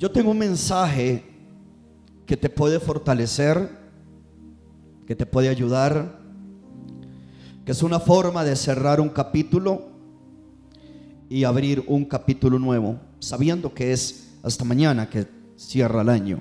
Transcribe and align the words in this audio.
Yo 0.00 0.10
tengo 0.10 0.30
un 0.30 0.38
mensaje 0.38 1.22
que 2.24 2.34
te 2.34 2.48
puede 2.48 2.80
fortalecer, 2.80 3.68
que 5.06 5.14
te 5.14 5.26
puede 5.26 5.50
ayudar, 5.50 6.18
que 7.66 7.72
es 7.72 7.82
una 7.82 8.00
forma 8.00 8.42
de 8.42 8.56
cerrar 8.56 8.98
un 8.98 9.10
capítulo 9.10 9.90
y 11.28 11.44
abrir 11.44 11.84
un 11.86 12.06
capítulo 12.06 12.58
nuevo, 12.58 12.98
sabiendo 13.18 13.74
que 13.74 13.92
es 13.92 14.30
hasta 14.42 14.64
mañana 14.64 15.10
que 15.10 15.26
cierra 15.56 16.00
el 16.00 16.08
año. 16.08 16.40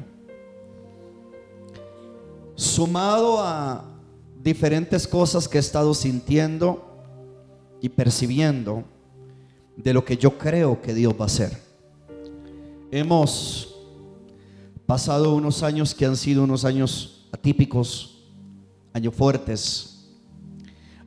Sumado 2.55 3.43
a 3.43 3.83
diferentes 4.41 5.05
cosas 5.05 5.49
que 5.49 5.57
he 5.57 5.59
estado 5.59 5.93
sintiendo 5.93 6.97
y 7.81 7.89
percibiendo 7.89 8.85
de 9.75 9.93
lo 9.93 10.05
que 10.05 10.15
yo 10.15 10.37
creo 10.37 10.81
que 10.81 10.93
Dios 10.93 11.13
va 11.19 11.23
a 11.23 11.25
hacer. 11.25 11.68
Hemos 12.91 13.75
pasado 14.87 15.35
unos 15.35 15.61
años 15.61 15.93
que 15.93 16.05
han 16.05 16.17
sido 16.17 16.43
unos 16.43 16.65
años 16.65 17.27
atípicos, 17.31 18.23
años 18.93 19.13
fuertes, 19.13 20.09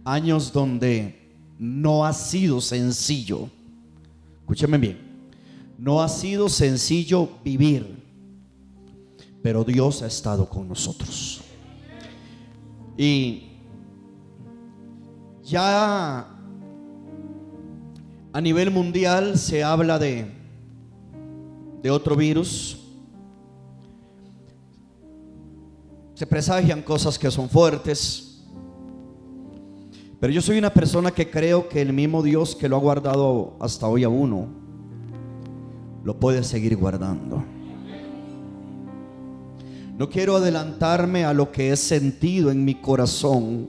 años 0.05 0.53
donde 0.53 1.35
no 1.59 2.05
ha 2.05 2.13
sido 2.13 2.61
sencillo. 2.61 3.49
Escúcheme 4.41 4.79
bien, 4.79 4.99
no 5.77 6.01
ha 6.01 6.09
sido 6.09 6.49
sencillo 6.49 7.29
vivir, 7.45 8.01
pero 9.43 9.65
Dios 9.65 10.03
ha 10.03 10.07
estado 10.07 10.49
con 10.49 10.69
nosotros. 10.69 11.41
Y 12.97 13.49
ya 15.43 16.29
a 18.33 18.41
nivel 18.41 18.71
mundial 18.71 19.37
se 19.37 19.65
habla 19.65 19.99
de, 19.99 20.42
de 21.83 21.91
otro 21.91 22.15
virus. 22.17 22.79
Se 26.15 26.27
presagian 26.27 26.83
cosas 26.83 27.19
que 27.19 27.31
son 27.31 27.49
fuertes. 27.49 28.45
Pero 30.21 30.33
yo 30.33 30.41
soy 30.41 30.57
una 30.57 30.73
persona 30.73 31.11
que 31.11 31.29
creo 31.29 31.69
que 31.69 31.83
el 31.83 31.93
mismo 31.93 32.23
Dios 32.23 32.55
que 32.55 32.69
lo 32.69 32.77
ha 32.77 32.81
guardado 32.81 33.57
hasta 33.59 33.89
hoy 33.89 34.05
a 34.05 34.09
uno, 34.09 34.47
lo 36.05 36.21
puede 36.21 36.45
seguir 36.45 36.77
guardando. 36.77 37.43
No 39.99 40.09
quiero 40.09 40.37
adelantarme 40.37 41.25
a 41.25 41.35
lo 41.35 41.51
que 41.51 41.73
he 41.73 41.77
sentido 41.77 42.53
en 42.53 42.65
mi 42.65 42.77
corazón, 42.77 43.69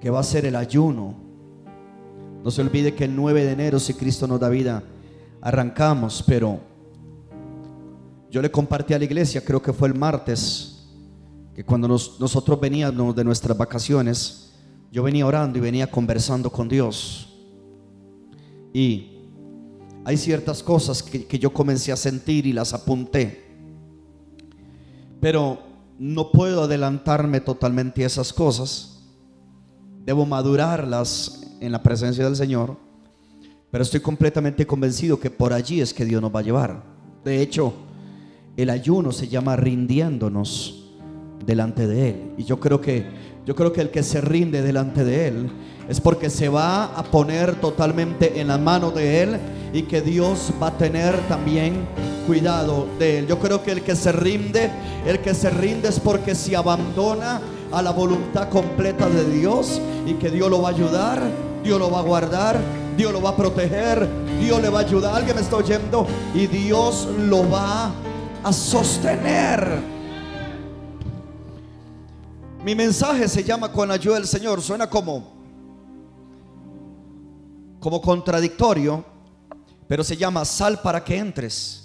que 0.00 0.10
va 0.10 0.20
a 0.20 0.24
ser 0.24 0.44
el 0.44 0.56
ayuno. 0.56 1.14
No 2.42 2.50
se 2.50 2.60
olvide 2.60 2.94
que 2.94 3.04
el 3.04 3.14
9 3.14 3.44
de 3.44 3.52
enero, 3.52 3.78
si 3.78 3.94
Cristo 3.94 4.26
nos 4.26 4.40
da 4.40 4.48
vida, 4.48 4.82
arrancamos, 5.40 6.24
pero 6.26 6.67
yo 8.30 8.42
le 8.42 8.50
compartí 8.50 8.94
a 8.94 8.98
la 8.98 9.04
iglesia, 9.04 9.44
creo 9.44 9.62
que 9.62 9.72
fue 9.72 9.88
el 9.88 9.94
martes, 9.94 10.86
que 11.54 11.64
cuando 11.64 11.88
nosotros 11.88 12.60
veníamos 12.60 13.16
de 13.16 13.24
nuestras 13.24 13.56
vacaciones, 13.56 14.52
yo 14.92 15.02
venía 15.02 15.26
orando 15.26 15.58
y 15.58 15.60
venía 15.60 15.90
conversando 15.90 16.50
con 16.50 16.68
Dios. 16.68 17.36
Y 18.72 19.12
hay 20.04 20.16
ciertas 20.16 20.62
cosas 20.62 21.02
que, 21.02 21.26
que 21.26 21.38
yo 21.38 21.52
comencé 21.52 21.90
a 21.90 21.96
sentir 21.96 22.46
y 22.46 22.52
las 22.52 22.74
apunté. 22.74 23.44
Pero 25.20 25.58
no 25.98 26.30
puedo 26.30 26.62
adelantarme 26.62 27.40
totalmente 27.40 28.04
a 28.04 28.06
esas 28.06 28.32
cosas. 28.32 29.00
Debo 30.04 30.24
madurarlas 30.26 31.42
en 31.60 31.72
la 31.72 31.82
presencia 31.82 32.24
del 32.24 32.36
Señor. 32.36 32.76
Pero 33.70 33.82
estoy 33.82 34.00
completamente 34.00 34.66
convencido 34.66 35.18
que 35.18 35.30
por 35.30 35.52
allí 35.52 35.80
es 35.80 35.92
que 35.92 36.04
Dios 36.04 36.22
nos 36.22 36.34
va 36.34 36.40
a 36.40 36.44
llevar. 36.44 36.82
De 37.24 37.42
hecho, 37.42 37.74
el 38.58 38.70
ayuno 38.70 39.12
se 39.12 39.28
llama 39.28 39.54
rindiéndonos 39.54 40.82
delante 41.46 41.86
de 41.86 42.08
Él. 42.08 42.32
Y 42.36 42.44
yo 42.44 42.58
creo 42.58 42.80
que 42.80 43.06
yo 43.46 43.54
creo 43.54 43.72
que 43.72 43.80
el 43.80 43.90
que 43.90 44.02
se 44.02 44.20
rinde 44.20 44.60
delante 44.60 45.04
de 45.04 45.28
Él 45.28 45.50
es 45.88 46.02
porque 46.02 46.28
se 46.28 46.50
va 46.50 46.84
a 46.84 47.04
poner 47.04 47.54
totalmente 47.60 48.40
en 48.40 48.48
la 48.48 48.58
mano 48.58 48.90
de 48.90 49.22
Él 49.22 49.38
y 49.72 49.82
que 49.82 50.02
Dios 50.02 50.52
va 50.60 50.66
a 50.66 50.76
tener 50.76 51.16
también 51.28 51.86
cuidado 52.26 52.86
de 52.98 53.20
Él. 53.20 53.26
Yo 53.26 53.38
creo 53.38 53.62
que 53.62 53.70
el 53.70 53.82
que 53.82 53.96
se 53.96 54.12
rinde, 54.12 54.70
el 55.06 55.20
que 55.20 55.32
se 55.32 55.48
rinde 55.48 55.88
es 55.88 56.00
porque 56.00 56.34
se 56.34 56.56
abandona 56.56 57.40
a 57.72 57.80
la 57.80 57.92
voluntad 57.92 58.50
completa 58.50 59.08
de 59.08 59.24
Dios 59.30 59.80
y 60.04 60.14
que 60.14 60.30
Dios 60.30 60.50
lo 60.50 60.60
va 60.60 60.70
a 60.70 60.72
ayudar, 60.72 61.22
Dios 61.62 61.78
lo 61.78 61.90
va 61.90 62.00
a 62.00 62.02
guardar, 62.02 62.58
Dios 62.96 63.12
lo 63.12 63.22
va 63.22 63.30
a 63.30 63.36
proteger, 63.36 64.06
Dios 64.42 64.60
le 64.60 64.68
va 64.68 64.80
a 64.80 64.82
ayudar. 64.82 65.14
Alguien 65.14 65.36
me 65.36 65.42
está 65.42 65.56
oyendo 65.56 66.06
y 66.34 66.48
Dios 66.48 67.08
lo 67.18 67.48
va 67.48 67.86
a 67.86 68.07
sostener. 68.52 69.80
Mi 72.64 72.74
mensaje 72.74 73.28
se 73.28 73.44
llama 73.44 73.70
con 73.70 73.90
ayuda 73.90 74.16
del 74.16 74.26
Señor. 74.26 74.60
Suena 74.60 74.88
como 74.88 75.38
como 77.80 78.00
contradictorio, 78.00 79.04
pero 79.86 80.02
se 80.02 80.16
llama 80.16 80.44
sal 80.44 80.80
para 80.80 81.02
que 81.02 81.16
entres. 81.16 81.84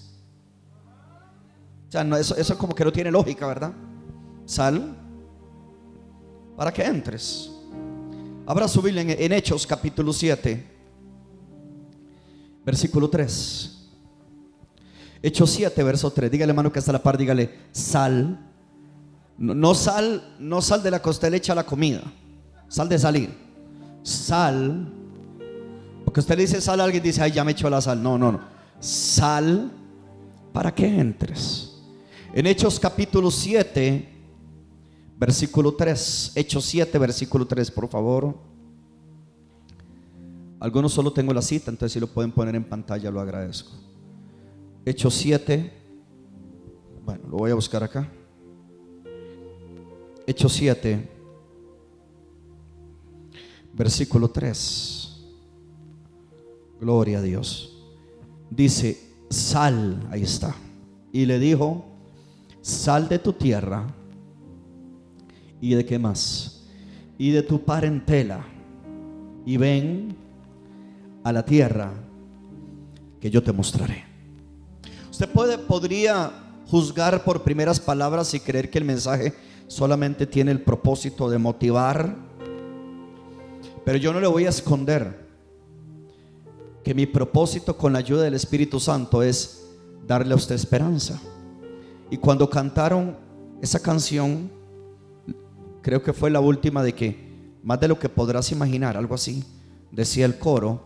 O 1.87 1.91
sea, 1.91 2.01
eso, 2.19 2.35
eso 2.35 2.57
como 2.57 2.73
que 2.73 2.83
no 2.83 2.91
tiene 2.91 3.11
lógica, 3.11 3.45
¿verdad? 3.45 3.73
Sal 4.45 4.97
para 6.57 6.71
que 6.71 6.83
entres. 6.83 7.51
Abra 8.45 8.67
su 8.67 8.85
en, 8.87 9.11
en 9.11 9.31
Hechos 9.31 9.65
capítulo 9.65 10.11
7, 10.11 10.65
versículo 12.65 13.09
3. 13.09 13.72
Hechos 15.23 15.49
7, 15.49 15.81
verso 15.81 16.11
3. 16.11 16.29
Dígale, 16.29 16.51
hermano, 16.51 16.71
que 16.71 16.77
está 16.77 16.91
a 16.91 16.93
la 16.93 17.01
par, 17.01 17.17
dígale, 17.17 17.49
sal 17.71 18.37
no, 19.37 19.73
sal, 19.73 20.35
no 20.39 20.61
sal 20.61 20.83
de 20.83 20.91
la 20.91 21.01
costela 21.01 21.37
echa 21.37 21.55
la 21.55 21.65
comida. 21.65 22.01
Sal 22.67 22.87
de 22.87 22.99
salir. 22.99 23.29
Sal. 24.03 24.91
Porque 26.05 26.19
usted 26.19 26.35
le 26.35 26.43
dice 26.43 26.61
sal 26.61 26.81
alguien 26.81 27.03
dice, 27.03 27.21
ay, 27.21 27.31
ya 27.31 27.43
me 27.43 27.51
echó 27.51 27.69
la 27.69 27.81
sal. 27.81 28.01
No, 28.01 28.17
no, 28.17 28.31
no. 28.31 28.41
Sal 28.79 29.71
para 30.51 30.73
que 30.73 30.85
entres. 30.85 31.81
En 32.33 32.45
Hechos 32.47 32.79
capítulo 32.79 33.31
7, 33.31 34.09
versículo 35.17 35.73
3. 35.73 36.33
Hechos 36.35 36.65
7, 36.65 36.97
versículo 36.99 37.47
3, 37.47 37.71
por 37.71 37.89
favor. 37.89 38.37
Algunos 40.59 40.93
solo 40.93 41.11
tengo 41.11 41.33
la 41.33 41.41
cita, 41.41 41.69
entonces 41.71 41.93
si 41.93 41.99
lo 41.99 42.07
pueden 42.07 42.31
poner 42.31 42.55
en 42.55 42.63
pantalla, 42.63 43.11
lo 43.11 43.19
agradezco. 43.19 43.71
Hechos 44.85 45.13
7. 45.13 45.71
Bueno, 47.05 47.23
lo 47.29 47.37
voy 47.37 47.51
a 47.51 47.55
buscar 47.55 47.83
acá. 47.83 48.09
Hechos 50.27 50.53
7, 50.53 51.09
versículo 53.73 54.29
3. 54.29 55.23
Gloria 56.81 57.19
a 57.19 57.21
Dios. 57.21 57.81
Dice, 58.49 58.99
sal, 59.29 60.05
ahí 60.11 60.23
está. 60.23 60.53
Y 61.13 61.25
le 61.25 61.39
dijo, 61.39 61.85
sal 62.61 63.07
de 63.07 63.19
tu 63.19 63.33
tierra. 63.33 63.87
¿Y 65.61 65.75
de 65.75 65.85
qué 65.85 65.97
más? 65.97 66.65
Y 67.17 67.31
de 67.31 67.43
tu 67.43 67.63
parentela. 67.63 68.45
Y 69.45 69.55
ven 69.55 70.15
a 71.23 71.31
la 71.31 71.45
tierra 71.45 71.93
que 73.21 73.29
yo 73.29 73.41
te 73.41 73.53
mostraré. 73.53 74.12
Usted 75.13 75.29
puede, 75.29 75.59
podría 75.59 76.31
juzgar 76.65 77.23
por 77.23 77.43
primeras 77.43 77.79
palabras 77.79 78.33
y 78.33 78.39
creer 78.39 78.71
que 78.71 78.79
el 78.79 78.83
mensaje 78.83 79.31
solamente 79.67 80.25
tiene 80.25 80.49
el 80.49 80.63
propósito 80.63 81.29
de 81.29 81.37
motivar. 81.37 82.15
Pero 83.85 83.99
yo 83.99 84.11
no 84.11 84.19
le 84.19 84.25
voy 84.25 84.47
a 84.47 84.49
esconder 84.49 85.23
que 86.83 86.95
mi 86.95 87.05
propósito 87.05 87.77
con 87.77 87.93
la 87.93 87.99
ayuda 87.99 88.23
del 88.23 88.33
Espíritu 88.33 88.79
Santo 88.79 89.21
es 89.21 89.67
darle 90.07 90.33
a 90.33 90.35
usted 90.35 90.55
esperanza. 90.55 91.21
Y 92.09 92.17
cuando 92.17 92.49
cantaron 92.49 93.15
esa 93.61 93.79
canción, 93.79 94.49
creo 95.83 96.01
que 96.01 96.11
fue 96.11 96.31
la 96.31 96.39
última 96.39 96.81
de 96.81 96.95
que, 96.95 97.59
más 97.61 97.79
de 97.79 97.87
lo 97.87 97.99
que 97.99 98.09
podrás 98.09 98.51
imaginar, 98.51 98.97
algo 98.97 99.13
así, 99.13 99.43
decía 99.91 100.25
el 100.25 100.39
coro, 100.39 100.81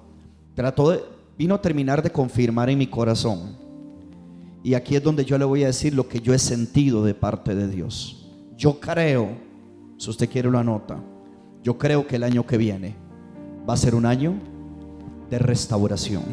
trató 0.53 0.91
de, 0.91 1.01
vino 1.38 1.56
a 1.56 1.62
terminar 1.62 2.03
de 2.03 2.12
confirmar 2.12 2.69
en 2.69 2.77
mi 2.77 2.88
corazón. 2.88 3.66
Y 4.67 4.75
aquí 4.75 4.97
es 4.97 5.01
donde 5.01 5.23
yo 5.23 5.37
le 5.37 5.45
voy 5.45 5.63
a 5.63 5.67
decir 5.67 5.93
lo 5.93 6.09
que 6.09 6.19
yo 6.19 6.33
he 6.33 6.39
sentido 6.39 7.01
de 7.05 7.13
parte 7.13 7.55
de 7.55 7.69
Dios. 7.69 8.27
Yo 8.57 8.81
creo, 8.81 9.29
si 9.95 10.09
usted 10.09 10.29
quiere 10.29 10.49
una 10.49 10.61
nota, 10.61 10.99
yo 11.63 11.77
creo 11.77 12.05
que 12.05 12.17
el 12.17 12.23
año 12.25 12.45
que 12.45 12.57
viene 12.57 12.93
va 13.67 13.75
a 13.75 13.77
ser 13.77 13.95
un 13.95 14.05
año 14.05 14.33
de 15.29 15.39
restauración 15.39 16.23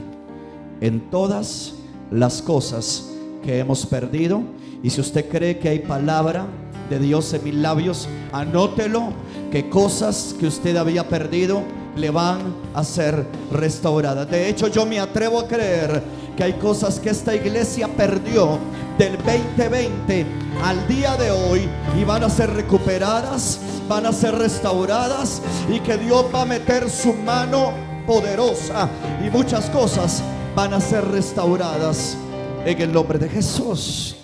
en 0.80 1.10
todas 1.12 1.74
las 2.10 2.42
cosas 2.42 3.08
que 3.44 3.60
hemos 3.60 3.86
perdido. 3.86 4.42
Y 4.82 4.90
si 4.90 5.00
usted 5.00 5.28
cree 5.28 5.60
que 5.60 5.68
hay 5.68 5.78
palabra 5.78 6.48
de 6.90 6.98
Dios 6.98 7.32
en 7.34 7.44
mis 7.44 7.54
labios, 7.54 8.08
anótelo 8.32 9.12
que 9.52 9.68
cosas 9.68 10.34
que 10.40 10.48
usted 10.48 10.74
había 10.74 11.08
perdido 11.08 11.62
le 11.96 12.10
van 12.10 12.40
a 12.74 12.82
ser 12.82 13.26
restauradas. 13.52 14.28
De 14.28 14.48
hecho, 14.48 14.66
yo 14.66 14.84
me 14.84 14.98
atrevo 14.98 15.38
a 15.38 15.46
creer 15.46 16.02
que 16.36 16.44
hay 16.44 16.54
cosas 16.54 16.98
que 16.98 17.10
esta 17.10 17.34
iglesia 17.34 17.88
perdió 17.88 18.58
del 18.98 19.16
2020 19.16 20.26
al 20.62 20.86
día 20.88 21.16
de 21.16 21.30
hoy 21.30 21.68
y 21.98 22.04
van 22.04 22.24
a 22.24 22.30
ser 22.30 22.52
recuperadas, 22.52 23.58
van 23.88 24.06
a 24.06 24.12
ser 24.12 24.34
restauradas 24.36 25.42
y 25.68 25.80
que 25.80 25.96
Dios 25.96 26.26
va 26.34 26.42
a 26.42 26.46
meter 26.46 26.90
su 26.90 27.12
mano 27.12 27.72
poderosa 28.06 28.88
y 29.24 29.30
muchas 29.30 29.68
cosas 29.70 30.22
van 30.54 30.74
a 30.74 30.80
ser 30.80 31.04
restauradas 31.08 32.16
en 32.64 32.80
el 32.80 32.92
nombre 32.92 33.18
de 33.18 33.28
Jesús. 33.28 34.16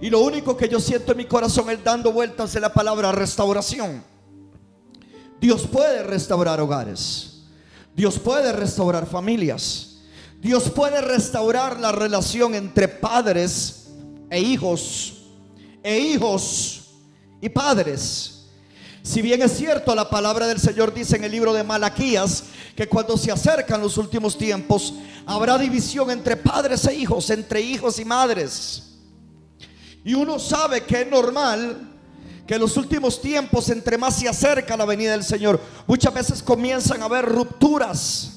Y 0.00 0.10
lo 0.10 0.20
único 0.20 0.56
que 0.56 0.68
yo 0.68 0.80
siento 0.80 1.12
en 1.12 1.18
mi 1.18 1.26
corazón 1.26 1.70
es 1.70 1.82
dando 1.82 2.12
vueltas 2.12 2.52
de 2.52 2.60
la 2.60 2.72
palabra 2.72 3.12
restauración. 3.12 4.02
Dios 5.40 5.66
puede 5.66 6.02
restaurar 6.02 6.60
hogares. 6.60 7.42
Dios 7.94 8.18
puede 8.18 8.52
restaurar 8.52 9.06
familias. 9.06 9.91
Dios 10.42 10.70
puede 10.70 11.00
restaurar 11.00 11.78
la 11.78 11.92
relación 11.92 12.56
entre 12.56 12.88
padres 12.88 13.86
e 14.28 14.40
hijos, 14.40 15.22
e 15.84 15.96
hijos 16.00 16.80
y 17.40 17.48
padres. 17.48 18.48
Si 19.04 19.22
bien 19.22 19.40
es 19.40 19.56
cierto, 19.56 19.94
la 19.94 20.10
palabra 20.10 20.48
del 20.48 20.58
Señor 20.58 20.92
dice 20.92 21.14
en 21.14 21.22
el 21.22 21.30
libro 21.30 21.52
de 21.52 21.62
Malaquías 21.62 22.42
que 22.74 22.88
cuando 22.88 23.16
se 23.16 23.30
acercan 23.30 23.80
los 23.80 23.96
últimos 23.98 24.36
tiempos, 24.36 24.94
habrá 25.26 25.56
división 25.58 26.10
entre 26.10 26.36
padres 26.36 26.84
e 26.88 26.94
hijos, 26.96 27.30
entre 27.30 27.60
hijos 27.60 28.00
y 28.00 28.04
madres. 28.04 28.96
Y 30.04 30.14
uno 30.14 30.40
sabe 30.40 30.80
que 30.80 31.02
es 31.02 31.08
normal 31.08 31.88
que 32.48 32.54
en 32.54 32.60
los 32.60 32.76
últimos 32.76 33.20
tiempos, 33.22 33.68
entre 33.68 33.96
más 33.96 34.16
se 34.16 34.28
acerca 34.28 34.76
la 34.76 34.86
venida 34.86 35.12
del 35.12 35.22
Señor, 35.22 35.60
muchas 35.86 36.12
veces 36.12 36.42
comienzan 36.42 37.00
a 37.00 37.04
haber 37.04 37.26
rupturas 37.26 38.31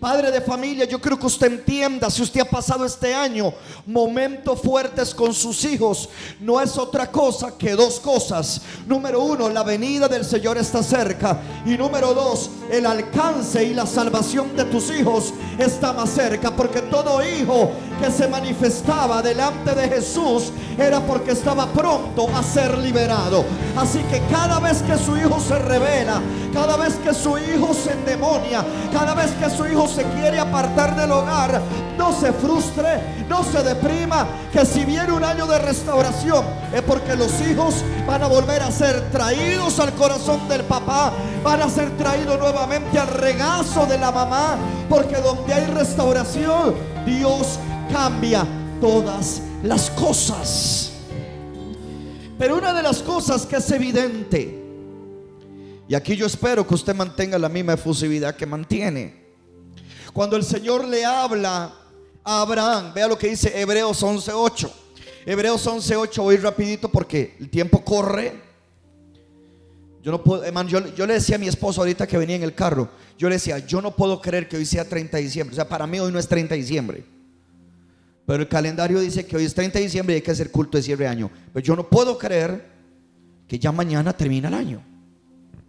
Padre 0.00 0.30
de 0.30 0.40
familia, 0.40 0.86
yo 0.86 0.98
creo 0.98 1.18
que 1.18 1.26
usted 1.26 1.48
entienda, 1.48 2.08
si 2.08 2.22
usted 2.22 2.40
ha 2.40 2.46
pasado 2.46 2.86
este 2.86 3.14
año 3.14 3.52
momentos 3.84 4.58
fuertes 4.62 5.14
con 5.14 5.34
sus 5.34 5.62
hijos, 5.66 6.08
no 6.40 6.58
es 6.58 6.78
otra 6.78 7.10
cosa 7.10 7.52
que 7.58 7.72
dos 7.72 8.00
cosas. 8.00 8.62
Número 8.86 9.22
uno, 9.22 9.50
la 9.50 9.62
venida 9.62 10.08
del 10.08 10.24
Señor 10.24 10.56
está 10.56 10.82
cerca. 10.82 11.38
Y 11.66 11.76
número 11.76 12.14
dos, 12.14 12.48
el 12.70 12.86
alcance 12.86 13.62
y 13.62 13.74
la 13.74 13.84
salvación 13.84 14.56
de 14.56 14.64
tus 14.64 14.90
hijos 14.90 15.34
está 15.58 15.92
más 15.92 16.08
cerca. 16.08 16.56
Porque 16.56 16.80
todo 16.80 17.22
hijo 17.22 17.70
que 18.00 18.10
se 18.10 18.26
manifestaba 18.26 19.20
delante 19.20 19.74
de 19.74 19.86
Jesús 19.86 20.50
era 20.78 21.00
porque 21.00 21.32
estaba 21.32 21.66
pronto 21.66 22.26
a 22.34 22.42
ser 22.42 22.78
liberado. 22.78 23.44
Así 23.76 23.98
que 24.04 24.22
cada 24.30 24.58
vez 24.60 24.80
que 24.80 24.96
su 24.96 25.14
hijo 25.18 25.38
se 25.38 25.58
revela, 25.58 26.22
cada 26.54 26.78
vez 26.78 26.94
que 26.94 27.12
su 27.12 27.36
hijo 27.36 27.74
se 27.74 27.92
endemonia, 27.92 28.64
cada 28.92 29.14
vez 29.14 29.30
que 29.32 29.50
su 29.50 29.66
hijo 29.66 29.89
se 29.90 30.04
quiere 30.04 30.38
apartar 30.38 30.96
del 30.96 31.10
hogar, 31.10 31.60
no 31.98 32.12
se 32.18 32.32
frustre, 32.32 33.24
no 33.28 33.42
se 33.44 33.62
deprima, 33.62 34.26
que 34.52 34.64
si 34.64 34.84
viene 34.84 35.12
un 35.12 35.24
año 35.24 35.46
de 35.46 35.58
restauración 35.58 36.44
es 36.72 36.82
porque 36.82 37.16
los 37.16 37.40
hijos 37.42 37.74
van 38.06 38.22
a 38.22 38.28
volver 38.28 38.62
a 38.62 38.70
ser 38.70 39.10
traídos 39.10 39.78
al 39.80 39.92
corazón 39.94 40.48
del 40.48 40.62
papá, 40.62 41.12
van 41.42 41.62
a 41.62 41.68
ser 41.68 41.90
traídos 41.96 42.38
nuevamente 42.38 42.98
al 42.98 43.08
regazo 43.08 43.86
de 43.86 43.98
la 43.98 44.10
mamá, 44.10 44.56
porque 44.88 45.16
donde 45.16 45.52
hay 45.52 45.66
restauración, 45.66 46.74
Dios 47.04 47.58
cambia 47.92 48.46
todas 48.80 49.42
las 49.62 49.90
cosas. 49.90 50.92
Pero 52.38 52.56
una 52.56 52.72
de 52.72 52.82
las 52.82 53.02
cosas 53.02 53.44
que 53.44 53.56
es 53.56 53.70
evidente, 53.70 54.64
y 55.86 55.94
aquí 55.94 56.16
yo 56.16 56.24
espero 56.24 56.66
que 56.66 56.74
usted 56.74 56.94
mantenga 56.94 57.38
la 57.38 57.48
misma 57.48 57.74
efusividad 57.74 58.34
que 58.36 58.46
mantiene, 58.46 59.19
cuando 60.12 60.36
el 60.36 60.44
Señor 60.44 60.86
le 60.86 61.04
habla 61.04 61.72
a 62.24 62.42
Abraham, 62.42 62.92
vea 62.94 63.08
lo 63.08 63.18
que 63.18 63.28
dice 63.28 63.58
Hebreos 63.58 64.02
11:8. 64.02 64.70
Hebreos 65.26 65.66
11:8, 65.66 66.22
voy 66.22 66.36
rapidito 66.36 66.88
porque 66.88 67.36
el 67.38 67.50
tiempo 67.50 67.84
corre. 67.84 68.50
Yo 70.02 70.10
no 70.10 70.22
puedo, 70.22 70.42
hermano, 70.44 70.68
yo, 70.68 71.06
le 71.06 71.14
decía 71.14 71.36
a 71.36 71.38
mi 71.38 71.46
esposo 71.46 71.82
ahorita 71.82 72.06
que 72.06 72.16
venía 72.16 72.36
en 72.36 72.42
el 72.42 72.54
carro, 72.54 72.88
yo 73.18 73.28
le 73.28 73.34
decía, 73.34 73.58
yo 73.58 73.82
no 73.82 73.94
puedo 73.94 74.20
creer 74.20 74.48
que 74.48 74.56
hoy 74.56 74.64
sea 74.64 74.88
30 74.88 75.18
de 75.18 75.22
diciembre. 75.22 75.52
O 75.52 75.56
sea, 75.56 75.68
para 75.68 75.86
mí 75.86 76.00
hoy 76.00 76.10
no 76.10 76.18
es 76.18 76.26
30 76.26 76.54
de 76.54 76.60
diciembre. 76.60 77.04
Pero 78.24 78.42
el 78.42 78.48
calendario 78.48 78.98
dice 78.98 79.26
que 79.26 79.36
hoy 79.36 79.44
es 79.44 79.52
30 79.52 79.78
de 79.78 79.84
diciembre 79.84 80.14
y 80.14 80.16
hay 80.16 80.22
que 80.22 80.30
hacer 80.30 80.50
culto 80.50 80.78
de 80.78 80.82
cierre 80.82 81.04
de 81.04 81.10
año. 81.10 81.30
Pero 81.52 81.64
yo 81.64 81.76
no 81.76 81.88
puedo 81.88 82.16
creer 82.16 82.64
que 83.46 83.58
ya 83.58 83.72
mañana 83.72 84.16
termina 84.16 84.48
el 84.48 84.54
año. 84.54 84.82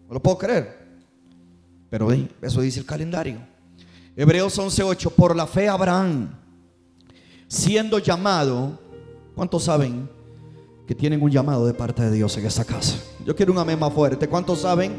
No 0.08 0.14
lo 0.14 0.22
puedo 0.22 0.38
creer. 0.38 0.80
Pero 1.90 2.10
eso 2.42 2.62
dice 2.62 2.80
el 2.80 2.86
calendario. 2.86 3.51
Hebreos 4.16 4.58
11:8, 4.58 5.10
por 5.12 5.36
la 5.36 5.48
fe 5.48 5.70
Abraham, 5.70 6.36
siendo 7.48 7.98
llamado, 7.98 8.78
¿cuántos 9.36 9.64
saben 9.64 10.10
que 10.86 10.94
tienen 10.94 11.22
un 11.22 11.32
llamado 11.32 11.66
de 11.66 11.74
parte 11.74 12.04
de 12.04 12.12
Dios 12.12 12.38
en 12.38 12.46
esta 12.46 12.66
casa? 12.66 12.98
Yo 13.26 13.36
quiero 13.36 13.54
un 13.54 13.60
amén 13.60 13.80
más 13.80 13.94
fuerte. 13.94 14.28
¿Cuántos 14.28 14.60
saben 14.60 14.94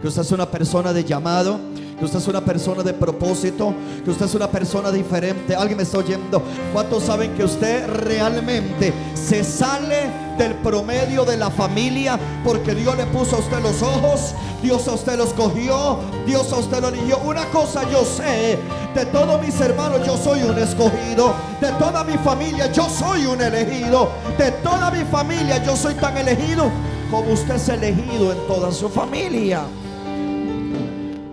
que 0.00 0.08
usted 0.08 0.22
es 0.22 0.32
una 0.32 0.50
persona 0.50 0.94
de 0.94 1.04
llamado? 1.04 1.60
Que 1.98 2.04
usted 2.04 2.18
es 2.18 2.28
una 2.28 2.42
persona 2.42 2.82
de 2.82 2.92
propósito, 2.92 3.74
que 4.04 4.10
usted 4.10 4.26
es 4.26 4.34
una 4.34 4.48
persona 4.48 4.90
diferente. 4.90 5.54
Alguien 5.56 5.78
me 5.78 5.82
está 5.82 5.98
oyendo. 5.98 6.42
¿Cuántos 6.72 7.04
saben 7.04 7.34
que 7.34 7.44
usted 7.44 7.86
realmente 7.88 8.92
se 9.14 9.42
sale 9.42 10.10
del 10.36 10.54
promedio 10.56 11.24
de 11.24 11.38
la 11.38 11.50
familia 11.50 12.18
porque 12.44 12.74
Dios 12.74 12.96
le 12.96 13.06
puso 13.06 13.36
a 13.36 13.38
usted 13.38 13.60
los 13.62 13.80
ojos, 13.82 14.34
Dios 14.62 14.86
a 14.88 14.92
usted 14.92 15.16
los 15.16 15.32
cogió, 15.32 15.98
Dios 16.26 16.52
a 16.52 16.56
usted 16.56 16.80
lo 16.80 16.88
eligió? 16.88 17.18
Una 17.18 17.46
cosa 17.46 17.88
yo 17.90 18.04
sé, 18.04 18.58
de 18.94 19.06
todos 19.06 19.40
mis 19.40 19.58
hermanos 19.60 20.06
yo 20.06 20.18
soy 20.18 20.42
un 20.42 20.58
escogido, 20.58 21.34
de 21.60 21.72
toda 21.72 22.04
mi 22.04 22.18
familia 22.18 22.70
yo 22.72 22.88
soy 22.90 23.24
un 23.24 23.40
elegido, 23.40 24.10
de 24.36 24.50
toda 24.52 24.90
mi 24.90 25.04
familia 25.04 25.64
yo 25.64 25.74
soy 25.74 25.94
tan 25.94 26.16
elegido 26.18 26.70
como 27.10 27.32
usted 27.32 27.54
es 27.54 27.68
elegido 27.68 28.32
en 28.32 28.46
toda 28.46 28.70
su 28.72 28.88
familia. 28.88 29.62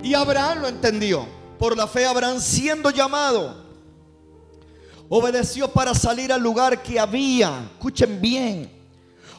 Y 0.04 0.12
Abraham 0.12 0.60
lo 0.60 0.68
entendió. 0.68 1.26
Por 1.58 1.74
la 1.76 1.86
fe 1.86 2.04
Abraham 2.04 2.38
siendo 2.38 2.90
llamado, 2.90 3.64
obedeció 5.08 5.68
para 5.68 5.94
salir 5.94 6.30
al 6.30 6.42
lugar 6.42 6.82
que 6.82 7.00
había. 7.00 7.70
Escuchen 7.72 8.20
bien. 8.20 8.70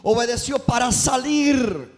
Obedeció 0.01 0.57
para 0.57 0.91
salir. 0.91 1.93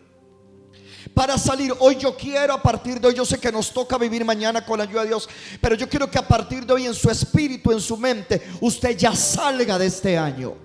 Para 1.13 1.37
salir. 1.37 1.73
Hoy 1.79 1.95
yo 1.95 2.17
quiero 2.17 2.55
a 2.55 2.61
partir 2.61 2.99
de 2.99 3.07
hoy, 3.07 3.13
yo 3.13 3.25
sé 3.25 3.39
que 3.39 3.53
nos 3.53 3.71
toca 3.71 3.97
vivir 3.97 4.25
mañana 4.25 4.65
con 4.65 4.79
la 4.79 4.83
ayuda 4.83 5.03
de 5.03 5.07
Dios, 5.07 5.29
pero 5.61 5.75
yo 5.75 5.87
quiero 5.87 6.11
que 6.11 6.19
a 6.19 6.27
partir 6.27 6.65
de 6.65 6.73
hoy 6.73 6.85
en 6.87 6.93
su 6.93 7.09
espíritu, 7.09 7.71
en 7.71 7.79
su 7.79 7.95
mente, 7.95 8.45
usted 8.59 8.97
ya 8.97 9.15
salga 9.15 9.79
de 9.79 9.85
este 9.85 10.17
año. 10.17 10.55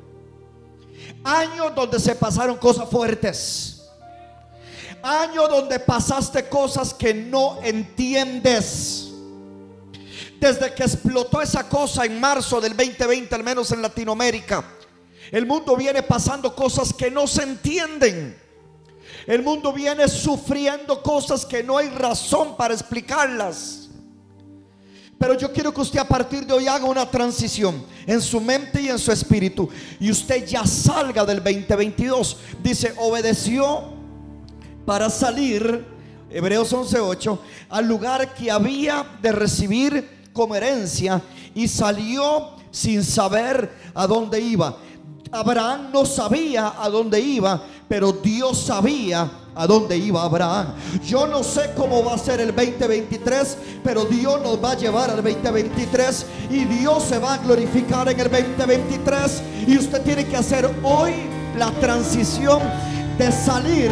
Año 1.23 1.71
donde 1.71 2.00
se 2.00 2.17
pasaron 2.17 2.57
cosas 2.57 2.91
fuertes 2.91 3.72
año 5.02 5.49
donde 5.49 5.78
pasaste 5.78 6.49
cosas 6.49 6.94
que 6.94 7.12
no 7.12 7.61
entiendes. 7.62 9.09
Desde 10.38 10.75
que 10.75 10.82
explotó 10.82 11.40
esa 11.40 11.68
cosa 11.68 12.04
en 12.04 12.18
marzo 12.18 12.61
del 12.61 12.76
2020, 12.76 13.35
al 13.35 13.44
menos 13.44 13.71
en 13.71 13.80
Latinoamérica, 13.80 14.64
el 15.30 15.47
mundo 15.47 15.76
viene 15.76 16.02
pasando 16.02 16.54
cosas 16.54 16.92
que 16.92 17.11
no 17.11 17.26
se 17.26 17.44
entienden. 17.44 18.37
El 19.26 19.42
mundo 19.42 19.73
viene 19.73 20.09
sufriendo 20.09 21.02
cosas 21.02 21.47
que 21.47 21.62
no 21.62 21.78
hay 21.78 21.88
razón 21.90 22.56
para 22.56 22.75
explicarlas. 22.75 23.88
Pero 25.16 25.35
yo 25.35 25.52
quiero 25.52 25.73
que 25.73 25.80
usted 25.80 26.00
a 26.00 26.09
partir 26.09 26.44
de 26.44 26.52
hoy 26.52 26.66
haga 26.66 26.85
una 26.85 27.09
transición 27.09 27.87
en 28.06 28.21
su 28.21 28.40
mente 28.40 28.82
y 28.82 28.88
en 28.88 28.99
su 28.99 29.12
espíritu. 29.12 29.68
Y 30.00 30.11
usted 30.11 30.44
ya 30.44 30.66
salga 30.66 31.25
del 31.25 31.37
2022. 31.37 32.38
Dice, 32.61 32.92
obedeció 32.99 34.01
para 34.85 35.11
salir, 35.11 35.85
Hebreos 36.31 36.73
11:8, 36.73 37.39
al 37.69 37.87
lugar 37.87 38.35
que 38.35 38.51
había 38.51 39.05
de 39.21 39.33
recibir 39.33 40.09
como 40.33 40.55
herencia 40.55 41.21
y 41.55 41.69
salió 41.69 42.57
sin 42.71 43.05
saber 43.05 43.71
a 43.95 44.07
dónde 44.07 44.41
iba. 44.41 44.77
Abraham 45.31 45.91
no 45.93 46.05
sabía 46.05 46.75
a 46.79 46.89
dónde 46.91 47.21
iba, 47.21 47.62
pero 47.89 48.12
Dios 48.12 48.59
sabía 48.59 49.31
a 49.55 49.67
dónde 49.67 49.97
iba 49.97 50.23
Abraham. 50.23 50.75
Yo 51.07 51.27
no 51.27 51.43
sé 51.43 51.71
cómo 51.77 52.05
va 52.05 52.15
a 52.15 52.19
ser 52.19 52.41
el 52.41 52.55
2023, 52.55 53.57
pero 53.83 54.05
Dios 54.05 54.43
nos 54.43 54.62
va 54.62 54.73
a 54.73 54.77
llevar 54.77 55.11
al 55.11 55.23
2023 55.23 56.27
y 56.51 56.65
Dios 56.65 57.03
se 57.05 57.19
va 57.19 57.35
a 57.35 57.39
glorificar 57.39 58.09
en 58.11 58.21
el 58.21 58.31
2023 58.31 59.43
y 59.67 59.79
usted 59.79 60.03
tiene 60.03 60.27
que 60.27 60.37
hacer 60.37 60.69
hoy 60.83 61.12
la 61.59 61.71
transición 61.73 62.61
de 63.19 63.31
salir 63.33 63.91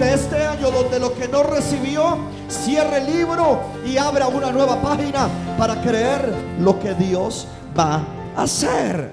de 0.00 0.14
este 0.14 0.42
año 0.42 0.70
donde 0.70 0.98
lo 0.98 1.14
que 1.14 1.28
no 1.28 1.42
recibió, 1.42 2.16
cierre 2.48 2.98
el 3.02 3.06
libro 3.06 3.60
y 3.84 3.98
abra 3.98 4.28
una 4.28 4.50
nueva 4.50 4.80
página 4.80 5.28
para 5.58 5.82
creer 5.82 6.32
lo 6.58 6.80
que 6.80 6.94
Dios 6.94 7.46
va 7.78 8.02
a 8.34 8.42
hacer. 8.42 9.12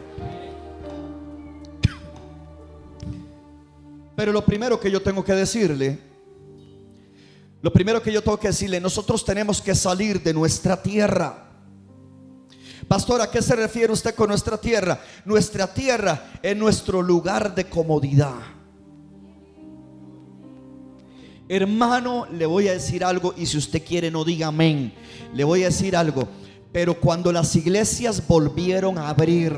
Pero 4.15 4.31
lo 4.31 4.45
primero 4.45 4.79
que 4.79 4.89
yo 4.89 5.01
tengo 5.01 5.25
que 5.25 5.33
decirle, 5.33 5.99
lo 7.61 7.73
primero 7.73 8.01
que 8.01 8.13
yo 8.13 8.23
tengo 8.23 8.39
que 8.39 8.47
decirle, 8.47 8.79
nosotros 8.79 9.25
tenemos 9.25 9.61
que 9.61 9.75
salir 9.75 10.23
de 10.23 10.33
nuestra 10.33 10.81
tierra. 10.81 11.49
Pastor, 12.87 13.21
¿a 13.21 13.29
qué 13.29 13.41
se 13.41 13.57
refiere 13.57 13.91
usted 13.91 14.15
con 14.15 14.29
nuestra 14.29 14.57
tierra? 14.57 15.01
Nuestra 15.25 15.67
tierra 15.67 16.39
es 16.41 16.55
nuestro 16.55 17.01
lugar 17.01 17.53
de 17.53 17.65
comodidad. 17.65 18.56
Hermano, 21.49 22.27
le 22.31 22.45
voy 22.45 22.67
a 22.67 22.73
decir 22.73 23.05
algo 23.05 23.33
y 23.37 23.45
si 23.45 23.57
usted 23.57 23.81
quiere 23.85 24.11
no 24.11 24.25
diga 24.25 24.47
amén. 24.47 24.93
Le 25.33 25.43
voy 25.43 25.63
a 25.63 25.67
decir 25.67 25.95
algo. 25.95 26.27
Pero 26.73 26.99
cuando 26.99 27.31
las 27.31 27.55
iglesias 27.55 28.21
volvieron 28.27 28.97
a 28.97 29.09
abrir, 29.09 29.53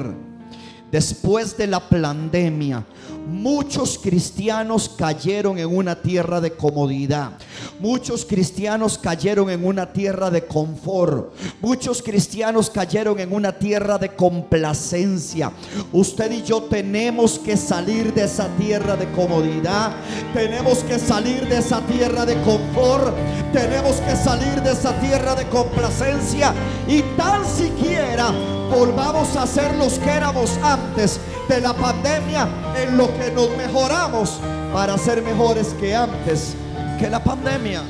después 0.91 1.57
de 1.57 1.67
la 1.67 1.79
pandemia, 1.79 2.85
muchos 3.27 3.97
cristianos 3.97 4.89
cayeron 4.89 5.57
en 5.57 5.75
una 5.75 5.95
tierra 6.01 6.41
de 6.41 6.51
comodidad. 6.51 7.31
Muchos 7.79 8.25
cristianos 8.25 8.97
cayeron 8.97 9.49
en 9.49 9.65
una 9.65 9.91
tierra 9.91 10.29
de 10.29 10.45
confort. 10.45 11.33
Muchos 11.61 12.01
cristianos 12.01 12.69
cayeron 12.69 13.19
en 13.19 13.33
una 13.33 13.51
tierra 13.51 13.97
de 13.97 14.09
complacencia. 14.15 15.51
Usted 15.93 16.31
y 16.31 16.43
yo 16.43 16.63
tenemos 16.63 17.39
que 17.39 17.55
salir 17.55 18.13
de 18.13 18.23
esa 18.23 18.47
tierra 18.57 18.95
de 18.95 19.09
comodidad. 19.11 19.93
Tenemos 20.33 20.79
que 20.79 20.99
salir 20.99 21.47
de 21.47 21.57
esa 21.57 21.81
tierra 21.81 22.25
de 22.25 22.35
confort. 22.41 23.15
Tenemos 23.53 23.97
que 23.97 24.15
salir 24.15 24.61
de 24.61 24.71
esa 24.71 24.99
tierra 24.99 25.35
de 25.35 25.47
complacencia. 25.49 26.53
Y 26.87 27.01
tan 27.15 27.45
siquiera 27.45 28.31
volvamos 28.69 29.35
a 29.35 29.47
ser 29.47 29.75
los 29.75 29.97
que 29.99 30.09
éramos 30.09 30.57
antes 30.61 31.19
de 31.47 31.59
la 31.61 31.73
pandemia 31.73 32.47
en 32.77 32.95
lo 32.95 33.08
que 33.17 33.31
nos 33.31 33.55
mejoramos 33.57 34.39
para 34.73 34.97
ser 34.97 35.21
mejores 35.21 35.73
que 35.79 35.95
antes 35.95 36.55
que 36.99 37.09
la 37.09 37.23
pandemia. 37.23 37.83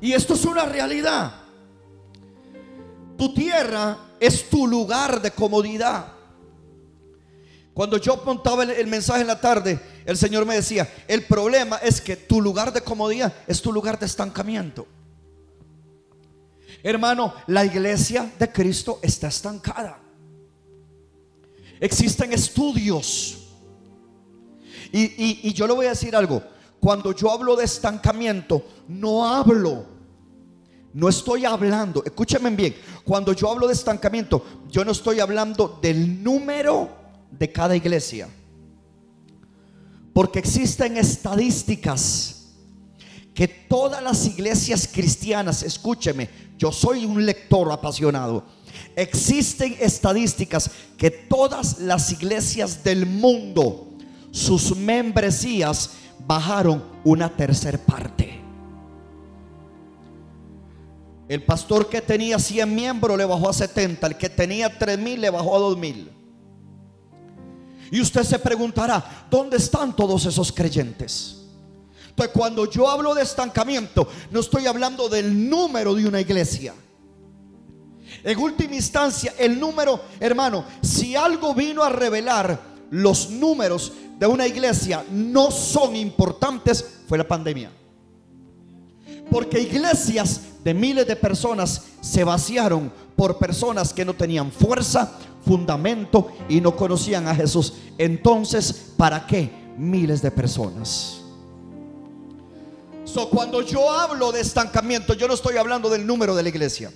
Y 0.00 0.12
esto 0.12 0.34
es 0.34 0.44
una 0.44 0.64
realidad. 0.64 1.32
Tu 3.16 3.32
tierra 3.34 3.96
es 4.20 4.48
tu 4.48 4.66
lugar 4.66 5.20
de 5.20 5.30
comodidad. 5.30 6.12
Cuando 7.74 7.98
yo 7.98 8.22
montaba 8.24 8.62
el, 8.62 8.86
mensaje 8.86 9.20
en 9.20 9.26
la 9.26 9.40
tarde, 9.40 9.78
el 10.06 10.16
Señor 10.16 10.46
me 10.46 10.54
decía, 10.54 10.88
el 11.08 11.24
problema 11.24 11.76
es 11.76 12.00
que 12.00 12.16
tu 12.16 12.40
lugar 12.40 12.72
de 12.72 12.80
comodidad 12.80 13.32
es 13.46 13.60
tu 13.60 13.72
lugar 13.72 13.98
de 13.98 14.06
estancamiento. 14.06 14.86
Hermano, 16.82 17.34
la 17.48 17.64
iglesia 17.64 18.32
de 18.38 18.50
Cristo 18.50 18.98
está 19.02 19.28
estancada. 19.28 20.05
Existen 21.80 22.32
estudios. 22.32 23.38
Y, 24.92 25.52
yo 25.52 25.66
le 25.66 25.74
voy 25.74 25.86
a 25.86 25.90
decir 25.90 26.14
algo. 26.14 26.42
Cuando 26.80 27.12
yo 27.12 27.30
hablo 27.30 27.56
de 27.56 27.64
estancamiento, 27.64 28.64
no 28.88 29.26
hablo. 29.26 29.96
No 30.92 31.08
estoy 31.10 31.44
hablando, 31.44 32.02
escúchenme 32.06 32.48
bien, 32.50 32.74
cuando 33.04 33.34
yo 33.34 33.50
hablo 33.50 33.66
de 33.66 33.74
estancamiento, 33.74 34.42
yo 34.70 34.82
no 34.82 34.92
estoy 34.92 35.20
hablando 35.20 35.78
del 35.82 36.22
número 36.22 36.88
de 37.30 37.52
cada 37.52 37.76
iglesia. 37.76 38.30
Porque 40.14 40.38
existen 40.38 40.96
estadísticas 40.96 42.54
que 43.34 43.46
todas 43.46 44.02
las 44.02 44.24
iglesias 44.24 44.88
cristianas, 44.90 45.62
escúcheme, 45.62 46.30
yo 46.56 46.72
soy 46.72 47.04
un 47.04 47.26
lector 47.26 47.70
apasionado. 47.70 48.42
Existen 48.96 49.76
estadísticas 49.78 50.70
que 50.96 51.10
todas 51.10 51.80
las 51.80 52.10
iglesias 52.10 52.82
del 52.82 53.04
mundo, 53.04 53.88
sus 54.30 54.74
membresías 54.74 55.90
bajaron 56.26 56.82
una 57.04 57.28
tercera 57.28 57.76
parte. 57.76 58.40
El 61.28 61.42
pastor 61.42 61.90
que 61.90 62.00
tenía 62.00 62.38
100 62.38 62.74
miembros 62.74 63.18
le 63.18 63.26
bajó 63.26 63.50
a 63.50 63.52
70, 63.52 64.06
el 64.06 64.16
que 64.16 64.30
tenía 64.30 64.78
3 64.78 64.98
mil 64.98 65.20
le 65.20 65.28
bajó 65.28 65.56
a 65.56 65.58
2 65.58 65.76
mil. 65.76 66.10
Y 67.90 68.00
usted 68.00 68.22
se 68.22 68.38
preguntará, 68.38 69.26
¿dónde 69.30 69.58
están 69.58 69.94
todos 69.94 70.24
esos 70.24 70.50
creyentes? 70.50 71.42
Entonces, 72.08 72.32
cuando 72.34 72.70
yo 72.70 72.88
hablo 72.88 73.14
de 73.14 73.22
estancamiento, 73.22 74.08
no 74.30 74.40
estoy 74.40 74.66
hablando 74.66 75.10
del 75.10 75.50
número 75.50 75.94
de 75.94 76.06
una 76.06 76.18
iglesia. 76.18 76.72
En 78.22 78.38
última 78.38 78.74
instancia, 78.74 79.34
el 79.38 79.58
número, 79.58 80.00
hermano, 80.20 80.64
si 80.82 81.16
algo 81.16 81.54
vino 81.54 81.82
a 81.82 81.88
revelar 81.88 82.60
los 82.90 83.30
números 83.30 83.92
de 84.18 84.26
una 84.26 84.46
iglesia 84.46 85.04
no 85.10 85.50
son 85.50 85.96
importantes, 85.96 86.84
fue 87.08 87.18
la 87.18 87.26
pandemia. 87.26 87.70
Porque 89.30 89.60
iglesias 89.60 90.40
de 90.62 90.74
miles 90.74 91.06
de 91.06 91.16
personas 91.16 91.82
se 92.00 92.24
vaciaron 92.24 92.92
por 93.16 93.38
personas 93.38 93.92
que 93.92 94.04
no 94.04 94.14
tenían 94.14 94.52
fuerza, 94.52 95.12
fundamento 95.44 96.32
y 96.48 96.60
no 96.60 96.76
conocían 96.76 97.28
a 97.28 97.34
Jesús. 97.34 97.74
Entonces, 97.98 98.92
¿para 98.96 99.26
qué 99.26 99.50
miles 99.76 100.22
de 100.22 100.30
personas? 100.30 101.22
cuando 103.30 103.62
yo 103.62 103.90
hablo 103.90 104.30
de 104.30 104.40
estancamiento, 104.40 105.14
yo 105.14 105.26
no 105.26 105.32
estoy 105.32 105.56
hablando 105.56 105.88
del 105.88 106.06
número 106.06 106.34
de 106.34 106.42
la 106.42 106.50
iglesia. 106.50 106.92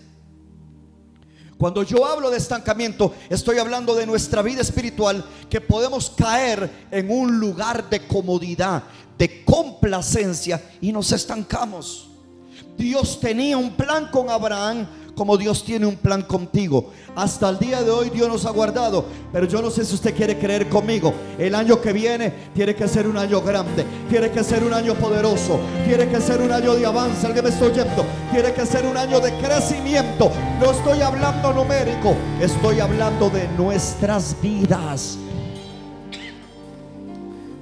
Cuando 1.60 1.82
yo 1.82 2.06
hablo 2.06 2.30
de 2.30 2.38
estancamiento, 2.38 3.12
estoy 3.28 3.58
hablando 3.58 3.94
de 3.94 4.06
nuestra 4.06 4.40
vida 4.40 4.62
espiritual, 4.62 5.22
que 5.50 5.60
podemos 5.60 6.08
caer 6.08 6.86
en 6.90 7.10
un 7.10 7.38
lugar 7.38 7.90
de 7.90 8.06
comodidad, 8.06 8.82
de 9.18 9.44
complacencia 9.44 10.58
y 10.80 10.90
nos 10.90 11.12
estancamos. 11.12 12.08
Dios 12.78 13.20
tenía 13.20 13.58
un 13.58 13.72
plan 13.72 14.06
con 14.10 14.30
Abraham 14.30 14.86
como 15.20 15.36
Dios 15.36 15.62
tiene 15.62 15.84
un 15.84 15.96
plan 15.96 16.22
contigo. 16.22 16.92
Hasta 17.14 17.50
el 17.50 17.58
día 17.58 17.82
de 17.82 17.90
hoy 17.90 18.08
Dios 18.08 18.26
nos 18.26 18.46
ha 18.46 18.50
guardado. 18.52 19.04
Pero 19.30 19.46
yo 19.46 19.60
no 19.60 19.68
sé 19.68 19.84
si 19.84 19.94
usted 19.94 20.14
quiere 20.14 20.38
creer 20.38 20.70
conmigo. 20.70 21.12
El 21.38 21.54
año 21.54 21.78
que 21.78 21.92
viene 21.92 22.32
tiene 22.54 22.74
que 22.74 22.88
ser 22.88 23.06
un 23.06 23.18
año 23.18 23.42
grande. 23.42 23.84
Tiene 24.08 24.30
que 24.30 24.42
ser 24.42 24.64
un 24.64 24.72
año 24.72 24.94
poderoso. 24.94 25.60
Tiene 25.86 26.08
que 26.08 26.22
ser 26.22 26.40
un 26.40 26.50
año 26.50 26.74
de 26.74 26.86
avance. 26.86 27.26
Alguien 27.26 27.44
me 27.44 27.50
estoy 27.50 27.68
oyendo. 27.68 28.02
Tiene 28.32 28.54
que 28.54 28.64
ser 28.64 28.86
un 28.86 28.96
año 28.96 29.20
de 29.20 29.30
crecimiento. 29.36 30.32
No 30.58 30.70
estoy 30.70 31.02
hablando 31.02 31.52
numérico. 31.52 32.16
Estoy 32.40 32.80
hablando 32.80 33.28
de 33.28 33.46
nuestras 33.58 34.34
vidas. 34.40 35.18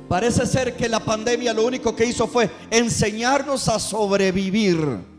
Parece 0.08 0.46
ser 0.46 0.76
que 0.76 0.88
la 0.88 1.00
pandemia 1.00 1.52
lo 1.52 1.66
único 1.66 1.96
que 1.96 2.04
hizo 2.04 2.28
fue 2.28 2.48
enseñarnos 2.70 3.68
a 3.68 3.80
sobrevivir. 3.80 5.17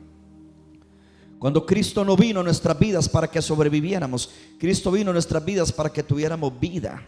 Cuando 1.39 1.65
Cristo 1.65 2.03
no 2.03 2.17
vino 2.17 2.41
a 2.41 2.43
nuestras 2.43 2.77
vidas 2.77 3.07
para 3.07 3.29
que 3.29 3.41
sobreviviéramos, 3.41 4.29
Cristo 4.59 4.91
vino 4.91 5.11
a 5.11 5.13
nuestras 5.13 5.43
vidas 5.43 5.71
para 5.71 5.89
que 5.89 6.03
tuviéramos 6.03 6.59
vida. 6.59 7.01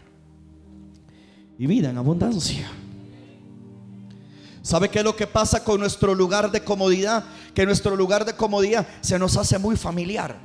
Y 1.58 1.66
vida 1.66 1.90
en 1.90 1.98
abundancia. 1.98 2.68
¿Sabe 4.62 4.88
qué 4.88 5.00
es 5.00 5.04
lo 5.04 5.14
que 5.14 5.26
pasa 5.26 5.62
con 5.62 5.80
nuestro 5.80 6.14
lugar 6.14 6.50
de 6.50 6.64
comodidad? 6.64 7.24
Que 7.52 7.66
nuestro 7.66 7.94
lugar 7.94 8.24
de 8.24 8.34
comodidad 8.34 8.86
se 9.02 9.18
nos 9.18 9.36
hace 9.36 9.58
muy 9.58 9.76
familiar 9.76 10.40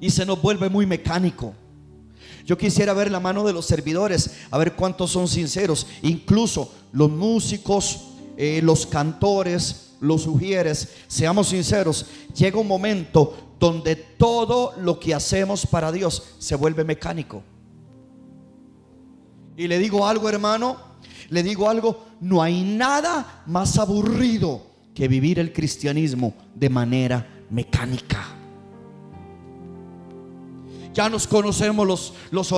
y 0.00 0.10
se 0.10 0.24
nos 0.24 0.40
vuelve 0.40 0.70
muy 0.70 0.86
mecánico. 0.86 1.54
Yo 2.46 2.56
quisiera 2.56 2.94
ver 2.94 3.10
la 3.10 3.20
mano 3.20 3.44
de 3.44 3.52
los 3.52 3.66
servidores, 3.66 4.38
a 4.50 4.58
ver 4.58 4.72
cuántos 4.72 5.10
son 5.10 5.28
sinceros. 5.28 5.86
Incluso 6.02 6.72
los 6.92 7.10
músicos, 7.10 8.11
eh, 8.36 8.60
los 8.62 8.86
cantores, 8.86 9.94
los 10.00 10.22
sugieres, 10.22 10.88
seamos 11.06 11.48
sinceros, 11.48 12.06
llega 12.34 12.58
un 12.58 12.66
momento 12.66 13.54
donde 13.58 13.94
todo 13.96 14.74
lo 14.78 14.98
que 14.98 15.14
hacemos 15.14 15.66
para 15.66 15.92
Dios 15.92 16.34
se 16.38 16.56
vuelve 16.56 16.84
mecánico. 16.84 17.42
Y 19.56 19.68
le 19.68 19.78
digo 19.78 20.06
algo, 20.06 20.28
hermano, 20.28 20.76
le 21.28 21.42
digo 21.42 21.68
algo, 21.68 22.04
no 22.20 22.42
hay 22.42 22.62
nada 22.62 23.42
más 23.46 23.78
aburrido 23.78 24.62
que 24.94 25.08
vivir 25.08 25.38
el 25.38 25.52
cristianismo 25.52 26.34
de 26.54 26.68
manera 26.68 27.44
mecánica. 27.50 28.41
Ya 30.94 31.08
nos 31.08 31.26
conocemos 31.26 31.86
los, 31.86 32.12
los, 32.30 32.52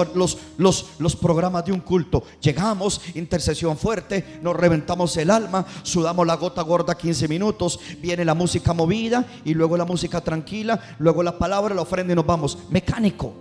los, 0.59 0.87
los, 0.99 1.17
programas 1.17 1.65
de 1.65 1.73
un 1.73 1.81
culto. 1.81 2.25
Llegamos, 2.41 3.01
intercesión 3.15 3.77
fuerte, 3.77 4.39
nos 4.43 4.57
reventamos 4.57 5.17
el 5.17 5.31
alma, 5.31 5.65
sudamos 5.83 6.27
la 6.27 6.35
gota 6.35 6.63
gorda 6.63 6.97
15 6.97 7.29
minutos, 7.29 7.79
viene 8.01 8.25
la 8.25 8.35
música 8.35 8.73
movida 8.73 9.25
y 9.45 9.55
luego 9.55 9.77
la 9.77 9.85
música 9.85 10.21
tranquila, 10.21 10.81
luego 10.99 11.23
la 11.23 11.39
palabra, 11.39 11.75
la 11.75 11.83
ofrenda 11.83 12.13
y 12.13 12.17
nos 12.17 12.27
vamos. 12.27 12.59
Mecánico. 12.71 13.33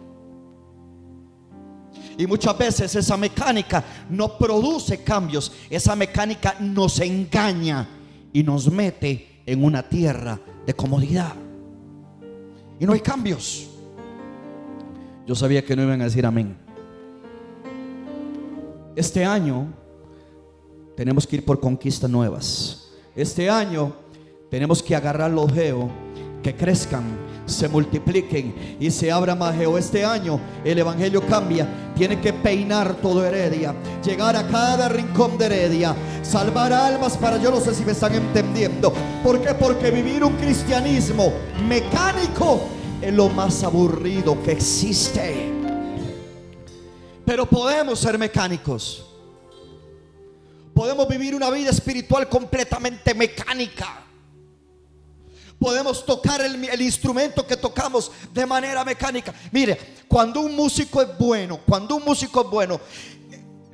Y 2.17 2.27
muchas 2.27 2.55
veces 2.55 2.95
esa 2.95 3.17
mecánica 3.17 3.83
no 4.09 4.37
produce 4.37 5.03
cambios, 5.03 5.51
esa 5.69 5.95
mecánica 5.95 6.55
nos 6.59 6.99
engaña 6.99 7.87
y 8.31 8.43
nos 8.43 8.71
mete 8.71 9.41
en 9.45 9.63
una 9.63 9.81
tierra 9.81 10.39
de 10.65 10.73
comodidad. 10.75 11.33
Y 12.79 12.85
no 12.85 12.93
hay 12.93 12.99
cambios. 12.99 13.72
Yo 15.25 15.35
sabía 15.35 15.63
que 15.63 15.75
no 15.75 15.83
iban 15.83 16.01
a 16.01 16.05
decir 16.05 16.25
amén. 16.25 16.57
Este 18.95 19.23
año 19.23 19.73
tenemos 20.95 21.25
que 21.25 21.37
ir 21.37 21.45
por 21.45 21.59
conquistas 21.59 22.09
nuevas. 22.09 22.89
Este 23.15 23.49
año 23.49 23.93
tenemos 24.49 24.83
que 24.83 24.95
agarrar 24.95 25.31
los 25.31 25.51
geos 25.51 25.85
que 26.43 26.55
crezcan. 26.55 27.33
se 27.45 27.67
multipliquen 27.67 28.77
y 28.79 28.89
se 28.89 29.11
abra 29.11 29.35
Mageo. 29.35 29.77
Este 29.77 30.05
año 30.05 30.39
el 30.63 30.79
Evangelio 30.79 31.21
cambia. 31.25 31.67
Tiene 31.95 32.19
que 32.19 32.33
peinar 32.33 32.95
todo 32.95 33.25
Heredia, 33.25 33.75
llegar 34.03 34.35
a 34.35 34.47
cada 34.47 34.89
rincón 34.89 35.37
de 35.37 35.45
Heredia, 35.45 35.95
salvar 36.21 36.73
almas 36.73 37.17
para 37.17 37.37
yo 37.37 37.51
no 37.51 37.59
sé 37.59 37.73
si 37.73 37.83
me 37.83 37.91
están 37.91 38.15
entendiendo. 38.15 38.93
¿Por 39.23 39.41
qué? 39.41 39.53
Porque 39.53 39.91
vivir 39.91 40.23
un 40.23 40.33
cristianismo 40.37 41.31
mecánico 41.67 42.61
es 43.03 43.13
lo 43.13 43.27
más 43.27 43.63
aburrido 43.63 44.41
que 44.41 44.53
existe. 44.53 45.51
Pero 47.25 47.45
podemos 47.45 47.99
ser 47.99 48.17
mecánicos. 48.17 49.05
Podemos 50.73 51.07
vivir 51.07 51.35
una 51.35 51.49
vida 51.49 51.69
espiritual 51.69 52.29
completamente 52.29 53.13
mecánica. 53.13 54.05
Podemos 55.59 56.05
tocar 56.05 56.41
el, 56.41 56.81
instrumento 56.81 57.45
que 57.45 57.57
tocamos 57.57 58.11
de 58.33 58.45
manera 58.45 58.83
mecánica. 58.85 59.33
Mire, 59.51 59.77
cuando 60.07 60.41
un 60.41 60.55
músico 60.55 61.01
es 61.01 61.17
bueno, 61.17 61.59
cuando 61.65 61.95
un 61.95 62.05
músico 62.05 62.41
es 62.41 62.49
bueno, 62.49 62.79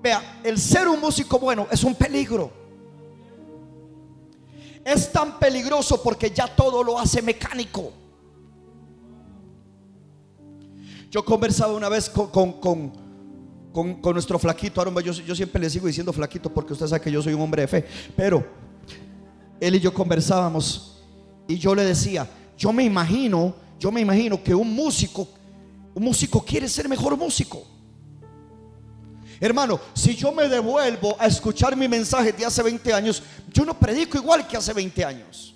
vea, 0.02 0.42
el 0.44 0.58
ser 0.60 0.88
un 0.88 1.00
músico 1.00 1.40
bueno 1.40 1.68
es 1.72 1.84
un 1.84 1.96
peligro. 1.96 2.52
Es 4.84 5.12
tan 5.12 5.38
peligroso 5.38 6.02
porque 6.02 6.32
ya 6.32 6.48
todo 6.48 6.84
lo 6.84 7.00
hace 7.00 7.22
mecánico. 7.22 7.94
Yo 11.10 11.26
conversaba 11.26 11.74
una 11.74 11.90
vez 11.90 12.10
con, 12.10 12.54
con 12.60 12.92
con, 13.72 14.14
nuestro 14.14 14.40
flaquito 14.40 14.82
Aaron. 14.82 14.96
Yo, 15.02 15.14
yo 15.14 15.36
siempre 15.36 15.62
le 15.62 15.70
sigo 15.70 15.88
diciendo 15.88 16.12
flaquito 16.14 16.52
porque 16.54 16.74
usted 16.74 16.88
sabe 16.88 17.02
que 17.02 17.12
yo 17.12 17.22
soy 17.22 17.34
un 17.34 17.42
hombre 17.42 17.64
de 17.64 17.68
fe. 17.68 17.86
Pero 18.16 18.46
él 19.60 19.76
y 19.76 19.80
yo 19.80 19.94
conversábamos 19.94 21.02
y 21.48 21.58
yo 21.58 21.74
le 21.76 21.86
decía, 21.86 22.30
yo 22.58 22.74
me 22.74 22.84
imagino, 22.84 23.56
yo 23.80 23.92
me 23.92 24.02
imagino 24.02 24.42
que 24.42 24.54
un 24.54 24.74
músico, 24.74 25.28
un 25.94 26.04
músico 26.04 26.44
quiere 26.44 26.68
ser 26.68 26.88
mejor 26.90 27.18
músico. 27.18 27.64
Hermano, 29.42 29.80
si 29.94 30.16
yo 30.16 30.34
me 30.34 30.50
devuelvo 30.50 31.16
a 31.18 31.26
escuchar 31.26 31.76
mi 31.76 31.88
mensaje 31.88 32.34
de 32.34 32.46
hace 32.46 32.62
20 32.62 32.94
años, 32.94 33.24
yo 33.54 33.64
no 33.64 33.78
predico 33.78 34.18
igual 34.18 34.46
que 34.46 34.58
hace 34.58 34.74
20 34.74 35.06
años. 35.06 35.56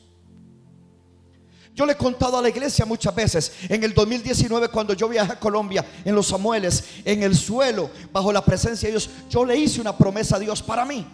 Yo 1.75 1.87
le 1.87 1.93
he 1.93 1.97
contado 1.97 2.37
a 2.37 2.41
la 2.41 2.49
iglesia 2.49 2.85
muchas 2.85 3.15
veces, 3.15 3.51
en 3.67 3.83
el 3.83 3.93
2019 3.93 4.67
cuando 4.69 4.93
yo 4.93 5.09
viajé 5.09 5.33
a 5.33 5.39
Colombia, 5.39 5.83
en 6.05 6.13
los 6.13 6.27
Samueles, 6.27 6.83
en 7.03 7.23
el 7.23 7.35
suelo, 7.35 7.89
bajo 8.11 8.31
la 8.31 8.45
presencia 8.45 8.87
de 8.87 8.91
Dios, 8.91 9.09
yo 9.27 9.43
le 9.43 9.57
hice 9.57 9.81
una 9.81 9.97
promesa 9.97 10.35
a 10.35 10.39
Dios 10.39 10.61
para 10.61 10.85
mí. 10.85 11.05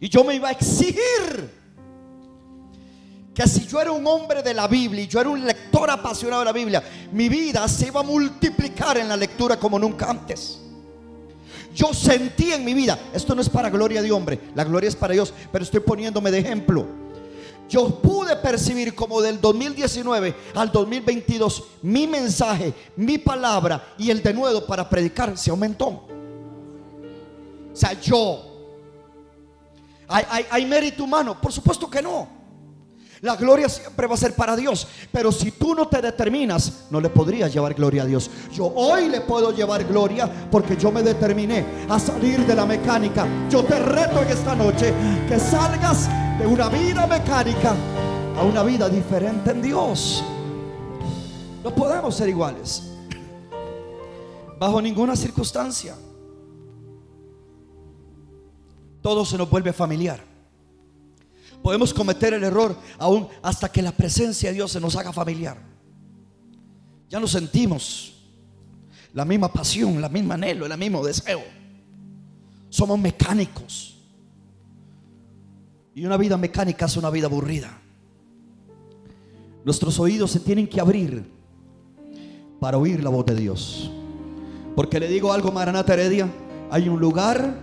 Y 0.00 0.10
yo 0.10 0.22
me 0.22 0.34
iba 0.34 0.48
a 0.48 0.52
exigir 0.52 1.50
que 3.34 3.48
si 3.48 3.66
yo 3.66 3.80
era 3.80 3.90
un 3.90 4.06
hombre 4.06 4.42
de 4.42 4.52
la 4.52 4.68
Biblia 4.68 5.04
y 5.04 5.06
yo 5.06 5.18
era 5.18 5.30
un 5.30 5.42
lector 5.42 5.88
apasionado 5.90 6.42
de 6.42 6.46
la 6.46 6.52
Biblia, 6.52 6.82
mi 7.12 7.30
vida 7.30 7.66
se 7.68 7.86
iba 7.86 8.00
a 8.00 8.02
multiplicar 8.02 8.98
en 8.98 9.08
la 9.08 9.16
lectura 9.16 9.58
como 9.58 9.78
nunca 9.78 10.10
antes. 10.10 10.60
Yo 11.74 11.94
sentí 11.94 12.52
en 12.52 12.66
mi 12.66 12.74
vida, 12.74 12.98
esto 13.14 13.34
no 13.34 13.40
es 13.40 13.48
para 13.48 13.70
gloria 13.70 14.02
de 14.02 14.12
hombre, 14.12 14.38
la 14.54 14.64
gloria 14.64 14.88
es 14.88 14.96
para 14.96 15.14
Dios, 15.14 15.32
pero 15.50 15.64
estoy 15.64 15.80
poniéndome 15.80 16.30
de 16.30 16.38
ejemplo 16.40 17.05
yo 17.68 17.88
pude 18.00 18.36
percibir 18.36 18.94
como 18.94 19.20
del 19.20 19.40
2019 19.40 20.34
al 20.54 20.70
2022 20.70 21.64
mi 21.82 22.06
mensaje, 22.06 22.72
mi 22.96 23.18
palabra 23.18 23.94
y 23.98 24.10
el 24.10 24.22
de 24.22 24.32
nuevo 24.32 24.64
para 24.64 24.88
predicar 24.88 25.36
se 25.36 25.50
aumentó. 25.50 25.86
O 25.86 27.78
sea, 27.78 27.92
yo. 28.00 28.42
¿Hay, 30.08 30.64
mérito 30.64 31.04
humano? 31.04 31.38
Por 31.40 31.52
supuesto 31.52 31.90
que 31.90 32.00
no. 32.00 32.28
La 33.20 33.34
gloria 33.34 33.68
siempre 33.68 34.06
va 34.06 34.14
a 34.14 34.18
ser 34.18 34.34
para 34.34 34.54
Dios. 34.54 34.86
Pero 35.10 35.32
si 35.32 35.50
tú 35.50 35.74
no 35.74 35.88
te 35.88 36.00
determinas, 36.00 36.84
no 36.90 37.00
le 37.00 37.10
podrías 37.10 37.52
llevar 37.52 37.74
gloria 37.74 38.02
a 38.02 38.06
Dios. 38.06 38.30
Yo 38.52 38.66
hoy 38.66 39.08
le 39.08 39.20
puedo 39.22 39.52
llevar 39.52 39.84
gloria 39.84 40.30
porque 40.50 40.76
yo 40.76 40.92
me 40.92 41.02
determiné 41.02 41.66
a 41.88 41.98
salir 41.98 42.46
de 42.46 42.54
la 42.54 42.64
mecánica. 42.64 43.26
Yo 43.50 43.64
te 43.64 43.78
reto 43.78 44.22
en 44.22 44.28
esta 44.28 44.54
noche 44.54 44.94
que 45.28 45.38
salgas 45.38 46.08
de 46.38 46.46
una 46.46 46.68
vida 46.68 47.06
mecánica 47.06 47.74
a 48.36 48.42
una 48.42 48.62
vida 48.62 48.88
diferente 48.88 49.50
en 49.50 49.62
Dios. 49.62 50.22
No 51.64 51.74
podemos 51.74 52.14
ser 52.14 52.28
iguales. 52.28 52.92
Bajo 54.58 54.80
ninguna 54.80 55.16
circunstancia. 55.16 55.94
Todo 59.00 59.24
se 59.24 59.38
nos 59.38 59.48
vuelve 59.48 59.72
familiar. 59.72 60.22
Podemos 61.62 61.94
cometer 61.94 62.34
el 62.34 62.44
error 62.44 62.76
aún 62.98 63.28
hasta 63.42 63.70
que 63.70 63.82
la 63.82 63.92
presencia 63.92 64.50
de 64.50 64.56
Dios 64.56 64.72
se 64.72 64.80
nos 64.80 64.94
haga 64.96 65.12
familiar. 65.12 65.56
Ya 67.08 67.18
nos 67.18 67.30
sentimos 67.32 68.14
la 69.14 69.24
misma 69.24 69.50
pasión, 69.50 70.00
la 70.00 70.08
misma 70.08 70.34
anhelo, 70.34 70.66
el 70.66 70.78
mismo 70.78 71.04
deseo. 71.04 71.42
Somos 72.68 72.98
mecánicos. 72.98 73.95
Y 75.96 76.04
una 76.04 76.18
vida 76.18 76.36
mecánica 76.36 76.84
es 76.84 76.96
una 76.98 77.08
vida 77.08 77.26
aburrida. 77.26 77.70
Nuestros 79.64 79.98
oídos 79.98 80.30
se 80.30 80.40
tienen 80.40 80.68
que 80.68 80.78
abrir 80.78 81.24
para 82.60 82.76
oír 82.76 83.02
la 83.02 83.08
voz 83.08 83.24
de 83.24 83.34
Dios. 83.34 83.90
Porque 84.74 85.00
le 85.00 85.08
digo 85.08 85.32
algo, 85.32 85.50
Maranata 85.50 85.94
Heredia, 85.94 86.28
hay 86.70 86.90
un 86.90 87.00
lugar 87.00 87.54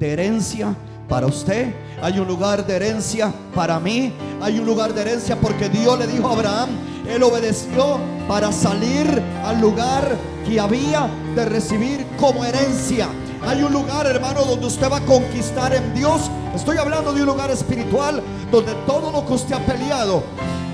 de 0.00 0.12
herencia 0.12 0.74
para 1.08 1.28
usted, 1.28 1.72
hay 2.02 2.18
un 2.18 2.26
lugar 2.26 2.66
de 2.66 2.74
herencia 2.74 3.32
para 3.54 3.78
mí, 3.78 4.12
hay 4.42 4.58
un 4.58 4.66
lugar 4.66 4.92
de 4.92 5.02
herencia 5.02 5.40
porque 5.40 5.68
Dios 5.68 5.96
le 5.96 6.08
dijo 6.08 6.26
a 6.26 6.32
Abraham, 6.32 6.70
él 7.08 7.22
obedeció 7.22 8.00
para 8.26 8.50
salir 8.50 9.06
al 9.44 9.60
lugar 9.60 10.18
que 10.44 10.58
había 10.58 11.08
de 11.36 11.44
recibir 11.44 12.04
como 12.18 12.44
herencia. 12.44 13.06
Hay 13.42 13.62
un 13.62 13.72
lugar, 13.72 14.06
hermano, 14.06 14.44
donde 14.44 14.66
usted 14.66 14.90
va 14.90 14.96
a 14.96 15.06
conquistar 15.06 15.72
en 15.72 15.94
Dios. 15.94 16.28
Estoy 16.56 16.78
hablando 16.78 17.12
de 17.12 17.20
un 17.20 17.26
lugar 17.26 17.50
espiritual 17.50 18.22
donde 18.50 18.72
todo 18.86 19.12
lo 19.12 19.26
que 19.26 19.34
usted 19.34 19.54
ha 19.54 19.66
peleado, 19.66 20.24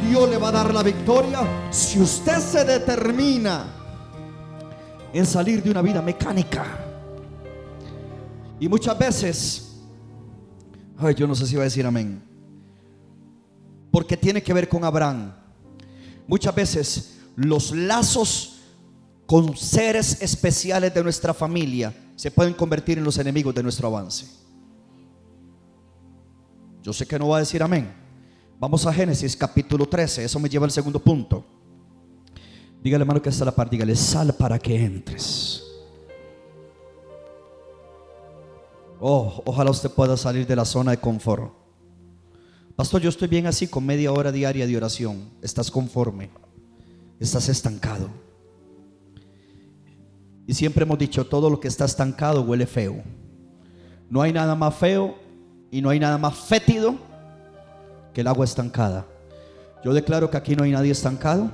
Dios 0.08 0.30
le 0.30 0.38
va 0.38 0.48
a 0.48 0.52
dar 0.52 0.72
la 0.72 0.80
victoria 0.80 1.40
si 1.72 2.00
usted 2.00 2.38
se 2.38 2.64
determina 2.64 3.66
en 5.12 5.26
salir 5.26 5.60
de 5.60 5.72
una 5.72 5.82
vida 5.82 6.00
mecánica. 6.00 6.64
Y 8.60 8.68
muchas 8.68 8.96
veces, 8.96 9.72
ay, 10.98 11.16
yo 11.16 11.26
no 11.26 11.34
sé 11.34 11.48
si 11.48 11.56
va 11.56 11.62
a 11.62 11.64
decir 11.64 11.84
amén, 11.84 12.22
porque 13.90 14.16
tiene 14.16 14.40
que 14.40 14.54
ver 14.54 14.68
con 14.68 14.84
Abraham. 14.84 15.32
Muchas 16.28 16.54
veces 16.54 17.18
los 17.34 17.72
lazos 17.72 18.60
con 19.26 19.56
seres 19.56 20.22
especiales 20.22 20.94
de 20.94 21.02
nuestra 21.02 21.34
familia 21.34 21.92
se 22.14 22.30
pueden 22.30 22.54
convertir 22.54 22.98
en 22.98 23.04
los 23.04 23.18
enemigos 23.18 23.52
de 23.52 23.64
nuestro 23.64 23.88
avance. 23.88 24.41
Yo 26.82 26.92
sé 26.92 27.06
que 27.06 27.18
no 27.18 27.28
va 27.28 27.36
a 27.36 27.40
decir 27.40 27.62
amén. 27.62 27.92
Vamos 28.58 28.84
a 28.86 28.92
Génesis 28.92 29.36
capítulo 29.36 29.86
13. 29.86 30.24
Eso 30.24 30.40
me 30.40 30.48
lleva 30.48 30.64
al 30.64 30.72
segundo 30.72 30.98
punto. 30.98 31.44
Dígale, 32.82 33.02
hermano, 33.02 33.22
que 33.22 33.28
está 33.28 33.44
la 33.44 33.54
parte. 33.54 33.76
Dígale, 33.76 33.94
sal 33.94 34.34
para 34.34 34.58
que 34.58 34.84
entres. 34.84 35.62
Oh, 38.98 39.42
ojalá 39.46 39.70
usted 39.70 39.90
pueda 39.90 40.16
salir 40.16 40.46
de 40.46 40.56
la 40.56 40.64
zona 40.64 40.90
de 40.90 40.98
confort. 40.98 41.52
Pastor, 42.74 43.00
yo 43.00 43.10
estoy 43.10 43.28
bien 43.28 43.46
así 43.46 43.68
con 43.68 43.86
media 43.86 44.12
hora 44.12 44.32
diaria 44.32 44.66
de 44.66 44.76
oración. 44.76 45.30
Estás 45.40 45.70
conforme. 45.70 46.30
Estás 47.20 47.48
estancado. 47.48 48.08
Y 50.48 50.54
siempre 50.54 50.82
hemos 50.82 50.98
dicho, 50.98 51.24
todo 51.26 51.48
lo 51.48 51.60
que 51.60 51.68
está 51.68 51.84
estancado 51.84 52.42
huele 52.42 52.66
feo. 52.66 53.02
No 54.10 54.20
hay 54.20 54.32
nada 54.32 54.56
más 54.56 54.74
feo 54.74 55.21
y 55.72 55.80
no 55.80 55.88
hay 55.88 55.98
nada 55.98 56.18
más 56.18 56.34
fétido 56.34 56.94
que 58.12 58.20
el 58.20 58.28
agua 58.28 58.44
estancada. 58.44 59.06
Yo 59.82 59.94
declaro 59.94 60.30
que 60.30 60.36
aquí 60.36 60.54
no 60.54 60.64
hay 60.64 60.70
nadie 60.70 60.92
estancado. 60.92 61.50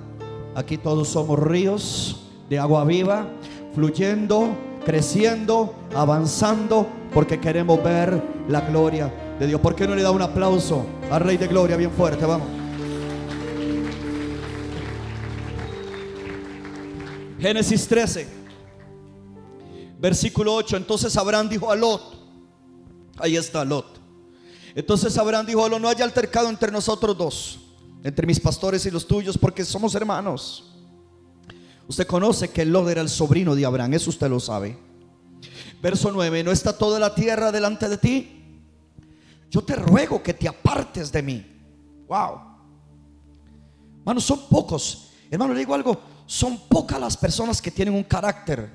Aquí 0.57 0.77
todos 0.77 1.09
somos 1.09 1.39
ríos 1.39 2.21
de 2.51 2.59
agua 2.59 2.85
viva, 2.85 3.29
fluyendo, 3.75 4.49
creciendo, 4.85 5.73
avanzando, 5.95 6.89
porque 7.15 7.39
queremos 7.39 7.83
ver 7.83 8.21
la 8.49 8.61
gloria 8.63 9.37
de 9.39 9.47
Dios. 9.47 9.61
¿Por 9.61 9.77
qué 9.77 9.87
no 9.87 9.95
le 9.95 10.03
da 10.03 10.11
un 10.11 10.21
aplauso 10.21 10.85
al 11.13 11.21
Rey 11.21 11.37
de 11.37 11.47
Gloria 11.47 11.77
bien 11.77 11.93
fuerte? 11.93 12.27
Vamos. 12.27 12.49
Génesis 17.39 17.87
13. 17.87 18.29
Versículo 20.01 20.57
8. 20.57 20.77
Entonces 20.77 21.17
Abraham 21.17 21.49
dijo 21.49 21.71
a 21.71 21.77
Lot. 21.77 22.19
Ahí 23.19 23.37
está 23.37 23.65
Lot. 23.65 23.98
Entonces 24.79 25.19
Abraham 25.19 25.45
dijo 25.45 25.69
no 25.69 25.89
haya 25.89 26.05
altercado 26.05 26.49
entre 26.49 26.71
nosotros 26.71 27.19
dos, 27.19 27.59
entre 28.05 28.29
mis 28.29 28.39
pastores 28.39 28.87
y 28.87 28.93
los 28.93 29.09
tuyos, 29.09 29.37
porque 29.37 29.65
somos 29.65 29.93
hermanos. 29.97 30.73
Usted 31.89 32.07
conoce 32.07 32.51
que 32.51 32.65
Lot 32.65 32.89
era 32.89 33.01
el 33.01 33.09
sobrino 33.09 33.57
de 33.57 33.67
Abraham, 33.67 33.95
eso 33.95 34.11
usted 34.11 34.31
lo 34.31 34.39
sabe. 34.39 34.79
Verso 35.83 36.13
9, 36.13 36.45
¿no 36.45 36.53
está 36.53 36.79
toda 36.79 37.01
la 37.01 37.13
tierra 37.13 37.51
delante 37.51 37.89
de 37.89 37.99
ti? 37.99 38.61
Yo 39.51 39.65
te 39.65 39.75
ruego 39.75 40.23
que 40.23 40.33
te 40.33 40.47
apartes 40.47 41.11
de 41.11 41.23
mí. 41.25 41.45
Wow. 42.07 42.41
Manos, 44.05 44.23
son 44.23 44.49
pocos 44.49 45.11
Hermano, 45.29 45.55
le 45.55 45.59
digo 45.59 45.75
algo, 45.75 46.01
son 46.25 46.57
pocas 46.69 47.01
las 47.01 47.17
personas 47.17 47.61
que 47.61 47.73
tienen 47.73 47.95
un 47.95 48.05
carácter 48.05 48.71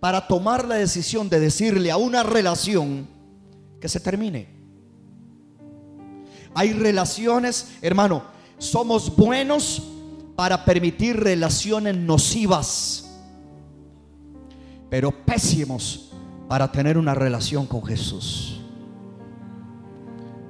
para 0.00 0.26
tomar 0.26 0.66
la 0.66 0.76
decisión 0.76 1.28
de 1.28 1.38
decirle 1.38 1.90
a 1.90 1.98
una 1.98 2.22
relación 2.22 3.06
que 3.78 3.90
se 3.90 4.00
termine. 4.00 4.59
Hay 6.54 6.72
relaciones, 6.72 7.72
hermano, 7.80 8.22
somos 8.58 9.14
buenos 9.14 9.82
para 10.36 10.64
permitir 10.64 11.16
relaciones 11.16 11.96
nocivas, 11.96 13.10
pero 14.88 15.10
pésimos 15.12 16.10
para 16.48 16.70
tener 16.70 16.98
una 16.98 17.14
relación 17.14 17.66
con 17.66 17.84
Jesús. 17.84 18.60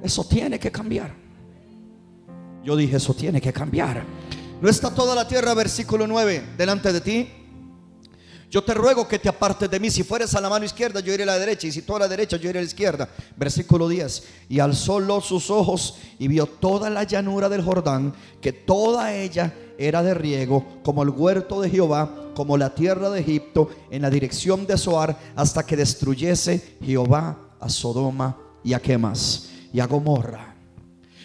Eso 0.01 0.23
tiene 0.23 0.59
que 0.59 0.71
cambiar. 0.71 1.13
Yo 2.63 2.75
dije, 2.75 2.97
eso 2.97 3.13
tiene 3.13 3.39
que 3.39 3.53
cambiar. 3.53 4.03
No 4.61 4.69
está 4.69 4.93
toda 4.93 5.15
la 5.15 5.27
tierra, 5.27 5.53
versículo 5.53 6.07
9, 6.07 6.53
delante 6.57 6.93
de 6.93 7.01
ti. 7.01 7.29
Yo 8.51 8.61
te 8.61 8.73
ruego 8.73 9.07
que 9.07 9.17
te 9.17 9.29
apartes 9.29 9.71
de 9.71 9.79
mí. 9.79 9.89
Si 9.89 10.03
fueres 10.03 10.35
a 10.35 10.41
la 10.41 10.49
mano 10.49 10.65
izquierda, 10.65 10.99
yo 10.99 11.13
iré 11.13 11.23
a 11.23 11.27
la 11.27 11.39
derecha. 11.39 11.67
Y 11.67 11.71
si 11.71 11.83
tú 11.83 11.95
a 11.95 11.99
la 11.99 12.07
derecha, 12.09 12.35
yo 12.35 12.49
iré 12.49 12.59
a 12.59 12.61
la 12.61 12.67
izquierda. 12.67 13.07
Versículo 13.37 13.87
10. 13.87 14.23
Y 14.49 14.59
alzó 14.59 14.99
Lot 14.99 15.23
sus 15.23 15.49
ojos 15.49 15.95
y 16.19 16.27
vio 16.27 16.45
toda 16.45 16.89
la 16.89 17.03
llanura 17.03 17.47
del 17.47 17.63
Jordán, 17.63 18.13
que 18.41 18.51
toda 18.51 19.13
ella 19.13 19.53
era 19.77 20.03
de 20.03 20.13
riego, 20.13 20.65
como 20.83 21.01
el 21.01 21.11
huerto 21.11 21.61
de 21.61 21.69
Jehová, 21.69 22.13
como 22.35 22.57
la 22.57 22.75
tierra 22.75 23.09
de 23.09 23.21
Egipto, 23.21 23.69
en 23.89 24.01
la 24.01 24.09
dirección 24.09 24.67
de 24.67 24.77
Zoar, 24.77 25.17
hasta 25.33 25.65
que 25.65 25.77
destruyese 25.77 26.75
Jehová 26.83 27.37
a 27.57 27.69
Sodoma 27.69 28.37
y 28.65 28.73
a 28.73 28.81
qué 28.81 28.97
más, 28.97 29.49
y 29.71 29.79
a 29.79 29.87
Gomorra. 29.87 30.55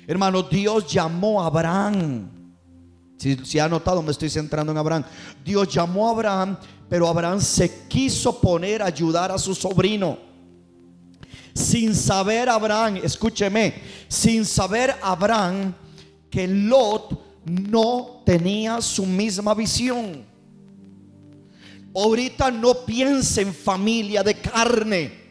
Hermano, 0.06 0.44
Dios 0.44 0.86
llamó 0.86 1.42
a 1.42 1.46
Abraham. 1.46 2.35
Si, 3.16 3.36
si 3.44 3.58
ha 3.58 3.68
notado, 3.68 4.02
me 4.02 4.10
estoy 4.10 4.30
centrando 4.30 4.72
en 4.72 4.78
Abraham. 4.78 5.04
Dios 5.44 5.68
llamó 5.68 6.08
a 6.08 6.10
Abraham 6.10 6.56
pero 6.88 7.08
Abraham 7.08 7.40
se 7.40 7.86
quiso 7.88 8.40
poner 8.40 8.82
a 8.82 8.86
ayudar 8.86 9.32
a 9.32 9.38
su 9.38 9.54
sobrino. 9.54 10.18
Sin 11.52 11.94
saber 11.94 12.48
Abraham, 12.48 12.96
escúcheme, 13.02 13.74
sin 14.08 14.44
saber 14.44 14.94
Abraham 15.02 15.74
que 16.30 16.46
Lot 16.46 17.18
no 17.44 18.22
tenía 18.24 18.80
su 18.80 19.06
misma 19.06 19.54
visión. 19.54 20.24
Ahorita 21.94 22.50
no 22.50 22.84
piense 22.84 23.40
en 23.40 23.54
familia 23.54 24.22
de 24.22 24.34
carne. 24.34 25.25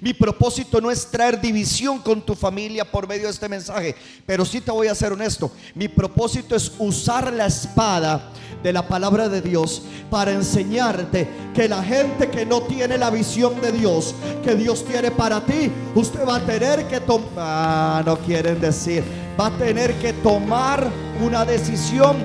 Mi 0.00 0.14
propósito 0.14 0.80
no 0.80 0.90
es 0.90 1.06
traer 1.06 1.40
división 1.40 1.98
con 1.98 2.22
tu 2.22 2.34
familia 2.34 2.84
por 2.84 3.08
medio 3.08 3.24
de 3.24 3.30
este 3.30 3.48
mensaje, 3.48 3.94
pero 4.26 4.44
sí 4.44 4.60
te 4.60 4.70
voy 4.70 4.86
a 4.88 4.94
ser 4.94 5.12
honesto. 5.12 5.50
Mi 5.74 5.88
propósito 5.88 6.54
es 6.54 6.72
usar 6.78 7.32
la 7.32 7.46
espada 7.46 8.30
de 8.62 8.72
la 8.72 8.86
palabra 8.86 9.28
de 9.28 9.40
Dios 9.40 9.82
para 10.10 10.32
enseñarte 10.32 11.28
que 11.54 11.68
la 11.68 11.82
gente 11.82 12.28
que 12.28 12.44
no 12.44 12.62
tiene 12.62 12.98
la 12.98 13.10
visión 13.10 13.60
de 13.60 13.72
Dios 13.72 14.14
que 14.44 14.54
Dios 14.54 14.84
tiene 14.84 15.10
para 15.10 15.44
ti, 15.44 15.70
usted 15.94 16.26
va 16.26 16.36
a 16.36 16.46
tener 16.46 16.86
que 16.88 17.00
tomar, 17.00 17.28
ah, 17.36 18.02
no 18.04 18.18
quieren 18.18 18.60
decir, 18.60 19.04
va 19.38 19.46
a 19.46 19.58
tener 19.58 19.94
que 19.94 20.12
tomar 20.14 20.88
una 21.24 21.44
decisión 21.44 22.16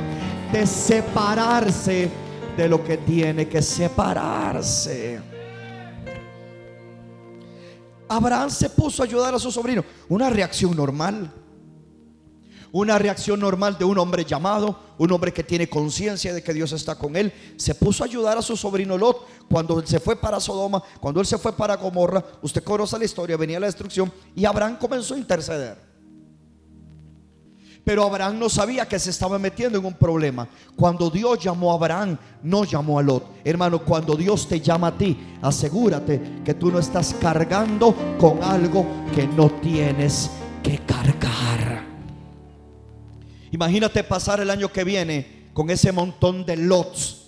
de 0.51 0.65
separarse 0.65 2.09
de 2.55 2.69
lo 2.69 2.83
que 2.83 2.97
tiene 2.97 3.47
que 3.47 3.61
separarse. 3.61 5.32
Abraham 8.15 8.49
se 8.49 8.69
puso 8.69 9.01
a 9.01 9.05
ayudar 9.05 9.33
a 9.33 9.39
su 9.39 9.51
sobrino. 9.51 9.83
Una 10.09 10.29
reacción 10.29 10.75
normal. 10.75 11.31
Una 12.71 12.97
reacción 12.97 13.39
normal 13.39 13.77
de 13.77 13.85
un 13.85 13.99
hombre 13.99 14.25
llamado, 14.25 14.79
un 14.97 15.11
hombre 15.11 15.31
que 15.31 15.43
tiene 15.43 15.69
conciencia 15.69 16.33
de 16.33 16.41
que 16.41 16.53
Dios 16.53 16.71
está 16.71 16.95
con 16.95 17.15
él. 17.15 17.31
Se 17.55 17.75
puso 17.75 18.03
a 18.03 18.07
ayudar 18.07 18.37
a 18.37 18.41
su 18.41 18.57
sobrino 18.57 18.97
Lot 18.97 19.27
cuando 19.47 19.79
él 19.79 19.85
se 19.85 19.99
fue 19.99 20.15
para 20.15 20.39
Sodoma, 20.39 20.81
cuando 20.99 21.19
él 21.19 21.27
se 21.27 21.37
fue 21.37 21.55
para 21.55 21.75
Gomorra. 21.75 22.23
Usted 22.41 22.63
conoce 22.63 22.97
la 22.97 23.05
historia, 23.05 23.37
venía 23.37 23.59
la 23.59 23.67
destrucción 23.67 24.11
y 24.35 24.45
Abraham 24.45 24.77
comenzó 24.79 25.13
a 25.13 25.19
interceder. 25.19 25.92
Pero 27.83 28.03
Abraham 28.03 28.39
no 28.39 28.49
sabía 28.49 28.87
que 28.87 28.97
se 28.97 29.09
estaba 29.09 29.37
metiendo 29.37 29.77
en 29.77 29.85
un 29.85 29.93
problema. 29.93 30.47
Cuando 30.75 31.09
Dios 31.09 31.39
llamó 31.39 31.71
a 31.71 31.75
Abraham, 31.75 32.17
no 32.41 32.63
llamó 32.63 32.97
a 32.97 33.03
Lot. 33.03 33.25
Hermano, 33.43 33.79
cuando 33.79 34.15
Dios 34.15 34.47
te 34.47 34.61
llama 34.61 34.87
a 34.87 34.97
ti, 34.97 35.17
asegúrate 35.41 36.41
que 36.45 36.53
tú 36.53 36.71
no 36.71 36.79
estás 36.79 37.13
cargando 37.19 37.93
con 38.17 38.41
algo 38.41 38.85
que 39.13 39.27
no 39.27 39.49
tienes 39.49 40.31
que 40.63 40.79
cargar. 40.79 41.83
Imagínate 43.51 44.03
pasar 44.03 44.39
el 44.39 44.49
año 44.49 44.71
que 44.71 44.83
viene 44.83 45.49
con 45.53 45.69
ese 45.69 45.91
montón 45.91 46.45
de 46.45 46.57
lots 46.57 47.23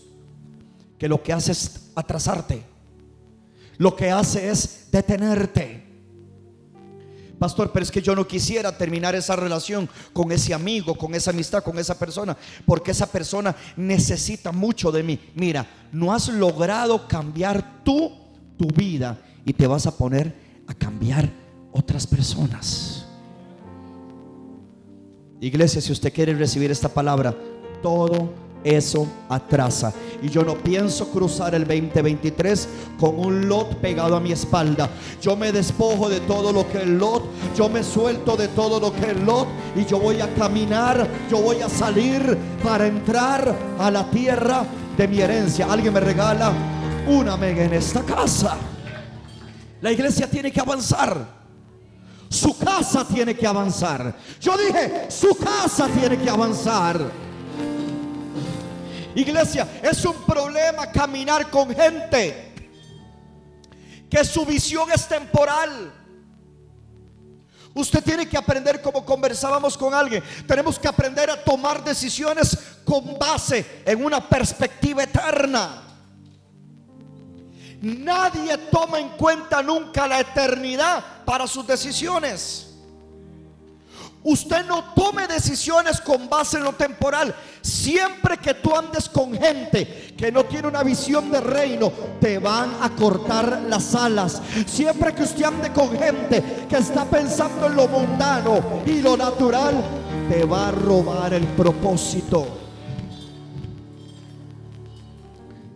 que 0.98 1.08
lo 1.08 1.22
que 1.22 1.34
hace 1.34 1.52
es 1.52 1.92
atrasarte. 1.96 2.64
Lo 3.78 3.96
que 3.96 4.10
hace 4.10 4.50
es 4.50 4.88
detenerte. 4.92 5.85
Pastor, 7.38 7.72
pero 7.72 7.84
es 7.84 7.92
que 7.92 8.02
yo 8.02 8.16
no 8.16 8.28
quisiera 8.28 8.78
terminar 8.78 9.16
esa 9.16 9.36
relación 9.36 9.90
con 10.14 10.32
ese 10.32 10.54
amigo, 10.54 10.96
con 10.96 11.14
esa 11.16 11.32
amistad, 11.32 11.64
con 11.64 11.78
esa 11.78 11.98
persona, 11.98 12.38
porque 12.66 12.92
esa 12.92 13.08
persona 13.08 13.56
necesita 13.76 14.52
mucho 14.52 14.92
de 14.92 15.04
mí. 15.04 15.20
Mira, 15.36 15.68
no 15.92 16.14
has 16.14 16.30
logrado 16.30 17.08
cambiar 17.08 17.84
tú 17.84 18.12
tu 18.58 18.68
vida 18.68 19.20
y 19.46 19.54
te 19.54 19.68
vas 19.68 19.86
a 19.86 19.98
poner 19.98 20.34
a 20.68 20.74
cambiar 20.74 21.30
otras 21.72 22.08
personas. 22.08 23.06
Iglesia, 25.42 25.82
si 25.82 25.92
usted 25.92 26.14
quiere 26.14 26.34
recibir 26.34 26.72
esta 26.72 26.90
palabra, 26.90 27.36
todo 27.82 28.45
eso 28.66 29.08
atrasa. 29.30 29.94
Y 30.24 30.30
yo 30.30 30.44
no 30.44 30.56
pienso 30.56 31.10
cruzar 31.10 31.54
el 31.54 31.66
2023 31.66 32.68
con 33.00 33.20
un 33.20 33.48
lot 33.48 33.76
pegado 33.76 34.16
a 34.16 34.20
mi 34.20 34.32
espalda. 34.32 34.90
Yo 35.22 35.38
me 35.38 35.52
despojo 35.52 36.10
de 36.10 36.20
todo 36.22 36.52
lo 36.52 36.68
que 36.68 36.80
es 36.80 36.88
lot, 36.88 37.24
yo 37.56 37.70
me 37.70 37.84
suelto 37.84 38.36
de 38.36 38.48
todo 38.50 38.80
lo 38.80 38.92
que 38.92 39.12
es 39.12 39.20
lot 39.22 39.48
y 39.76 39.86
yo 39.86 40.00
voy 40.00 40.20
a 40.20 40.34
caminar, 40.34 41.08
yo 41.30 41.38
voy 41.38 41.62
a 41.62 41.70
salir 41.70 42.36
para 42.64 42.88
entrar 42.88 43.56
a 43.78 43.92
la 43.92 44.10
tierra 44.10 44.66
de 44.98 45.08
mi 45.08 45.22
herencia. 45.22 45.68
Alguien 45.72 45.94
me 45.94 46.00
regala 46.00 46.52
una 47.08 47.38
mega 47.38 47.64
en 47.64 47.74
esta 47.74 48.02
casa. 48.02 48.58
La 49.82 49.92
iglesia 49.92 50.28
tiene 50.28 50.52
que 50.52 50.60
avanzar. 50.60 51.36
Su 52.30 52.58
casa 52.58 53.06
tiene 53.08 53.36
que 53.36 53.46
avanzar. 53.46 54.16
Yo 54.42 54.58
dije, 54.58 55.06
su 55.10 55.38
casa 55.38 55.88
tiene 55.88 56.18
que 56.18 56.30
avanzar. 56.30 57.25
Iglesia, 59.16 59.80
es 59.82 60.04
un 60.04 60.22
problema 60.26 60.92
caminar 60.92 61.50
con 61.50 61.74
gente 61.74 62.54
que 64.10 64.24
su 64.24 64.46
visión 64.46 64.92
es 64.92 65.08
temporal. 65.08 65.94
Usted 67.74 68.04
tiene 68.04 68.28
que 68.28 68.38
aprender 68.38 68.82
como 68.82 69.06
conversábamos 69.06 69.78
con 69.78 69.94
alguien. 69.94 70.24
Tenemos 70.48 70.80
que 70.80 70.88
aprender 70.88 71.30
a 71.30 71.44
tomar 71.44 71.84
decisiones 71.84 72.58
con 72.86 73.18
base 73.18 73.84
en 73.86 74.04
una 74.04 74.28
perspectiva 74.28 75.04
eterna. 75.04 75.82
Nadie 77.82 78.58
toma 78.72 79.00
en 79.00 79.10
cuenta 79.10 79.62
nunca 79.62 80.08
la 80.08 80.22
eternidad 80.22 81.24
para 81.26 81.48
sus 81.48 81.68
decisiones. 81.68 82.65
Usted 84.28 84.66
no 84.66 84.84
tome 84.96 85.28
decisiones 85.28 86.02
con 86.02 86.28
base 86.28 86.58
en 86.58 86.64
lo 86.64 86.74
temporal. 86.74 87.34
Siempre 87.62 88.40
que 88.40 88.56
tú 88.56 88.76
andes 88.76 89.08
con 89.08 89.36
gente 89.38 90.16
que 90.18 90.32
no 90.32 90.46
tiene 90.46 90.68
una 90.68 90.82
visión 90.82 91.30
de 91.30 91.40
reino, 91.40 91.92
te 92.20 92.40
van 92.40 92.72
a 92.82 92.90
cortar 92.96 93.62
las 93.70 93.94
alas. 93.94 94.42
Siempre 94.66 95.14
que 95.14 95.22
usted 95.22 95.44
ande 95.44 95.72
con 95.72 95.96
gente 95.96 96.66
que 96.68 96.78
está 96.78 97.06
pensando 97.06 97.68
en 97.68 97.76
lo 97.76 97.88
mundano 97.88 98.82
y 98.88 99.00
lo 99.00 99.16
natural, 99.16 99.76
te 100.28 100.44
va 100.44 100.70
a 100.70 100.72
robar 100.72 101.32
el 101.36 101.46
propósito. 101.50 102.48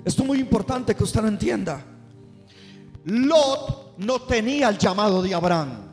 Esto 0.04 0.24
es 0.24 0.28
muy 0.28 0.40
importante 0.40 0.96
que 0.96 1.04
usted 1.04 1.22
lo 1.22 1.28
entienda. 1.28 1.86
Lot 3.06 4.00
no 4.00 4.22
tenía 4.22 4.70
el 4.70 4.80
llamado 4.80 5.22
de 5.22 5.36
Abraham. 5.36 5.89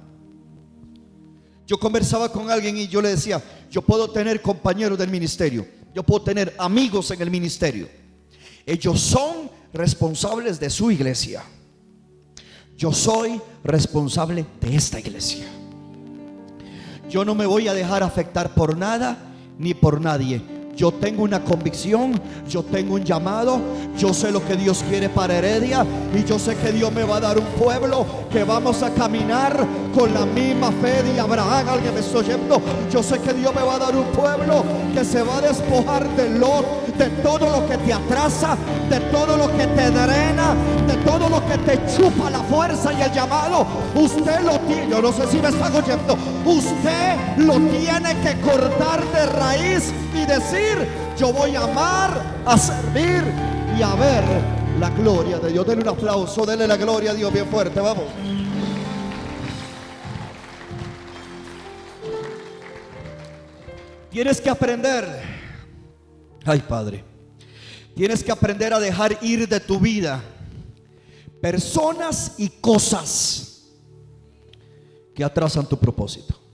Yo 1.66 1.78
conversaba 1.78 2.30
con 2.30 2.50
alguien 2.50 2.76
y 2.76 2.86
yo 2.86 3.02
le 3.02 3.10
decía, 3.10 3.42
yo 3.70 3.82
puedo 3.82 4.10
tener 4.10 4.40
compañeros 4.40 4.96
del 4.98 5.10
ministerio, 5.10 5.66
yo 5.92 6.02
puedo 6.04 6.22
tener 6.22 6.54
amigos 6.58 7.10
en 7.10 7.20
el 7.20 7.30
ministerio. 7.30 7.88
Ellos 8.64 9.00
son 9.00 9.50
responsables 9.72 10.60
de 10.60 10.70
su 10.70 10.90
iglesia. 10.90 11.42
Yo 12.76 12.92
soy 12.92 13.40
responsable 13.64 14.44
de 14.60 14.76
esta 14.76 15.00
iglesia. 15.00 15.46
Yo 17.08 17.24
no 17.24 17.34
me 17.34 17.46
voy 17.46 17.68
a 17.68 17.74
dejar 17.74 18.02
afectar 18.02 18.54
por 18.54 18.76
nada 18.76 19.16
ni 19.58 19.74
por 19.74 20.00
nadie. 20.00 20.55
Yo 20.76 20.92
tengo 20.92 21.22
una 21.22 21.42
convicción, 21.42 22.20
yo 22.46 22.62
tengo 22.62 22.94
un 22.96 23.04
llamado, 23.04 23.58
yo 23.96 24.12
sé 24.12 24.30
lo 24.30 24.44
que 24.44 24.56
Dios 24.56 24.84
quiere 24.86 25.08
para 25.08 25.38
Heredia 25.38 25.86
y 26.14 26.22
yo 26.24 26.38
sé 26.38 26.54
que 26.54 26.70
Dios 26.70 26.92
me 26.92 27.02
va 27.02 27.16
a 27.16 27.20
dar 27.20 27.38
un 27.38 27.46
pueblo 27.58 28.04
que 28.30 28.44
vamos 28.44 28.82
a 28.82 28.90
caminar 28.90 29.56
con 29.94 30.12
la 30.12 30.26
misma 30.26 30.70
fe 30.72 31.02
de 31.02 31.18
Abraham. 31.18 31.66
Alguien 31.66 31.94
me 31.94 32.00
está 32.00 32.18
oyendo. 32.18 32.60
Yo 32.92 33.02
sé 33.02 33.18
que 33.20 33.32
Dios 33.32 33.54
me 33.54 33.62
va 33.62 33.76
a 33.76 33.78
dar 33.78 33.96
un 33.96 34.04
pueblo 34.08 34.62
que 34.92 35.02
se 35.02 35.22
va 35.22 35.38
a 35.38 35.40
despojar 35.40 36.06
de 36.14 36.28
lo, 36.38 36.62
de 36.98 37.08
todo 37.22 37.48
lo 37.48 37.66
que 37.66 37.78
te 37.78 37.94
atrasa, 37.94 38.58
de 38.90 39.00
todo 39.00 39.38
lo 39.38 39.48
que 39.56 39.66
te 39.66 39.90
drena, 39.90 40.54
de 40.86 40.96
todo 41.06 41.30
lo 41.30 41.46
que 41.46 41.56
te 41.58 41.80
chupa 41.96 42.28
la 42.28 42.40
fuerza 42.40 42.92
y 42.92 43.00
el 43.00 43.12
llamado. 43.12 43.66
Usted 43.94 44.40
lo 44.42 44.58
tiene. 44.60 44.90
Yo 44.90 45.00
no 45.00 45.10
sé 45.10 45.26
si 45.26 45.38
me 45.38 45.48
está 45.48 45.68
oyendo. 45.68 46.18
Usted 46.44 47.16
lo 47.38 47.54
tiene 47.54 48.14
que 48.22 48.38
cortar 48.42 49.02
de 49.12 49.26
raíz 49.26 49.92
y 50.14 50.26
decir, 50.26 50.65
yo 51.18 51.32
voy 51.32 51.56
a 51.56 51.64
amar, 51.64 52.42
a 52.44 52.58
servir 52.58 53.22
y 53.78 53.82
a 53.82 53.94
ver 53.94 54.24
la 54.78 54.90
gloria 54.90 55.38
de 55.38 55.52
Dios. 55.52 55.66
Denle 55.66 55.82
un 55.82 55.88
aplauso, 55.88 56.44
denle 56.44 56.66
la 56.66 56.76
gloria 56.76 57.12
a 57.12 57.14
Dios 57.14 57.32
bien 57.32 57.46
fuerte, 57.46 57.80
vamos. 57.80 58.04
Tienes 64.10 64.40
que 64.40 64.48
aprender, 64.48 65.04
ay 66.44 66.60
Padre, 66.60 67.04
tienes 67.94 68.24
que 68.24 68.32
aprender 68.32 68.72
a 68.72 68.80
dejar 68.80 69.18
ir 69.20 69.46
de 69.46 69.60
tu 69.60 69.78
vida 69.78 70.22
personas 71.40 72.34
y 72.38 72.48
cosas 72.48 73.62
que 75.14 75.22
atrasan 75.22 75.68
tu 75.68 75.78
propósito. 75.78 76.45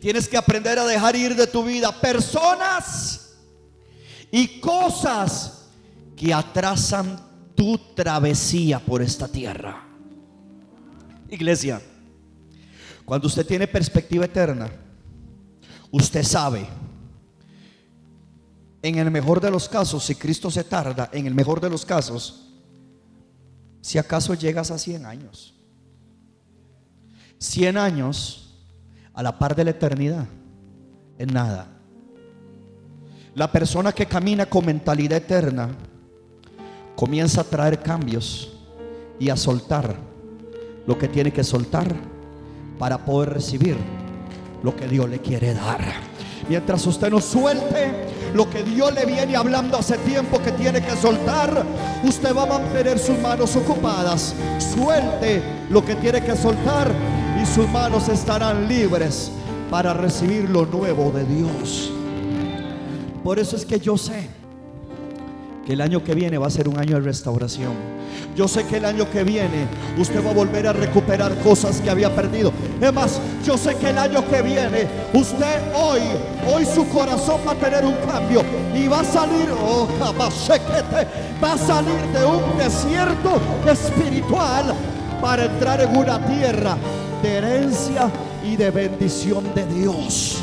Tienes 0.00 0.28
que 0.28 0.36
aprender 0.36 0.78
a 0.78 0.86
dejar 0.86 1.16
ir 1.16 1.34
de 1.34 1.46
tu 1.46 1.64
vida 1.64 1.92
personas 2.00 3.36
y 4.30 4.60
cosas 4.60 5.68
que 6.16 6.32
atrasan 6.32 7.18
tu 7.54 7.78
travesía 7.94 8.78
por 8.78 9.02
esta 9.02 9.26
tierra. 9.26 9.84
Iglesia, 11.28 11.80
cuando 13.04 13.26
usted 13.26 13.46
tiene 13.46 13.66
perspectiva 13.66 14.24
eterna, 14.24 14.70
usted 15.90 16.22
sabe, 16.22 16.68
en 18.82 18.98
el 18.98 19.10
mejor 19.10 19.40
de 19.40 19.50
los 19.50 19.68
casos, 19.68 20.04
si 20.04 20.14
Cristo 20.14 20.50
se 20.50 20.62
tarda, 20.62 21.10
en 21.12 21.26
el 21.26 21.34
mejor 21.34 21.60
de 21.60 21.70
los 21.70 21.84
casos, 21.84 22.48
si 23.80 23.98
acaso 23.98 24.34
llegas 24.34 24.70
a 24.70 24.78
100 24.78 25.06
años. 25.06 25.54
100 27.38 27.76
años 27.76 28.47
a 29.18 29.22
la 29.24 29.36
par 29.36 29.56
de 29.56 29.64
la 29.64 29.70
eternidad 29.70 30.26
en 31.18 31.34
nada. 31.34 31.66
La 33.34 33.50
persona 33.50 33.90
que 33.90 34.06
camina 34.06 34.46
con 34.46 34.64
mentalidad 34.64 35.18
eterna 35.18 35.70
comienza 36.94 37.40
a 37.40 37.44
traer 37.44 37.80
cambios 37.80 38.52
y 39.18 39.28
a 39.28 39.36
soltar 39.36 39.96
lo 40.86 40.96
que 40.96 41.08
tiene 41.08 41.32
que 41.32 41.42
soltar 41.42 41.92
para 42.78 43.04
poder 43.04 43.30
recibir 43.30 43.76
lo 44.62 44.76
que 44.76 44.86
Dios 44.86 45.08
le 45.08 45.18
quiere 45.18 45.52
dar. 45.52 45.80
Mientras 46.48 46.86
usted 46.86 47.10
no 47.10 47.20
suelte 47.20 48.06
lo 48.34 48.48
que 48.48 48.62
Dios 48.62 48.94
le 48.94 49.04
viene 49.04 49.34
hablando 49.34 49.78
hace 49.78 49.98
tiempo 49.98 50.40
que 50.40 50.52
tiene 50.52 50.80
que 50.80 50.94
soltar, 50.94 51.66
usted 52.04 52.36
va 52.36 52.44
a 52.44 52.60
mantener 52.60 53.00
sus 53.00 53.18
manos 53.18 53.56
ocupadas. 53.56 54.32
Suelte 54.58 55.42
lo 55.70 55.84
que 55.84 55.96
tiene 55.96 56.22
que 56.22 56.36
soltar 56.36 56.94
y 57.40 57.46
sus 57.46 57.68
manos 57.68 58.08
estarán 58.08 58.68
libres 58.68 59.30
para 59.70 59.94
recibir 59.94 60.48
lo 60.48 60.66
nuevo 60.66 61.10
de 61.10 61.24
Dios. 61.24 61.90
Por 63.22 63.38
eso 63.38 63.56
es 63.56 63.64
que 63.64 63.78
yo 63.78 63.96
sé 63.96 64.28
que 65.66 65.74
el 65.74 65.80
año 65.80 66.02
que 66.02 66.14
viene 66.14 66.38
va 66.38 66.46
a 66.46 66.50
ser 66.50 66.68
un 66.68 66.78
año 66.78 66.96
de 66.96 67.02
restauración. 67.02 67.72
Yo 68.34 68.48
sé 68.48 68.64
que 68.64 68.78
el 68.78 68.84
año 68.84 69.10
que 69.10 69.22
viene 69.24 69.66
usted 69.98 70.24
va 70.24 70.30
a 70.30 70.34
volver 70.34 70.66
a 70.66 70.72
recuperar 70.72 71.34
cosas 71.40 71.80
que 71.80 71.90
había 71.90 72.14
perdido. 72.14 72.52
Es 72.80 72.92
más, 72.92 73.20
yo 73.44 73.58
sé 73.58 73.74
que 73.76 73.90
el 73.90 73.98
año 73.98 74.26
que 74.28 74.42
viene 74.42 74.86
usted 75.12 75.60
hoy, 75.74 76.00
hoy 76.50 76.64
su 76.64 76.88
corazón 76.88 77.40
va 77.46 77.52
a 77.52 77.56
tener 77.56 77.84
un 77.84 77.96
cambio 78.06 78.42
y 78.74 78.88
va 78.88 79.00
a 79.00 79.04
salir, 79.04 79.48
oh, 79.60 79.86
va 80.00 81.52
a 81.52 81.58
salir 81.58 82.00
de 82.14 82.24
un 82.24 82.58
desierto 82.58 83.40
espiritual 83.70 84.74
para 85.20 85.44
entrar 85.44 85.80
en 85.82 85.96
una 85.96 86.24
tierra 86.26 86.76
de 87.22 87.28
herencia 87.28 88.10
y 88.44 88.56
de 88.56 88.70
bendición 88.70 89.54
de 89.54 89.66
Dios. 89.66 90.38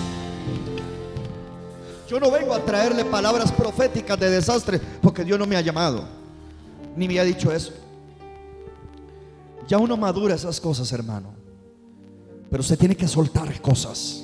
Yo 2.07 2.19
no 2.19 2.29
vengo 2.29 2.53
a 2.53 2.63
traerle 2.63 3.03
palabras 3.05 3.51
proféticas 3.51 4.19
de 4.19 4.29
desastre 4.29 4.79
porque 5.01 5.23
Dios 5.23 5.39
no 5.39 5.45
me 5.45 5.55
ha 5.55 5.61
llamado, 5.61 6.03
ni 6.95 7.07
me 7.07 7.19
ha 7.19 7.23
dicho 7.23 7.51
eso. 7.51 7.73
Ya 9.67 9.77
uno 9.77 9.97
madura 9.97 10.35
esas 10.35 10.61
cosas, 10.61 10.91
hermano. 10.91 11.33
Pero 12.49 12.61
usted 12.61 12.77
tiene 12.77 12.95
que 12.95 13.07
soltar 13.07 13.59
cosas. 13.61 14.23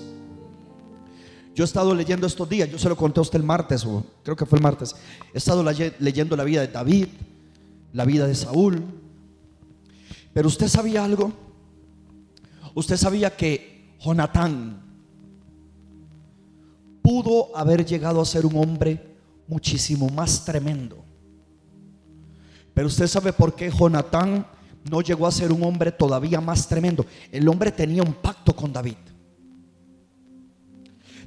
Yo 1.56 1.64
he 1.64 1.66
estado 1.66 1.94
leyendo 1.94 2.28
estos 2.28 2.48
días, 2.48 2.70
yo 2.70 2.78
se 2.78 2.88
lo 2.88 2.96
conté 2.96 3.20
a 3.20 3.24
usted 3.24 3.40
el 3.40 3.46
martes, 3.46 3.84
o 3.86 4.04
creo 4.24 4.36
que 4.36 4.46
fue 4.46 4.58
el 4.58 4.64
martes. 4.64 4.96
He 5.34 5.38
estado 5.38 5.64
leyendo 6.00 6.36
la 6.36 6.44
vida 6.44 6.62
de 6.62 6.68
David, 6.68 7.08
la 7.94 8.06
vida 8.06 8.28
de 8.28 8.36
Saúl. 8.36 8.84
Pero 10.34 10.48
usted 10.48 10.68
sabía 10.68 11.04
algo. 11.04 11.34
Usted 12.74 12.98
sabía 12.98 13.36
que 13.36 13.96
Jonatán 14.00 14.82
pudo 17.02 17.56
haber 17.56 17.86
llegado 17.86 18.22
a 18.22 18.26
ser 18.26 18.46
un 18.46 18.56
hombre 18.58 19.18
muchísimo 19.48 20.10
más 20.10 20.46
tremendo. 20.46 21.04
Pero 22.74 22.88
usted 22.88 23.08
sabe 23.08 23.34
por 23.34 23.54
qué 23.56 23.70
Jonatán 23.70 24.48
no 24.90 25.02
llegó 25.02 25.28
a 25.28 25.32
ser 25.32 25.52
un 25.52 25.64
hombre 25.64 25.92
todavía 25.92 26.40
más 26.40 26.68
tremendo. 26.68 27.06
El 27.32 27.48
hombre 27.50 27.72
tenía 27.72 28.02
un 28.02 28.14
pacto 28.14 28.56
con 28.56 28.72
David. 28.72 28.96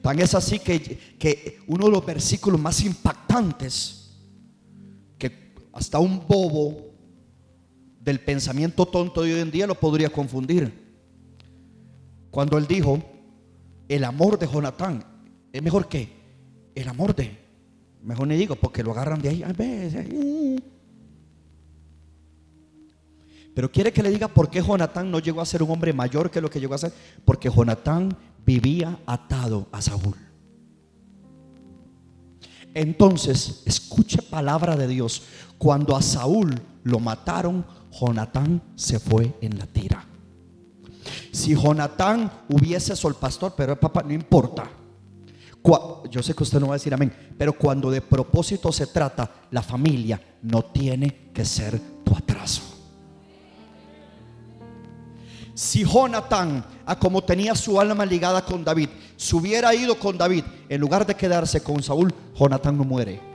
Tan 0.00 0.18
es 0.18 0.34
así 0.34 0.58
que, 0.58 1.16
que 1.18 1.60
uno 1.66 1.86
de 1.86 1.92
los 1.92 2.04
versículos 2.04 2.60
más 2.60 2.82
impactantes 2.82 4.10
que 5.18 5.54
hasta 5.72 5.98
un 5.98 6.26
bobo 6.26 6.92
del 8.00 8.20
pensamiento 8.20 8.84
tonto 8.84 9.22
de 9.22 9.34
hoy 9.34 9.40
en 9.40 9.50
día 9.50 9.66
lo 9.66 9.74
podría 9.74 10.10
confundir. 10.10 10.83
Cuando 12.34 12.58
él 12.58 12.66
dijo, 12.66 13.00
el 13.86 14.02
amor 14.02 14.40
de 14.40 14.48
Jonatán 14.48 15.04
es 15.52 15.62
mejor 15.62 15.86
que 15.86 16.08
el 16.74 16.88
amor 16.88 17.14
de, 17.14 17.38
mejor 18.02 18.26
ni 18.26 18.34
digo, 18.34 18.56
porque 18.56 18.82
lo 18.82 18.90
agarran 18.90 19.22
de 19.22 19.28
ahí. 19.28 20.64
Pero 23.54 23.70
quiere 23.70 23.92
que 23.92 24.02
le 24.02 24.10
diga 24.10 24.26
por 24.26 24.50
qué 24.50 24.60
Jonatán 24.60 25.12
no 25.12 25.20
llegó 25.20 25.42
a 25.42 25.46
ser 25.46 25.62
un 25.62 25.70
hombre 25.70 25.92
mayor 25.92 26.28
que 26.28 26.40
lo 26.40 26.50
que 26.50 26.58
llegó 26.58 26.74
a 26.74 26.78
ser. 26.78 26.92
Porque 27.24 27.48
Jonatán 27.48 28.16
vivía 28.44 28.98
atado 29.06 29.68
a 29.70 29.80
Saúl. 29.80 30.16
Entonces, 32.74 33.62
escuche 33.64 34.20
palabra 34.22 34.76
de 34.76 34.88
Dios. 34.88 35.22
Cuando 35.56 35.94
a 35.94 36.02
Saúl 36.02 36.60
lo 36.82 36.98
mataron, 36.98 37.64
Jonatán 37.92 38.60
se 38.74 38.98
fue 38.98 39.32
en 39.40 39.56
la 39.56 39.68
tira. 39.68 40.08
Si 41.32 41.54
Jonatán 41.54 42.30
hubiese 42.48 42.94
sido 42.96 43.08
el 43.08 43.14
pastor, 43.16 43.54
pero 43.56 43.72
el 43.72 43.78
papá 43.78 44.02
no 44.02 44.12
importa. 44.12 44.70
Yo 46.10 46.22
sé 46.22 46.34
que 46.34 46.42
usted 46.42 46.60
no 46.60 46.68
va 46.68 46.74
a 46.74 46.76
decir 46.76 46.92
amén, 46.92 47.12
pero 47.38 47.54
cuando 47.54 47.90
de 47.90 48.02
propósito 48.02 48.70
se 48.70 48.86
trata, 48.86 49.30
la 49.50 49.62
familia 49.62 50.20
no 50.42 50.62
tiene 50.66 51.30
que 51.32 51.44
ser 51.44 51.80
tu 52.04 52.14
atraso. 52.14 52.62
Si 55.54 55.84
Jonatán, 55.84 56.64
a 56.84 56.98
como 56.98 57.22
tenía 57.24 57.54
su 57.54 57.80
alma 57.80 58.04
ligada 58.04 58.44
con 58.44 58.62
David, 58.62 58.90
se 59.16 59.36
hubiera 59.36 59.74
ido 59.74 59.98
con 59.98 60.18
David 60.18 60.44
en 60.68 60.80
lugar 60.80 61.06
de 61.06 61.14
quedarse 61.14 61.62
con 61.62 61.82
Saúl, 61.82 62.12
Jonatán 62.34 62.76
no 62.76 62.84
muere. 62.84 63.33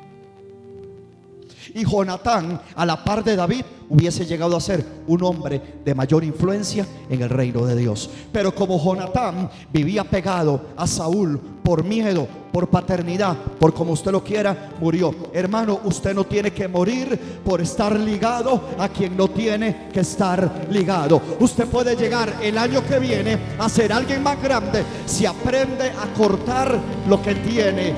Y 1.73 1.86
Jonatán, 1.86 2.62
a 2.75 2.86
la 2.86 3.03
par 3.03 3.23
de 3.23 3.36
David, 3.36 3.63
hubiese 3.89 4.25
llegado 4.25 4.55
a 4.55 4.62
ser 4.62 4.86
un 5.08 5.23
hombre 5.23 5.62
de 5.84 5.95
mayor 5.95 6.23
influencia 6.23 6.86
en 7.10 7.21
el 7.21 7.29
reino 7.29 7.65
de 7.65 7.75
Dios. 7.75 8.10
Pero 8.32 8.53
como 8.53 8.82
Jonatán 8.82 9.49
vivía 9.71 10.03
pegado 10.03 10.62
a 10.77 10.86
Saúl 10.88 11.39
por 11.63 11.84
miedo, 11.84 12.27
por 12.51 12.67
paternidad, 12.69 13.36
por 13.60 13.73
como 13.73 13.93
usted 13.93 14.12
lo 14.12 14.23
quiera, 14.23 14.71
murió. 14.79 15.13
Hermano, 15.34 15.82
usted 15.84 16.15
no 16.15 16.23
tiene 16.23 16.51
que 16.51 16.67
morir 16.67 17.19
por 17.43 17.62
estar 17.62 17.95
ligado 17.99 18.69
a 18.77 18.89
quien 18.89 19.15
no 19.15 19.27
tiene 19.29 19.89
que 19.93 19.99
estar 19.99 20.67
ligado. 20.69 21.21
Usted 21.39 21.67
puede 21.67 21.95
llegar 21.95 22.38
el 22.41 22.58
año 22.58 22.84
que 22.86 22.99
viene 22.99 23.38
a 23.60 23.69
ser 23.69 23.93
alguien 23.93 24.23
más 24.23 24.41
grande 24.41 24.84
si 25.05 25.25
aprende 25.25 25.91
a 25.91 26.12
cortar 26.17 26.79
lo 27.08 27.21
que 27.21 27.36
tiene 27.36 27.93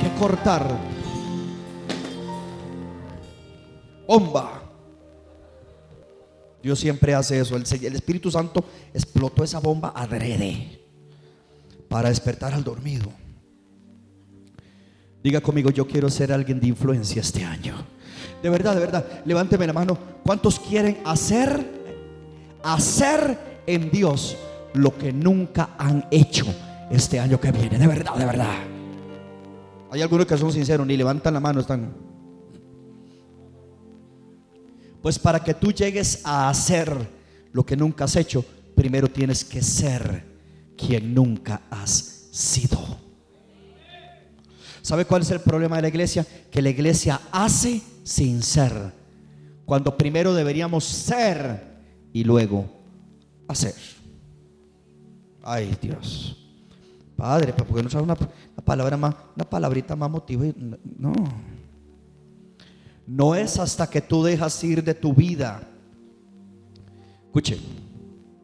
que 0.00 0.10
cortar. 0.18 0.91
Bomba. 4.06 4.62
Dios 6.62 6.78
siempre 6.78 7.14
hace 7.14 7.40
eso. 7.40 7.56
El, 7.56 7.62
Espíritu 7.62 8.30
Santo 8.30 8.64
explotó 8.94 9.42
esa 9.44 9.58
bomba 9.58 9.92
adrede 9.94 10.80
para 11.88 12.08
despertar 12.08 12.54
al 12.54 12.62
dormido. 12.62 13.10
Diga 15.22 15.40
conmigo, 15.40 15.70
yo 15.70 15.86
quiero 15.86 16.10
ser 16.10 16.32
alguien 16.32 16.60
de 16.60 16.68
influencia 16.68 17.20
este 17.20 17.44
año. 17.44 17.74
De 18.42 18.50
verdad, 18.50 18.74
de 18.74 18.80
verdad, 18.80 19.06
levánteme 19.24 19.66
la 19.66 19.72
mano. 19.72 19.98
¿Cuántos 20.24 20.58
quieren 20.58 20.98
hacer, 21.04 21.64
hacer 22.62 23.62
en 23.66 23.90
Dios 23.90 24.36
lo 24.74 24.96
que 24.96 25.12
nunca 25.12 25.70
han 25.78 26.06
hecho 26.10 26.46
este 26.90 27.18
año 27.18 27.40
que 27.40 27.52
viene. 27.52 27.78
De 27.78 27.86
verdad, 27.86 28.14
de 28.14 28.24
verdad. 28.24 28.54
Hay 29.90 30.02
algunos 30.02 30.26
que 30.26 30.36
son 30.36 30.52
sinceros, 30.52 30.86
ni 30.86 30.96
levantan 30.96 31.34
la 31.34 31.40
mano, 31.40 31.60
están. 31.60 32.11
Pues 35.02 35.18
para 35.18 35.40
que 35.40 35.52
tú 35.52 35.72
llegues 35.72 36.20
a 36.24 36.48
hacer 36.48 36.96
lo 37.52 37.66
que 37.66 37.76
nunca 37.76 38.04
has 38.04 38.16
hecho, 38.16 38.44
primero 38.74 39.08
tienes 39.08 39.44
que 39.44 39.60
ser 39.60 40.24
quien 40.76 41.12
nunca 41.12 41.62
has 41.70 42.28
sido. 42.30 42.78
¿Sabe 44.80 45.04
cuál 45.04 45.22
es 45.22 45.30
el 45.30 45.40
problema 45.40 45.76
de 45.76 45.82
la 45.82 45.88
iglesia? 45.88 46.26
Que 46.50 46.62
la 46.62 46.70
iglesia 46.70 47.20
hace 47.30 47.82
sin 48.04 48.42
ser. 48.42 48.92
Cuando 49.64 49.96
primero 49.96 50.34
deberíamos 50.34 50.84
ser 50.84 51.62
y 52.12 52.24
luego 52.24 52.66
hacer. 53.48 53.74
Ay 55.42 55.76
Dios. 55.80 56.36
Padre, 57.16 57.52
¿por 57.52 57.76
qué 57.76 57.82
no 57.82 57.90
sabes 57.90 58.04
una, 58.04 58.16
palabra 58.64 58.96
más, 58.96 59.14
una 59.36 59.48
palabrita 59.48 59.94
más 59.94 60.10
motiva? 60.10 60.44
No. 60.98 61.12
No 63.06 63.34
es 63.34 63.58
hasta 63.58 63.88
que 63.88 64.00
tú 64.00 64.22
dejas 64.22 64.62
ir 64.64 64.82
de 64.84 64.94
tu 64.94 65.14
vida. 65.14 65.68
Escuche, 67.26 67.58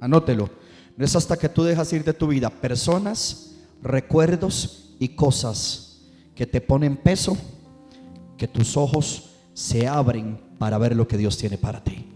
anótelo. 0.01 0.51
No 0.97 1.05
es 1.05 1.15
hasta 1.15 1.37
que 1.37 1.49
tú 1.49 1.63
dejas 1.63 1.93
ir 1.93 2.05
de 2.05 2.13
tu 2.13 2.27
vida 2.27 2.51
personas, 2.51 3.55
recuerdos 3.83 4.97
y 4.99 5.11
cosas 5.11 6.01
que 6.35 6.47
te 6.47 6.61
ponen 6.61 6.97
peso, 6.97 7.37
que 8.37 8.49
tus 8.49 8.77
ojos 8.77 9.31
se 9.55 9.87
abren 9.87 10.41
para 10.59 10.79
ver 10.79 10.97
lo 10.97 11.07
que 11.07 11.17
Dios 11.17 11.39
tiene 11.39 11.57
para 11.57 11.83
ti. 11.83 12.07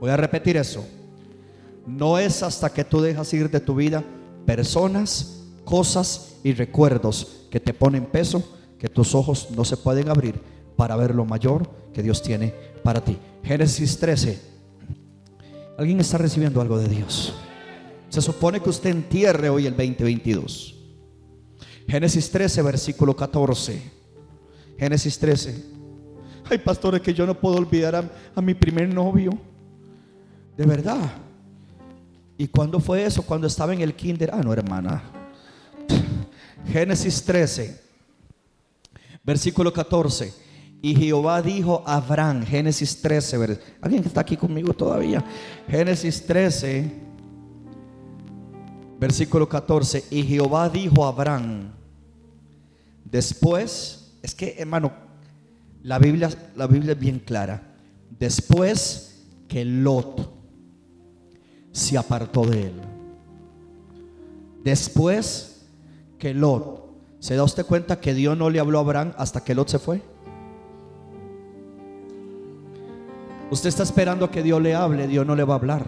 Voy 0.00 0.10
a 0.10 0.16
repetir 0.16 0.56
eso. 0.56 0.84
No 1.86 2.18
es 2.18 2.42
hasta 2.42 2.72
que 2.72 2.84
tú 2.84 3.00
dejas 3.00 3.32
ir 3.34 3.50
de 3.50 3.60
tu 3.60 3.74
vida 3.74 4.04
personas, 4.46 5.44
cosas 5.64 6.36
y 6.44 6.52
recuerdos 6.52 7.46
que 7.50 7.60
te 7.60 7.74
ponen 7.74 8.06
peso 8.06 8.42
que 8.78 8.88
tus 8.88 9.14
ojos 9.14 9.48
no 9.56 9.64
se 9.64 9.76
pueden 9.76 10.08
abrir 10.08 10.40
para 10.76 10.96
ver 10.96 11.14
lo 11.14 11.24
mayor 11.24 11.68
que 11.92 12.02
Dios 12.02 12.22
tiene 12.22 12.54
para 12.82 13.02
ti. 13.02 13.16
Génesis 13.42 13.98
13. 13.98 14.40
¿Alguien 15.78 16.00
está 16.00 16.18
recibiendo 16.18 16.60
algo 16.60 16.78
de 16.78 16.88
Dios? 16.88 17.34
Se 18.08 18.20
supone 18.20 18.60
que 18.60 18.68
usted 18.70 18.90
entierre 18.90 19.48
hoy 19.48 19.66
el 19.66 19.76
2022. 19.76 20.74
Génesis 21.88 22.30
13, 22.30 22.62
versículo 22.62 23.16
14. 23.16 23.82
Génesis 24.78 25.18
13. 25.18 25.64
Ay, 26.50 26.58
pastores, 26.58 27.00
que 27.00 27.14
yo 27.14 27.26
no 27.26 27.38
puedo 27.38 27.56
olvidar 27.56 27.96
a, 27.96 28.10
a 28.34 28.42
mi 28.42 28.54
primer 28.54 28.92
novio. 28.92 29.32
De 30.56 30.66
verdad. 30.66 31.12
¿Y 32.36 32.48
cuándo 32.48 32.80
fue 32.80 33.04
eso? 33.04 33.22
Cuando 33.22 33.46
estaba 33.46 33.72
en 33.72 33.80
el 33.80 33.94
kinder. 33.94 34.30
Ah, 34.32 34.42
no, 34.42 34.52
hermana. 34.52 35.02
Génesis 36.66 37.22
13, 37.24 37.80
versículo 39.24 39.72
14. 39.72 40.32
Y 40.84 40.96
Jehová 40.96 41.40
dijo 41.40 41.84
a 41.86 41.98
Abraham, 41.98 42.44
Génesis 42.44 43.00
13, 43.00 43.60
¿alguien 43.80 44.02
que 44.02 44.08
está 44.08 44.22
aquí 44.22 44.36
conmigo 44.36 44.74
todavía? 44.74 45.24
Génesis 45.68 46.26
13, 46.26 46.90
versículo 48.98 49.48
14. 49.48 50.06
Y 50.10 50.24
Jehová 50.24 50.68
dijo 50.68 51.04
a 51.04 51.08
Abraham, 51.08 51.70
después, 53.04 54.12
es 54.22 54.34
que 54.34 54.56
hermano, 54.58 54.92
la 55.84 56.00
Biblia, 56.00 56.30
la 56.56 56.66
Biblia 56.66 56.94
es 56.94 56.98
bien 56.98 57.20
clara. 57.20 57.62
Después 58.18 59.22
que 59.46 59.64
Lot 59.64 60.32
se 61.70 61.96
apartó 61.96 62.44
de 62.44 62.62
él. 62.62 62.74
Después 64.64 65.64
que 66.18 66.34
Lot, 66.34 66.92
¿se 67.20 67.36
da 67.36 67.44
usted 67.44 67.66
cuenta 67.66 68.00
que 68.00 68.14
Dios 68.14 68.36
no 68.36 68.50
le 68.50 68.58
habló 68.58 68.78
a 68.78 68.80
Abraham 68.80 69.12
hasta 69.16 69.44
que 69.44 69.54
Lot 69.54 69.68
se 69.68 69.78
fue? 69.78 70.11
Usted 73.52 73.68
está 73.68 73.82
esperando 73.82 74.30
que 74.30 74.42
Dios 74.42 74.62
le 74.62 74.74
hable, 74.74 75.06
Dios 75.06 75.26
no 75.26 75.36
le 75.36 75.44
va 75.44 75.52
a 75.52 75.58
hablar. 75.58 75.84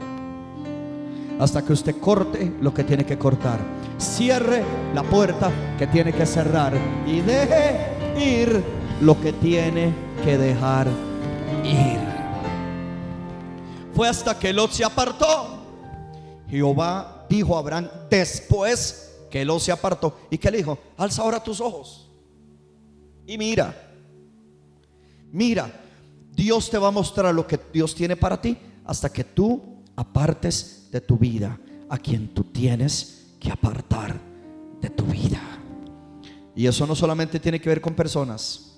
Hasta 1.40 1.64
que 1.64 1.72
usted 1.72 1.98
corte 1.98 2.52
lo 2.60 2.74
que 2.74 2.84
tiene 2.84 3.06
que 3.06 3.16
cortar. 3.16 3.58
Cierre 3.96 4.62
la 4.92 5.02
puerta 5.02 5.50
que 5.78 5.86
tiene 5.86 6.12
que 6.12 6.26
cerrar 6.26 6.74
y 7.06 7.22
deje 7.22 7.80
ir 8.18 8.62
lo 9.00 9.18
que 9.18 9.32
tiene 9.32 9.94
que 10.22 10.36
dejar 10.36 10.88
ir. 11.64 11.98
Fue 13.94 14.10
hasta 14.10 14.38
que 14.38 14.52
Lot 14.52 14.72
se 14.72 14.84
apartó 14.84 15.54
Jehová 16.50 17.24
dijo 17.30 17.56
a 17.56 17.60
Abraham 17.60 17.88
después 18.10 19.16
que 19.30 19.40
él 19.40 19.50
se 19.58 19.72
apartó. 19.72 20.18
¿Y 20.30 20.36
que 20.36 20.50
le 20.50 20.58
dijo? 20.58 20.78
Alza 20.98 21.22
ahora 21.22 21.42
tus 21.42 21.62
ojos. 21.62 22.10
Y 23.26 23.38
mira, 23.38 23.74
mira, 25.32 25.83
Dios 26.34 26.70
te 26.70 26.78
va 26.78 26.88
a 26.88 26.92
mostrar 26.92 27.34
lo 27.34 27.46
que 27.46 27.58
Dios 27.72 27.94
tiene 27.94 28.16
para 28.16 28.40
ti 28.40 28.56
hasta 28.84 29.12
que 29.12 29.24
tú 29.24 29.62
apartes 29.96 30.88
de 30.90 31.00
tu 31.00 31.16
vida 31.16 31.58
a 31.88 31.98
quien 31.98 32.28
tú 32.28 32.44
tienes 32.44 33.34
que 33.38 33.50
apartar 33.50 34.20
de 34.80 34.90
tu 34.90 35.04
vida. 35.04 35.40
Y 36.56 36.66
eso 36.66 36.86
no 36.86 36.94
solamente 36.94 37.40
tiene 37.40 37.60
que 37.60 37.68
ver 37.68 37.80
con 37.80 37.94
personas. 37.94 38.76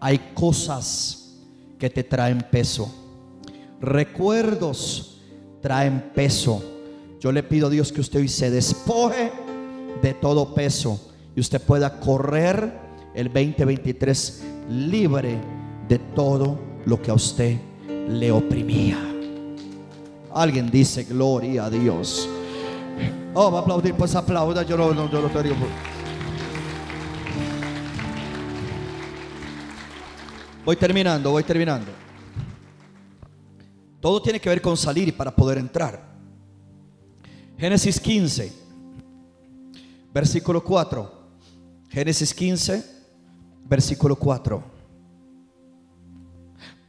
Hay 0.00 0.32
cosas 0.34 1.38
que 1.78 1.90
te 1.90 2.04
traen 2.04 2.46
peso. 2.50 2.92
Recuerdos 3.80 5.20
traen 5.60 6.12
peso. 6.14 6.62
Yo 7.20 7.32
le 7.32 7.42
pido 7.42 7.66
a 7.66 7.70
Dios 7.70 7.92
que 7.92 8.00
usted 8.00 8.20
hoy 8.20 8.28
se 8.28 8.50
despoje 8.50 9.30
de 10.02 10.14
todo 10.14 10.54
peso 10.54 11.12
y 11.36 11.40
usted 11.40 11.60
pueda 11.60 12.00
correr 12.00 12.78
el 13.14 13.26
2023 13.26 14.42
libre 14.70 15.38
de 15.90 15.98
todo 15.98 16.56
lo 16.86 17.02
que 17.02 17.10
a 17.10 17.14
usted 17.14 17.58
le 18.08 18.30
oprimía. 18.30 18.96
Alguien 20.32 20.70
dice 20.70 21.02
gloria 21.02 21.64
a 21.64 21.70
Dios. 21.70 22.28
Oh, 23.34 23.50
va 23.50 23.58
a 23.58 23.62
aplaudir, 23.62 23.94
pues 23.94 24.14
aplauda. 24.14 24.62
Yo 24.62 24.76
no, 24.76 24.94
no 24.94 25.10
yo 25.10 25.20
lo 25.20 25.26
estoy 25.26 25.52
Voy 30.64 30.76
terminando, 30.76 31.32
voy 31.32 31.42
terminando. 31.42 31.90
Todo 34.00 34.22
tiene 34.22 34.40
que 34.40 34.48
ver 34.48 34.62
con 34.62 34.76
salir 34.76 35.16
para 35.16 35.34
poder 35.34 35.58
entrar. 35.58 36.08
Génesis 37.58 37.98
15, 37.98 38.52
versículo 40.14 40.62
4. 40.62 41.20
Génesis 41.88 42.32
15, 42.32 42.84
versículo 43.64 44.14
4. 44.14 44.69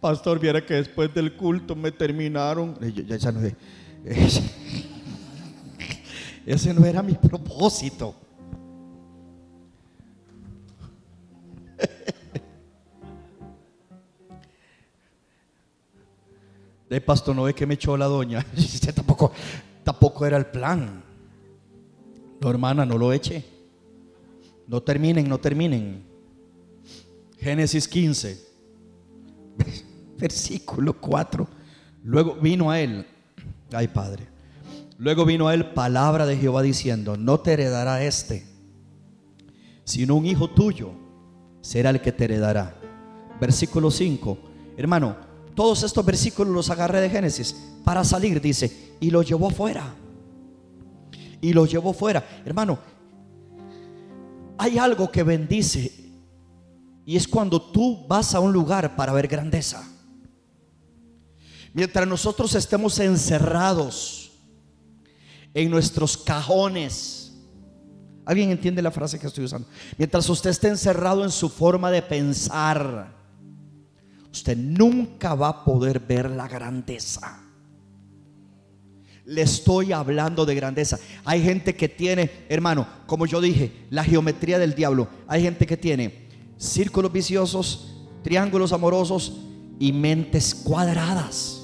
Pastor, 0.02 0.40
viera 0.40 0.66
que 0.66 0.74
después 0.74 1.14
del 1.14 1.38
culto 1.38 1.76
me 1.76 1.92
terminaron. 1.92 2.76
ese 6.44 6.74
no 6.74 6.84
era 6.84 7.04
mi 7.04 7.14
propósito. 7.14 8.16
De 16.90 17.00
pastor, 17.00 17.36
no 17.36 17.44
ve 17.44 17.54
que 17.54 17.68
me 17.68 17.76
echó 17.76 17.96
la 17.96 18.08
doña. 18.08 18.44
tampoco, 18.96 19.32
tampoco 19.84 20.26
era 20.26 20.38
el 20.38 20.48
plan. 20.48 21.04
No, 22.42 22.50
hermana, 22.50 22.88
no 22.88 22.98
lo 22.98 23.14
eche. 23.14 23.46
No 24.66 24.82
terminen, 24.82 25.30
no 25.30 25.38
terminen. 25.40 26.04
Génesis 27.38 27.88
15, 27.88 28.52
versículo 30.22 30.94
4. 30.94 31.48
Luego 32.04 32.36
vino 32.36 32.72
a 32.72 32.80
él, 32.80 33.06
ay 33.74 33.88
Padre. 33.90 34.28
Luego 34.98 35.26
vino 35.26 35.48
a 35.48 35.54
él 35.54 35.74
palabra 35.74 36.26
de 36.26 36.38
Jehová 36.38 36.62
diciendo: 36.62 37.18
No 37.18 37.40
te 37.40 37.54
heredará 37.54 38.04
este, 38.04 38.46
sino 39.84 40.16
un 40.16 40.26
hijo 40.26 40.50
tuyo 40.50 40.92
será 41.62 41.90
el 41.90 42.02
que 42.02 42.12
te 42.12 42.26
heredará. 42.26 42.76
Versículo 43.40 43.90
5. 43.90 44.38
Hermano, 44.78 45.16
todos 45.56 45.84
estos 45.84 46.06
versículos 46.06 46.54
los 46.54 46.70
agarré 46.70 47.02
de 47.02 47.10
Génesis 47.10 47.56
para 47.84 48.04
salir, 48.04 48.40
dice, 48.42 48.96
y 49.00 49.10
lo 49.10 49.24
llevó 49.24 49.50
fuera. 49.50 49.96
Y 51.42 51.54
lo 51.54 51.66
llevó 51.66 51.94
fuera. 51.94 52.24
Hermano, 52.46 52.78
hay 54.58 54.78
algo 54.78 55.12
que 55.12 55.24
bendice 55.24 55.92
y 57.06 57.16
es 57.16 57.28
cuando 57.28 57.60
tú 57.60 58.06
vas 58.08 58.36
a 58.36 58.40
un 58.40 58.54
lugar 58.54 58.96
para 58.96 59.12
ver 59.14 59.28
grandeza. 59.28 59.84
Mientras 61.74 62.08
nosotros 62.08 62.54
estemos 62.56 63.00
encerrados 63.00 64.32
en 65.54 65.70
nuestros 65.70 66.18
cajones. 66.18 67.34
¿Alguien 68.26 68.52
entiende 68.52 68.82
la 68.82 68.92
frase 68.92 69.20
que 69.20 69.28
estoy 69.28 69.46
usando? 69.46 69.68
Mientras 69.98 70.30
usted 70.30 70.50
esté 70.50 70.68
encerrado 70.68 71.24
en 71.24 71.32
su 71.32 71.50
forma 71.50 71.92
de 71.92 72.02
pensar 72.02 73.22
usted 74.32 74.58
nunca 74.58 75.36
va 75.36 75.50
a 75.50 75.66
poder 75.66 76.00
ver 76.00 76.30
la 76.32 76.48
grandeza. 76.48 77.40
le 79.24 79.44
estoy 79.44 79.94
hablando 79.94 80.46
de 80.46 80.56
grandeza. 80.56 81.00
Hay 81.24 81.44
gente 81.44 81.76
que 81.76 81.88
tiene, 81.88 82.30
hermano, 82.50 82.88
como 83.06 83.26
yo 83.26 83.40
dije, 83.40 83.86
la 83.90 84.04
geometría 84.04 84.58
del 84.60 84.74
diablo. 84.74 85.08
Hay 85.28 85.44
gente 85.44 85.66
que 85.66 85.78
tiene 85.78 86.28
círculos 86.58 87.14
viciosos, 87.14 87.96
triángulos 88.24 88.74
amorosos 88.74 89.38
y 89.80 89.94
mentes 89.94 90.56
cuadradas. 90.56 91.61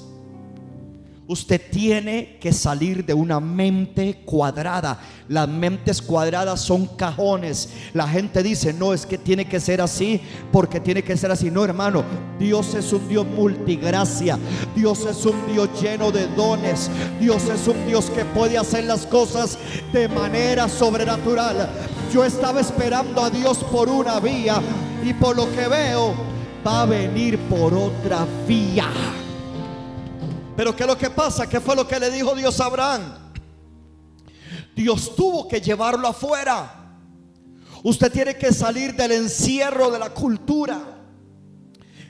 Usted 1.30 1.60
tiene 1.70 2.38
que 2.40 2.54
salir 2.54 3.04
de 3.04 3.12
una 3.12 3.38
mente 3.38 4.22
cuadrada. 4.24 4.98
Las 5.28 5.46
mentes 5.46 6.00
cuadradas 6.00 6.62
son 6.62 6.86
cajones. 6.86 7.68
La 7.92 8.08
gente 8.08 8.42
dice, 8.42 8.72
no, 8.72 8.94
es 8.94 9.04
que 9.04 9.18
tiene 9.18 9.46
que 9.46 9.60
ser 9.60 9.82
así 9.82 10.22
porque 10.50 10.80
tiene 10.80 11.04
que 11.04 11.18
ser 11.18 11.30
así. 11.30 11.50
No, 11.50 11.66
hermano, 11.66 12.02
Dios 12.38 12.74
es 12.74 12.90
un 12.94 13.06
Dios 13.10 13.26
multigracia. 13.26 14.38
Dios 14.74 15.04
es 15.04 15.22
un 15.26 15.52
Dios 15.52 15.68
lleno 15.78 16.10
de 16.10 16.28
dones. 16.28 16.90
Dios 17.20 17.44
es 17.44 17.68
un 17.68 17.86
Dios 17.86 18.08
que 18.08 18.24
puede 18.24 18.56
hacer 18.56 18.84
las 18.84 19.04
cosas 19.04 19.58
de 19.92 20.08
manera 20.08 20.66
sobrenatural. 20.66 21.68
Yo 22.10 22.24
estaba 22.24 22.62
esperando 22.62 23.22
a 23.22 23.28
Dios 23.28 23.58
por 23.64 23.90
una 23.90 24.18
vía 24.18 24.62
y 25.04 25.12
por 25.12 25.36
lo 25.36 25.44
que 25.54 25.68
veo 25.68 26.14
va 26.66 26.84
a 26.84 26.86
venir 26.86 27.38
por 27.50 27.74
otra 27.74 28.26
vía. 28.46 28.88
Pero 30.58 30.74
¿qué 30.74 30.82
es 30.82 30.88
lo 30.88 30.98
que 30.98 31.08
pasa? 31.08 31.48
¿Qué 31.48 31.60
fue 31.60 31.76
lo 31.76 31.86
que 31.86 32.00
le 32.00 32.10
dijo 32.10 32.34
Dios 32.34 32.60
a 32.60 32.64
Abraham? 32.64 33.02
Dios 34.74 35.14
tuvo 35.14 35.46
que 35.46 35.60
llevarlo 35.60 36.08
afuera. 36.08 36.96
Usted 37.84 38.10
tiene 38.10 38.36
que 38.36 38.52
salir 38.52 38.96
del 38.96 39.12
encierro 39.12 39.88
de 39.92 40.00
la 40.00 40.10
cultura, 40.10 40.80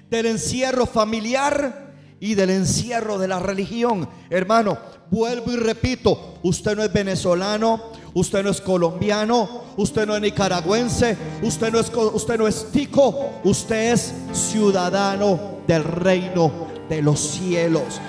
del 0.09 0.25
encierro 0.25 0.87
familiar 0.87 1.93
y 2.21 2.35
del 2.37 2.49
encierro 2.49 3.19
de 3.19 3.29
la 3.29 3.39
religión. 3.39 4.09
Hermano, 4.31 4.79
vuelvo 5.11 5.53
y 5.53 5.57
repito, 5.57 6.39
usted 6.43 6.75
no 6.75 6.83
es 6.83 6.91
venezolano, 6.91 7.93
usted 8.15 8.43
no 8.43 8.49
es 8.49 8.63
colombiano, 8.63 9.65
usted 9.77 10.07
no 10.07 10.17
es 10.17 10.23
nicaragüense, 10.23 11.19
usted 11.43 11.71
no 11.71 11.81
es, 11.81 11.93
usted 11.95 12.39
no 12.39 12.49
es 12.49 12.73
tico, 12.73 13.41
usted 13.45 13.93
es 13.93 14.15
ciudadano 14.33 15.59
del 15.67 15.85
reino 15.85 16.51
de 16.89 17.03
los 17.03 17.21
cielos. 17.21 18.01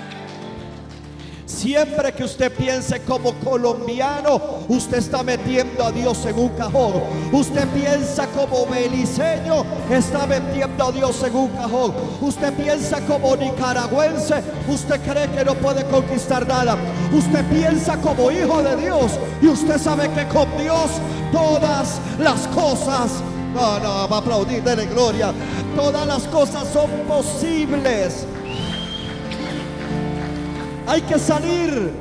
Siempre 1.49 2.13
que 2.13 2.23
usted 2.23 2.53
piense 2.53 3.01
como 3.01 3.33
colombiano, 3.33 4.39
usted 4.67 4.99
está 4.99 5.23
metiendo 5.23 5.83
a 5.83 5.91
Dios 5.91 6.23
en 6.27 6.37
un 6.37 6.49
cajón. 6.49 6.93
Usted 7.33 7.67
piensa 7.69 8.27
como 8.27 8.67
beliceño, 8.67 9.65
está 9.89 10.27
metiendo 10.27 10.85
a 10.85 10.91
Dios 10.91 11.21
en 11.23 11.35
un 11.35 11.49
cajón. 11.49 11.93
Usted 12.21 12.53
piensa 12.53 13.01
como 13.07 13.35
nicaragüense, 13.35 14.43
usted 14.67 15.01
cree 15.01 15.27
que 15.31 15.43
no 15.43 15.55
puede 15.55 15.83
conquistar 15.85 16.47
nada. 16.47 16.77
Usted 17.11 17.43
piensa 17.49 17.97
como 17.97 18.29
hijo 18.29 18.61
de 18.61 18.75
Dios 18.75 19.13
y 19.41 19.47
usted 19.47 19.79
sabe 19.79 20.07
que 20.11 20.27
con 20.27 20.47
Dios 20.55 20.91
todas 21.31 21.99
las 22.19 22.47
cosas 22.49 23.09
no, 23.55 23.79
no, 23.79 24.07
va 24.07 24.17
a 24.17 24.19
aplaudir, 24.19 24.63
de 24.63 24.85
gloria. 24.85 25.33
Todas 25.75 26.05
las 26.05 26.23
cosas 26.25 26.67
son 26.71 26.91
posibles. 27.07 28.27
Hay 30.89 31.03
que 31.03 31.19
salir. 31.19 31.91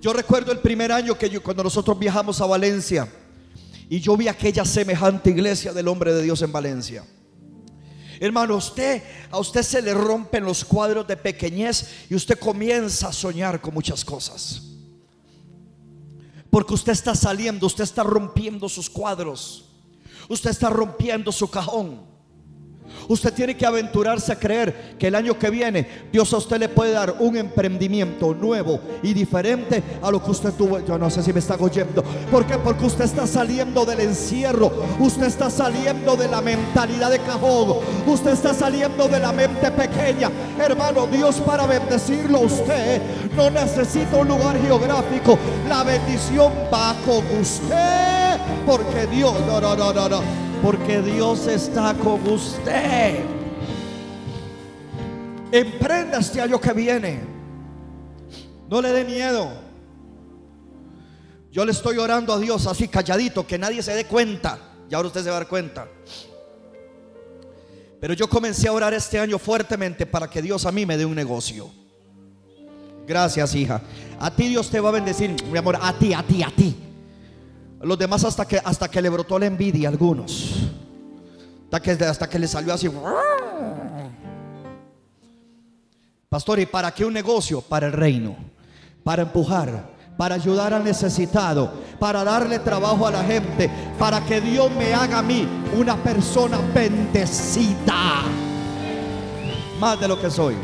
Yo 0.00 0.14
recuerdo 0.14 0.50
el 0.50 0.60
primer 0.60 0.90
año 0.90 1.18
que 1.18 1.28
yo, 1.28 1.42
cuando 1.42 1.62
nosotros 1.62 1.98
viajamos 1.98 2.40
a 2.40 2.46
Valencia 2.46 3.06
y 3.90 4.00
yo 4.00 4.16
vi 4.16 4.28
aquella 4.28 4.64
semejante 4.64 5.28
iglesia 5.28 5.74
del 5.74 5.88
hombre 5.88 6.14
de 6.14 6.22
Dios 6.22 6.40
en 6.40 6.50
Valencia. 6.50 7.04
Hermano, 8.18 8.56
usted 8.56 9.02
a 9.30 9.38
usted 9.38 9.62
se 9.62 9.82
le 9.82 9.92
rompen 9.92 10.42
los 10.42 10.64
cuadros 10.64 11.06
de 11.06 11.18
pequeñez 11.18 12.06
y 12.08 12.14
usted 12.14 12.38
comienza 12.38 13.08
a 13.08 13.12
soñar 13.12 13.60
con 13.60 13.74
muchas 13.74 14.02
cosas. 14.02 14.62
Porque 16.48 16.72
usted 16.72 16.92
está 16.92 17.14
saliendo, 17.14 17.66
usted 17.66 17.84
está 17.84 18.04
rompiendo 18.04 18.70
sus 18.70 18.88
cuadros. 18.88 19.68
Usted 20.30 20.48
está 20.48 20.70
rompiendo 20.70 21.30
su 21.30 21.50
cajón. 21.50 22.15
Usted 23.08 23.32
tiene 23.32 23.56
que 23.56 23.66
aventurarse 23.66 24.32
a 24.32 24.38
creer 24.38 24.96
que 24.98 25.08
el 25.08 25.14
año 25.14 25.38
que 25.38 25.50
viene 25.50 25.86
Dios 26.12 26.32
a 26.32 26.38
usted 26.38 26.58
le 26.58 26.68
puede 26.68 26.92
dar 26.92 27.16
un 27.20 27.36
emprendimiento 27.36 28.34
nuevo 28.34 28.80
y 29.02 29.12
diferente 29.14 29.82
a 30.02 30.10
lo 30.10 30.22
que 30.22 30.30
usted 30.30 30.52
tuvo. 30.52 30.84
Yo 30.84 30.98
no 30.98 31.10
sé 31.10 31.22
si 31.22 31.32
me 31.32 31.40
está 31.40 31.56
oyendo. 31.58 32.02
¿Por 32.30 32.46
qué? 32.46 32.58
Porque 32.58 32.86
usted 32.86 33.04
está 33.04 33.26
saliendo 33.26 33.84
del 33.84 34.00
encierro. 34.00 34.72
Usted 34.98 35.26
está 35.26 35.50
saliendo 35.50 36.16
de 36.16 36.28
la 36.28 36.40
mentalidad 36.40 37.10
de 37.10 37.18
cajón. 37.20 37.76
Usted 38.06 38.32
está 38.32 38.54
saliendo 38.54 39.08
de 39.08 39.20
la 39.20 39.32
mente 39.32 39.70
pequeña. 39.70 40.30
Hermano, 40.58 41.06
Dios 41.06 41.36
para 41.36 41.66
bendecirlo 41.66 42.40
usted 42.40 43.00
no 43.36 43.50
necesita 43.50 44.16
un 44.16 44.28
lugar 44.28 44.60
geográfico. 44.60 45.38
La 45.68 45.84
bendición 45.84 46.52
va 46.72 46.94
con 47.04 47.24
usted. 47.40 48.15
Porque 48.66 49.06
Dios, 49.06 49.34
no, 49.46 49.60
no, 49.60 49.76
no, 49.76 49.92
no, 49.92 50.08
no. 50.08 50.20
Porque 50.62 51.02
Dios 51.02 51.46
está 51.46 51.94
con 51.94 52.26
usted. 52.28 53.20
Emprenda 55.52 56.18
este 56.18 56.40
año 56.40 56.60
que 56.60 56.72
viene. 56.72 57.20
No 58.68 58.80
le 58.80 58.90
dé 58.90 59.04
miedo. 59.04 59.50
Yo 61.52 61.64
le 61.64 61.72
estoy 61.72 61.98
orando 61.98 62.32
a 62.32 62.38
Dios 62.38 62.66
así 62.66 62.88
calladito, 62.88 63.46
que 63.46 63.58
nadie 63.58 63.82
se 63.82 63.94
dé 63.94 64.04
cuenta. 64.06 64.58
Y 64.90 64.94
ahora 64.94 65.08
usted 65.08 65.22
se 65.22 65.30
va 65.30 65.36
a 65.36 65.40
dar 65.40 65.48
cuenta. 65.48 65.88
Pero 68.00 68.14
yo 68.14 68.28
comencé 68.28 68.68
a 68.68 68.72
orar 68.72 68.92
este 68.92 69.18
año 69.18 69.38
fuertemente 69.38 70.04
para 70.04 70.28
que 70.28 70.42
Dios 70.42 70.66
a 70.66 70.72
mí 70.72 70.84
me 70.84 70.96
dé 70.96 71.06
un 71.06 71.14
negocio. 71.14 71.70
Gracias, 73.06 73.54
hija. 73.54 73.80
A 74.18 74.34
ti 74.34 74.48
Dios 74.48 74.68
te 74.68 74.80
va 74.80 74.90
a 74.90 74.92
bendecir, 74.92 75.34
mi 75.50 75.58
amor. 75.58 75.78
A 75.80 75.92
ti, 75.98 76.12
a 76.12 76.22
ti, 76.22 76.42
a 76.42 76.50
ti. 76.50 76.85
Los 77.80 77.98
demás 77.98 78.24
hasta 78.24 78.46
que, 78.46 78.60
hasta 78.62 78.88
que 78.88 79.02
le 79.02 79.08
brotó 79.08 79.38
la 79.38 79.46
envidia 79.46 79.88
algunos. 79.88 80.54
Hasta 81.64 81.80
que, 81.80 82.04
hasta 82.04 82.28
que 82.28 82.38
le 82.38 82.48
salió 82.48 82.72
así. 82.72 82.90
Pastor, 86.28 86.58
¿y 86.60 86.66
para 86.66 86.92
qué 86.92 87.04
un 87.04 87.12
negocio? 87.12 87.60
Para 87.60 87.86
el 87.86 87.92
reino. 87.92 88.36
Para 89.04 89.22
empujar. 89.22 89.94
Para 90.16 90.36
ayudar 90.36 90.72
al 90.72 90.84
necesitado. 90.84 91.70
Para 91.98 92.24
darle 92.24 92.58
trabajo 92.60 93.06
a 93.06 93.10
la 93.10 93.22
gente. 93.22 93.70
Para 93.98 94.24
que 94.24 94.40
Dios 94.40 94.70
me 94.72 94.94
haga 94.94 95.18
a 95.18 95.22
mí 95.22 95.46
una 95.78 95.96
persona 95.96 96.58
bendecida. 96.74 98.22
Más 99.78 100.00
de 100.00 100.08
lo 100.08 100.18
que 100.18 100.30
soy. 100.30 100.54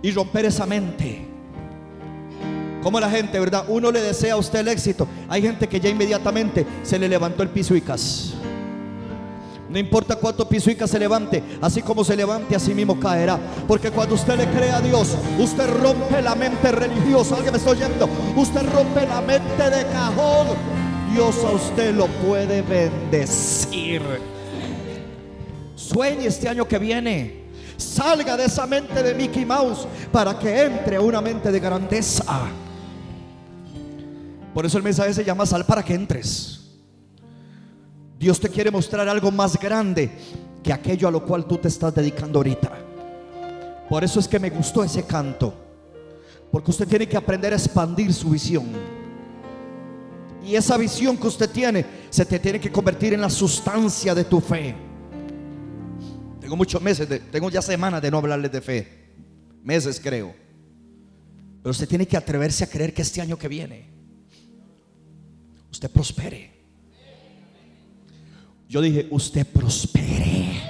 Y 0.00 0.10
romper 0.12 0.46
esa 0.46 0.64
mente 0.64 1.25
como 2.82 3.00
la 3.00 3.10
gente, 3.10 3.38
¿verdad? 3.40 3.64
Uno 3.68 3.90
le 3.90 4.00
desea 4.00 4.34
a 4.34 4.36
usted 4.36 4.60
el 4.60 4.68
éxito. 4.68 5.08
Hay 5.28 5.42
gente 5.42 5.68
que 5.68 5.80
ya 5.80 5.88
inmediatamente 5.88 6.64
se 6.82 6.98
le 6.98 7.08
levantó 7.08 7.42
el 7.42 7.48
pisuicas. 7.48 8.34
No 9.68 9.80
importa 9.80 10.16
cuánto 10.16 10.48
pisuicas 10.48 10.88
se 10.88 10.98
levante, 10.98 11.42
así 11.60 11.82
como 11.82 12.04
se 12.04 12.14
levante, 12.14 12.54
así 12.54 12.72
mismo 12.72 13.00
caerá. 13.00 13.38
Porque 13.66 13.90
cuando 13.90 14.14
usted 14.14 14.36
le 14.36 14.46
cree 14.46 14.70
a 14.70 14.80
Dios, 14.80 15.16
usted 15.38 15.68
rompe 15.82 16.22
la 16.22 16.34
mente 16.34 16.70
religiosa. 16.70 17.34
Alguien 17.34 17.52
me 17.52 17.58
está 17.58 17.70
oyendo. 17.70 18.08
Usted 18.36 18.62
rompe 18.72 19.06
la 19.06 19.20
mente 19.20 19.70
de 19.70 19.84
cajón. 19.86 20.46
Dios 21.12 21.36
a 21.44 21.50
usted 21.50 21.94
lo 21.94 22.06
puede 22.06 22.62
bendecir. 22.62 24.02
Sueñe 25.74 26.26
este 26.26 26.48
año 26.48 26.66
que 26.66 26.78
viene. 26.78 27.46
Salga 27.76 28.36
de 28.36 28.44
esa 28.44 28.66
mente 28.66 29.02
de 29.02 29.14
Mickey 29.14 29.44
Mouse 29.44 29.86
para 30.12 30.38
que 30.38 30.62
entre 30.62 30.98
una 30.98 31.20
mente 31.20 31.50
de 31.50 31.60
grandeza. 31.60 32.24
Por 34.56 34.64
eso 34.64 34.78
el 34.78 34.84
mensaje 34.84 35.12
se 35.12 35.22
llama 35.22 35.44
sal 35.44 35.66
para 35.66 35.84
que 35.84 35.92
entres. 35.92 36.62
Dios 38.18 38.40
te 38.40 38.48
quiere 38.48 38.70
mostrar 38.70 39.06
algo 39.06 39.30
más 39.30 39.60
grande 39.60 40.10
que 40.62 40.72
aquello 40.72 41.08
a 41.08 41.10
lo 41.10 41.26
cual 41.26 41.44
tú 41.44 41.58
te 41.58 41.68
estás 41.68 41.94
dedicando 41.94 42.38
ahorita. 42.38 42.72
Por 43.86 44.02
eso 44.02 44.18
es 44.18 44.26
que 44.26 44.38
me 44.38 44.48
gustó 44.48 44.82
ese 44.82 45.04
canto. 45.04 45.52
Porque 46.50 46.70
usted 46.70 46.88
tiene 46.88 47.06
que 47.06 47.18
aprender 47.18 47.52
a 47.52 47.56
expandir 47.56 48.14
su 48.14 48.30
visión. 48.30 48.64
Y 50.42 50.54
esa 50.54 50.78
visión 50.78 51.18
que 51.18 51.26
usted 51.26 51.50
tiene 51.50 51.84
se 52.08 52.24
te 52.24 52.38
tiene 52.38 52.58
que 52.58 52.72
convertir 52.72 53.12
en 53.12 53.20
la 53.20 53.28
sustancia 53.28 54.14
de 54.14 54.24
tu 54.24 54.40
fe. 54.40 54.74
Tengo 56.40 56.56
muchos 56.56 56.80
meses, 56.80 57.06
tengo 57.30 57.50
ya 57.50 57.60
semanas 57.60 58.00
de 58.00 58.10
no 58.10 58.16
hablarles 58.16 58.52
de 58.52 58.62
fe. 58.62 59.10
Meses 59.62 60.00
creo. 60.02 60.34
Pero 61.62 61.70
usted 61.70 61.86
tiene 61.86 62.08
que 62.08 62.16
atreverse 62.16 62.64
a 62.64 62.70
creer 62.70 62.94
que 62.94 63.02
este 63.02 63.20
año 63.20 63.36
que 63.36 63.48
viene 63.48 63.95
usted 65.76 65.90
prospere. 65.90 66.50
Yo 68.66 68.80
dije, 68.80 69.06
usted 69.10 69.46
prospere. 69.46 70.62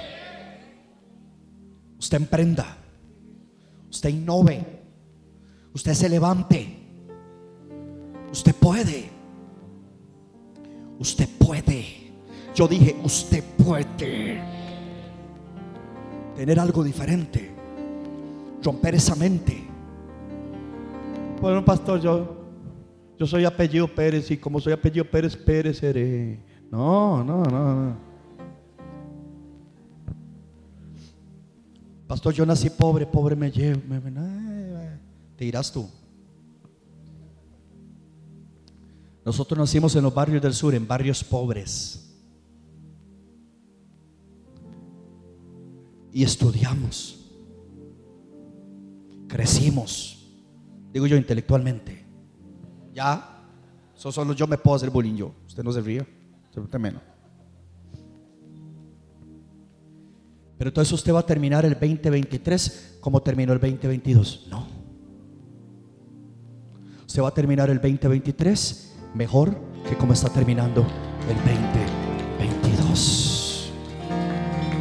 Usted 1.97 2.17
emprenda. 2.17 2.77
Usted 3.89 4.09
innove. 4.09 4.65
Usted 5.73 5.93
se 5.93 6.09
levante. 6.09 6.67
Usted 8.33 8.53
puede. 8.55 9.09
Usted 10.99 11.29
puede. 11.39 12.11
Yo 12.53 12.67
dije, 12.67 12.93
usted 13.01 13.43
puede 13.57 14.41
tener 16.35 16.59
algo 16.59 16.83
diferente. 16.83 17.55
romper 18.61 18.95
esa 18.95 19.15
mente. 19.15 19.63
Bueno, 21.39 21.63
pastor, 21.63 22.01
yo, 22.01 22.36
yo 23.17 23.25
soy 23.25 23.45
apellido 23.45 23.87
Pérez 23.87 24.29
y 24.31 24.37
como 24.37 24.59
soy 24.59 24.73
apellido 24.73 25.05
Pérez, 25.05 25.35
Pérez 25.35 25.77
seré. 25.77 26.39
No, 26.69 27.23
no, 27.23 27.43
no, 27.43 27.75
no. 27.75 27.97
Pastor, 32.07 32.33
yo 32.33 32.45
nací 32.45 32.69
pobre, 32.69 33.05
pobre 33.05 33.35
me 33.35 33.51
llevo. 33.51 33.81
Te 35.35 35.45
irás 35.45 35.71
tú. 35.71 35.89
Nosotros 39.25 39.59
nacimos 39.59 39.93
en 39.95 40.03
los 40.03 40.13
barrios 40.13 40.41
del 40.41 40.53
sur, 40.53 40.73
en 40.73 40.87
barrios 40.87 41.23
pobres. 41.23 42.15
Y 46.13 46.23
estudiamos. 46.23 47.29
Crecimos. 49.27 50.25
Digo 50.93 51.07
yo 51.07 51.17
intelectualmente. 51.17 51.96
Ya. 52.97 53.43
Eso 53.95 54.11
solo 54.11 54.33
yo 54.33 54.47
me 54.47 54.57
puedo 54.57 54.75
hacer 54.75 54.89
bullying 54.89 55.15
yo. 55.15 55.31
Usted 55.45 55.63
no 55.63 55.71
se 55.71 55.81
ríe. 55.81 56.03
Usted 56.55 56.79
menos. 56.79 57.03
Pero 60.57 60.69
entonces 60.69 60.91
usted 60.91 61.13
va 61.13 61.19
a 61.19 61.25
terminar 61.25 61.63
el 61.63 61.73
2023 61.73 62.97
como 62.99 63.21
terminó 63.21 63.53
el 63.53 63.59
2022. 63.59 64.47
No. 64.49 64.65
Usted 67.05 67.21
va 67.21 67.27
a 67.27 67.33
terminar 67.35 67.69
el 67.69 67.77
2023 67.77 68.95
mejor 69.13 69.55
que 69.87 69.95
como 69.95 70.13
está 70.13 70.29
terminando 70.29 70.83
el 71.29 71.35
2022. 71.35 73.71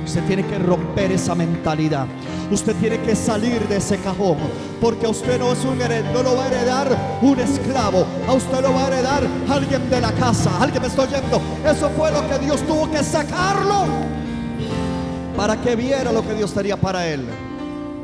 Usted 0.06 0.26
tiene 0.26 0.46
que 0.46 0.58
romper 0.58 1.12
esa 1.12 1.34
mentalidad. 1.34 2.06
Usted 2.50 2.74
tiene 2.76 3.00
que 3.00 3.16
salir 3.16 3.66
de 3.68 3.76
ese 3.76 3.98
cajón. 3.98 4.38
Porque 4.80 5.06
a 5.06 5.08
usted 5.08 5.38
no 5.38 5.52
es 5.52 5.64
un 5.64 5.78
no 5.78 6.22
lo 6.22 6.36
va 6.36 6.44
a 6.44 6.46
heredar 6.48 7.18
un 7.22 7.38
esclavo. 7.40 8.06
A 8.28 8.32
usted 8.32 8.60
lo 8.60 8.72
va 8.72 8.84
a 8.84 8.86
heredar 8.88 9.26
alguien 9.48 9.88
de 9.90 10.00
la 10.00 10.12
casa. 10.12 10.50
Alguien 10.60 10.82
me 10.82 10.88
está 10.88 11.02
oyendo. 11.02 11.40
Eso 11.64 11.90
fue 11.90 12.10
lo 12.10 12.28
que 12.28 12.38
Dios 12.38 12.60
tuvo 12.66 12.90
que 12.90 13.02
sacarlo 13.02 13.86
para 15.36 15.60
que 15.60 15.76
viera 15.76 16.12
lo 16.12 16.26
que 16.26 16.34
Dios 16.34 16.52
tenía 16.54 16.76
para 16.76 17.06
él. 17.06 17.24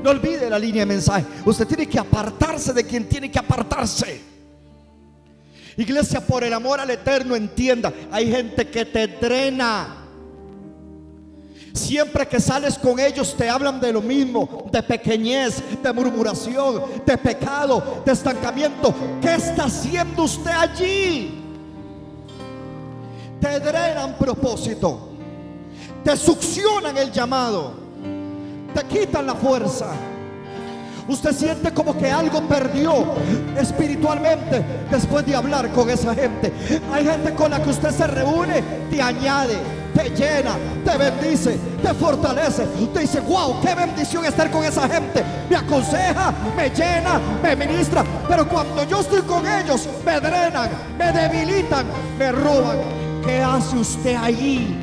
No 0.03 0.11
olvide 0.11 0.51
la 0.51 0.59
línea 0.59 0.83
de 0.83 0.87
mensaje. 0.87 1.25
Usted 1.45 1.67
tiene 1.67 1.87
que 1.87 1.99
apartarse 1.99 2.73
de 2.73 2.85
quien 2.85 3.09
tiene 3.09 3.31
que 3.31 3.39
apartarse. 3.39 4.21
Iglesia, 5.77 6.21
por 6.21 6.45
el 6.45 6.53
amor 6.53 6.81
al 6.81 6.91
eterno, 6.91 7.35
entienda, 7.35 7.93
hay 8.11 8.31
gente 8.31 8.69
que 8.69 8.85
te 8.85 9.07
drena. 9.07 10.02
Siempre 11.73 12.27
que 12.27 12.39
sales 12.41 12.79
con 12.79 13.01
ellos 13.01 13.35
te 13.37 13.49
hablan 13.49 13.81
de 13.81 13.93
lo 13.93 14.03
mismo, 14.03 14.67
de 14.71 14.83
pequeñez, 14.83 15.63
de 15.83 15.93
murmuración, 15.93 16.83
de 17.05 17.19
pecado, 17.19 18.03
de 18.05 18.13
estancamiento. 18.13 18.95
¿Qué 19.21 19.35
está 19.35 19.65
haciendo 19.65 20.25
usted 20.25 20.51
allí? 20.51 21.39
Te 23.41 23.59
drenan 23.59 24.15
propósito 24.19 25.13
te 26.05 26.17
succionan 26.17 26.97
el 26.97 27.13
llamado, 27.13 27.73
te 28.75 28.85
quitan 28.85 29.27
la 29.27 29.35
fuerza. 29.35 29.87
Usted 31.09 31.33
siente 31.33 31.73
como 31.73 31.97
que 31.97 32.11
algo 32.11 32.41
perdió 32.43 33.07
espiritualmente 33.59 34.65
después 34.91 35.27
de 35.27 35.35
hablar 35.35 35.71
con 35.71 35.91
esa 35.91 36.15
gente. 36.15 36.53
Hay 36.93 37.05
gente 37.05 37.35
con 37.35 37.51
la 37.51 37.63
que 37.63 37.71
usted 37.71 37.91
se 37.91 38.07
reúne, 38.07 38.63
te 38.91 39.03
añade, 39.03 39.57
te 39.95 40.11
llena, 40.11 40.57
te 40.85 40.97
bendice, 40.97 41.59
te 41.83 41.95
fortalece. 41.95 42.67
Usted 42.81 43.01
dice, 43.03 43.21
wow, 43.21 43.61
qué 43.61 43.75
bendición 43.75 44.25
estar 44.25 44.51
con 44.51 44.65
esa 44.65 44.89
gente. 44.89 45.23
Me 45.49 45.57
aconseja, 45.57 46.33
me 46.57 46.71
llena, 46.71 47.21
me 47.43 47.55
ministra. 47.57 48.05
Pero 48.29 48.49
cuando 48.49 48.85
yo 48.85 49.01
estoy 49.01 49.23
con 49.23 49.47
ellos, 49.47 49.89
me 50.05 50.21
drenan, 50.21 50.71
me 50.99 51.13
debilitan, 51.13 51.87
me 52.19 52.33
roban. 52.33 52.79
¿Qué 53.25 53.41
hace 53.41 53.77
usted 53.77 54.17
allí? 54.17 54.77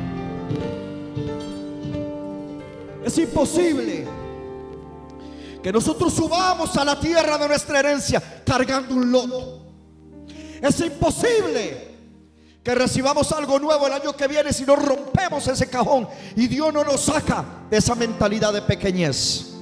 Es 3.04 3.18
imposible 3.18 4.06
que 5.62 5.72
nosotros 5.72 6.12
subamos 6.12 6.76
a 6.76 6.84
la 6.84 6.98
tierra 6.98 7.36
de 7.36 7.48
nuestra 7.48 7.80
herencia 7.80 8.22
cargando 8.44 8.94
un 8.94 9.10
loto. 9.10 9.60
Es 10.62 10.80
imposible 10.80 11.89
que 12.62 12.74
recibamos 12.74 13.32
algo 13.32 13.58
nuevo 13.58 13.86
el 13.86 13.92
año 13.94 14.14
que 14.14 14.28
viene 14.28 14.52
si 14.52 14.64
no 14.64 14.76
rompemos 14.76 15.46
ese 15.48 15.68
cajón 15.68 16.08
y 16.36 16.46
Dios 16.46 16.72
no 16.72 16.84
nos 16.84 17.00
saca 17.00 17.44
de 17.70 17.78
esa 17.78 17.94
mentalidad 17.94 18.52
de 18.52 18.62
pequeñez. 18.62 19.54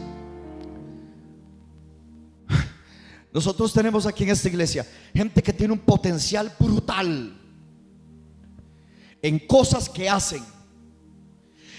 Nosotros 3.32 3.72
tenemos 3.72 4.06
aquí 4.06 4.24
en 4.24 4.30
esta 4.30 4.48
iglesia 4.48 4.86
gente 5.14 5.42
que 5.42 5.52
tiene 5.52 5.72
un 5.72 5.78
potencial 5.78 6.52
brutal 6.58 7.38
en 9.22 9.38
cosas 9.46 9.88
que 9.88 10.08
hacen 10.08 10.44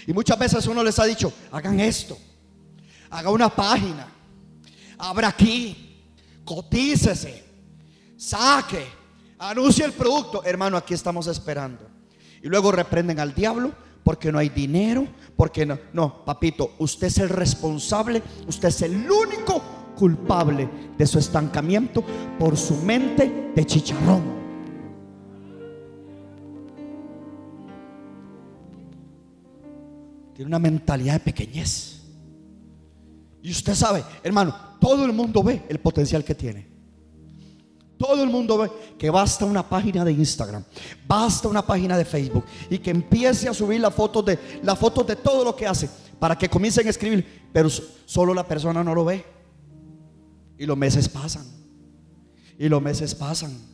y 0.06 0.12
muchas 0.12 0.38
veces 0.38 0.66
uno 0.66 0.82
les 0.82 0.98
ha 0.98 1.04
dicho, 1.04 1.32
hagan 1.52 1.78
esto, 1.80 2.16
haga 3.10 3.30
una 3.30 3.54
página, 3.54 4.08
abra 4.96 5.28
aquí, 5.28 6.02
cotícese, 6.44 7.44
saque, 8.16 8.86
anuncie 9.40 9.84
el 9.84 9.92
producto. 9.92 10.44
Hermano, 10.44 10.76
aquí 10.76 10.94
estamos 10.94 11.26
esperando. 11.26 11.88
Y 12.42 12.48
luego 12.48 12.70
reprenden 12.70 13.18
al 13.18 13.34
diablo 13.34 13.72
porque 14.04 14.30
no 14.30 14.38
hay 14.38 14.50
dinero, 14.50 15.06
porque 15.36 15.66
no. 15.66 15.78
No, 15.92 16.24
papito, 16.24 16.74
usted 16.78 17.08
es 17.08 17.18
el 17.18 17.28
responsable, 17.28 18.22
usted 18.46 18.68
es 18.68 18.82
el 18.82 19.10
único 19.10 19.62
culpable 19.96 20.68
de 20.96 21.06
su 21.06 21.18
estancamiento 21.18 22.04
por 22.38 22.56
su 22.56 22.76
mente 22.76 23.52
de 23.54 23.66
chicharrón. 23.66 24.40
Tiene 30.34 30.48
una 30.48 30.58
mentalidad 30.58 31.14
de 31.14 31.20
pequeñez. 31.20 32.02
Y 33.42 33.50
usted 33.50 33.74
sabe, 33.74 34.04
hermano, 34.22 34.54
todo 34.80 35.04
el 35.04 35.12
mundo 35.12 35.42
ve 35.42 35.62
el 35.68 35.80
potencial 35.80 36.24
que 36.24 36.34
tiene. 36.34 36.69
Todo 38.00 38.22
el 38.22 38.30
mundo 38.30 38.56
ve 38.56 38.70
que 38.98 39.10
basta 39.10 39.44
una 39.44 39.68
página 39.68 40.06
de 40.06 40.12
Instagram, 40.12 40.64
basta 41.06 41.48
una 41.48 41.60
página 41.60 41.98
de 41.98 42.06
Facebook 42.06 42.46
y 42.70 42.78
que 42.78 42.90
empiece 42.90 43.46
a 43.46 43.52
subir 43.52 43.78
las 43.78 43.94
fotos 43.94 44.24
de 44.24 44.38
de 45.06 45.16
todo 45.16 45.44
lo 45.44 45.54
que 45.54 45.66
hace 45.66 45.90
para 46.18 46.38
que 46.38 46.48
comiencen 46.48 46.86
a 46.86 46.90
escribir, 46.90 47.50
pero 47.52 47.68
solo 47.68 48.32
la 48.32 48.48
persona 48.48 48.82
no 48.82 48.94
lo 48.94 49.04
ve. 49.04 49.22
Y 50.56 50.64
los 50.64 50.78
meses 50.78 51.10
pasan. 51.10 51.44
Y 52.58 52.70
los 52.70 52.80
meses 52.80 53.14
pasan. 53.14 53.69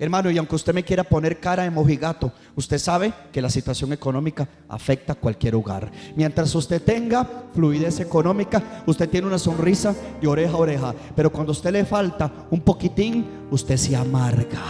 Hermano, 0.00 0.30
y 0.30 0.38
aunque 0.38 0.54
usted 0.54 0.72
me 0.72 0.82
quiera 0.82 1.04
poner 1.04 1.40
cara 1.40 1.64
de 1.64 1.70
mojigato, 1.70 2.32
usted 2.56 2.78
sabe 2.78 3.12
que 3.30 3.42
la 3.42 3.50
situación 3.50 3.92
económica 3.92 4.48
afecta 4.66 5.12
a 5.12 5.14
cualquier 5.14 5.54
hogar. 5.54 5.92
Mientras 6.16 6.54
usted 6.54 6.80
tenga 6.80 7.28
fluidez 7.52 8.00
económica, 8.00 8.82
usted 8.86 9.10
tiene 9.10 9.26
una 9.26 9.38
sonrisa 9.38 9.94
de 10.18 10.26
oreja 10.26 10.54
a 10.54 10.56
oreja. 10.56 10.94
Pero 11.14 11.30
cuando 11.30 11.50
a 11.50 11.52
usted 11.52 11.70
le 11.70 11.84
falta 11.84 12.32
un 12.50 12.62
poquitín, 12.62 13.26
usted 13.50 13.76
se 13.76 13.94
amarga. 13.94 14.62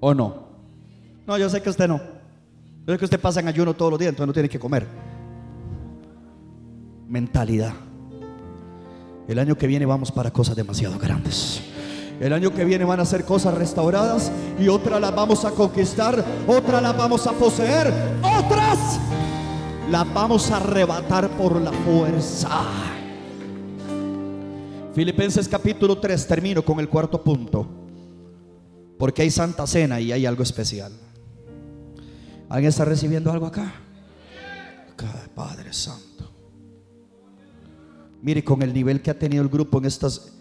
¿O 0.00 0.12
no? 0.12 0.48
No, 1.24 1.38
yo 1.38 1.48
sé 1.48 1.62
que 1.62 1.70
usted 1.70 1.86
no. 1.86 1.98
Yo 2.84 2.94
sé 2.94 2.98
que 2.98 3.04
usted 3.04 3.20
pasa 3.20 3.38
en 3.38 3.46
ayuno 3.46 3.74
todos 3.74 3.92
los 3.92 4.00
días, 4.00 4.08
entonces 4.08 4.26
no 4.26 4.32
tiene 4.32 4.48
que 4.48 4.58
comer. 4.58 4.88
Mentalidad. 7.06 7.74
El 9.28 9.38
año 9.38 9.56
que 9.56 9.68
viene 9.68 9.86
vamos 9.86 10.10
para 10.10 10.32
cosas 10.32 10.56
demasiado 10.56 10.98
grandes. 10.98 11.62
El 12.20 12.32
año 12.32 12.52
que 12.52 12.64
viene 12.64 12.84
van 12.84 13.00
a 13.00 13.04
ser 13.04 13.24
cosas 13.24 13.54
restauradas 13.54 14.32
y 14.58 14.68
otras 14.68 15.00
las 15.00 15.14
vamos 15.14 15.44
a 15.44 15.50
conquistar, 15.50 16.24
otras 16.46 16.82
las 16.82 16.96
vamos 16.96 17.26
a 17.26 17.32
poseer, 17.32 17.92
otras 18.22 18.98
las 19.90 20.14
vamos 20.14 20.50
a 20.50 20.56
arrebatar 20.56 21.28
por 21.30 21.60
la 21.60 21.72
fuerza. 21.72 22.48
Filipenses 24.94 25.46
capítulo 25.46 25.98
3, 25.98 26.26
termino 26.26 26.64
con 26.64 26.80
el 26.80 26.88
cuarto 26.88 27.22
punto. 27.22 27.66
Porque 28.98 29.20
hay 29.20 29.30
Santa 29.30 29.66
Cena 29.66 30.00
y 30.00 30.10
hay 30.10 30.24
algo 30.24 30.42
especial. 30.42 30.92
¿Alguien 32.48 32.70
está 32.70 32.86
recibiendo 32.86 33.30
algo 33.30 33.46
acá? 33.46 33.74
Padre 35.34 35.70
Santo. 35.74 36.32
Mire 38.22 38.42
con 38.42 38.62
el 38.62 38.72
nivel 38.72 39.02
que 39.02 39.10
ha 39.10 39.18
tenido 39.18 39.42
el 39.42 39.50
grupo 39.50 39.76
en 39.78 39.84
estas 39.84 40.32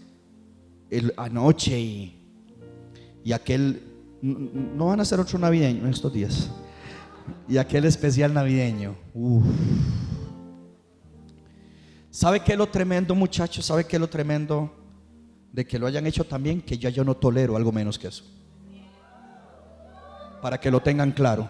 anoche 1.17 1.79
y, 1.79 2.27
y 3.23 3.31
aquel, 3.31 3.81
no 4.21 4.88
van 4.88 4.99
a 4.99 5.03
hacer 5.03 5.19
otro 5.19 5.39
navideño 5.39 5.83
en 5.83 5.89
estos 5.89 6.11
días, 6.13 6.49
y 7.47 7.57
aquel 7.57 7.86
especial 7.86 8.33
navideño. 8.33 8.95
¿Sabe 12.09 12.39
qué 12.39 12.53
es 12.53 12.57
lo 12.57 12.67
tremendo, 12.67 13.13
muchachos? 13.13 13.65
¿Sabe 13.65 13.86
qué 13.86 13.97
es 13.97 13.99
lo 13.99 14.07
tremendo 14.09 14.73
de 15.51 15.65
que 15.65 15.77
lo 15.77 15.88
hayan 15.88 16.05
hecho 16.07 16.23
también? 16.23 16.61
Que 16.61 16.77
ya 16.77 16.89
yo 16.89 17.03
no 17.03 17.15
tolero 17.15 17.57
algo 17.57 17.71
menos 17.71 17.99
que 17.99 18.07
eso. 18.07 18.23
Para 20.41 20.59
que 20.59 20.71
lo 20.71 20.81
tengan 20.81 21.11
claro. 21.11 21.49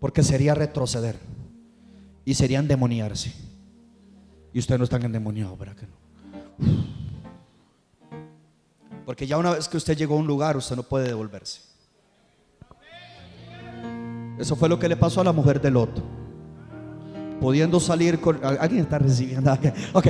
Porque 0.00 0.22
sería 0.22 0.54
retroceder. 0.54 1.16
y 2.24 2.34
sería 2.34 2.58
endemoniarse. 2.58 3.32
Y 4.52 4.58
ustedes 4.58 4.78
no 4.78 4.84
están 4.84 5.02
endemoniados, 5.04 5.58
¿verdad 5.58 5.76
que 5.76 5.86
no? 5.86 7.03
Porque 9.04 9.26
ya 9.26 9.36
una 9.36 9.52
vez 9.52 9.68
que 9.68 9.76
usted 9.76 9.96
llegó 9.96 10.14
a 10.14 10.18
un 10.18 10.26
lugar, 10.26 10.56
usted 10.56 10.76
no 10.76 10.82
puede 10.82 11.08
devolverse. 11.08 11.60
Eso 14.38 14.56
fue 14.56 14.68
lo 14.68 14.78
que 14.78 14.88
le 14.88 14.96
pasó 14.96 15.20
a 15.20 15.24
la 15.24 15.32
mujer 15.32 15.60
de 15.60 15.70
Lot. 15.70 16.02
Pudiendo 17.40 17.78
salir 17.78 18.20
con. 18.20 18.40
Alguien 18.44 18.82
está 18.82 18.98
recibiendo. 18.98 19.52
Ok. 19.92 20.06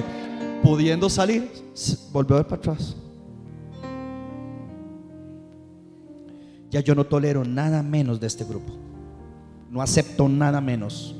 Pudiendo 0.63 1.11
salir, 1.11 1.51
volvió 2.13 2.43
para 2.47 2.57
atrás. 2.57 2.97
Ya 6.71 6.81
yo 6.81 6.95
no 6.95 7.05
tolero 7.05 7.45
nada 7.45 7.83
menos 7.83 8.19
de 8.19 8.27
este 8.27 8.45
grupo. 8.45 8.73
No 9.71 9.83
acepto 9.83 10.29
nada 10.29 10.61
menos. 10.61 11.15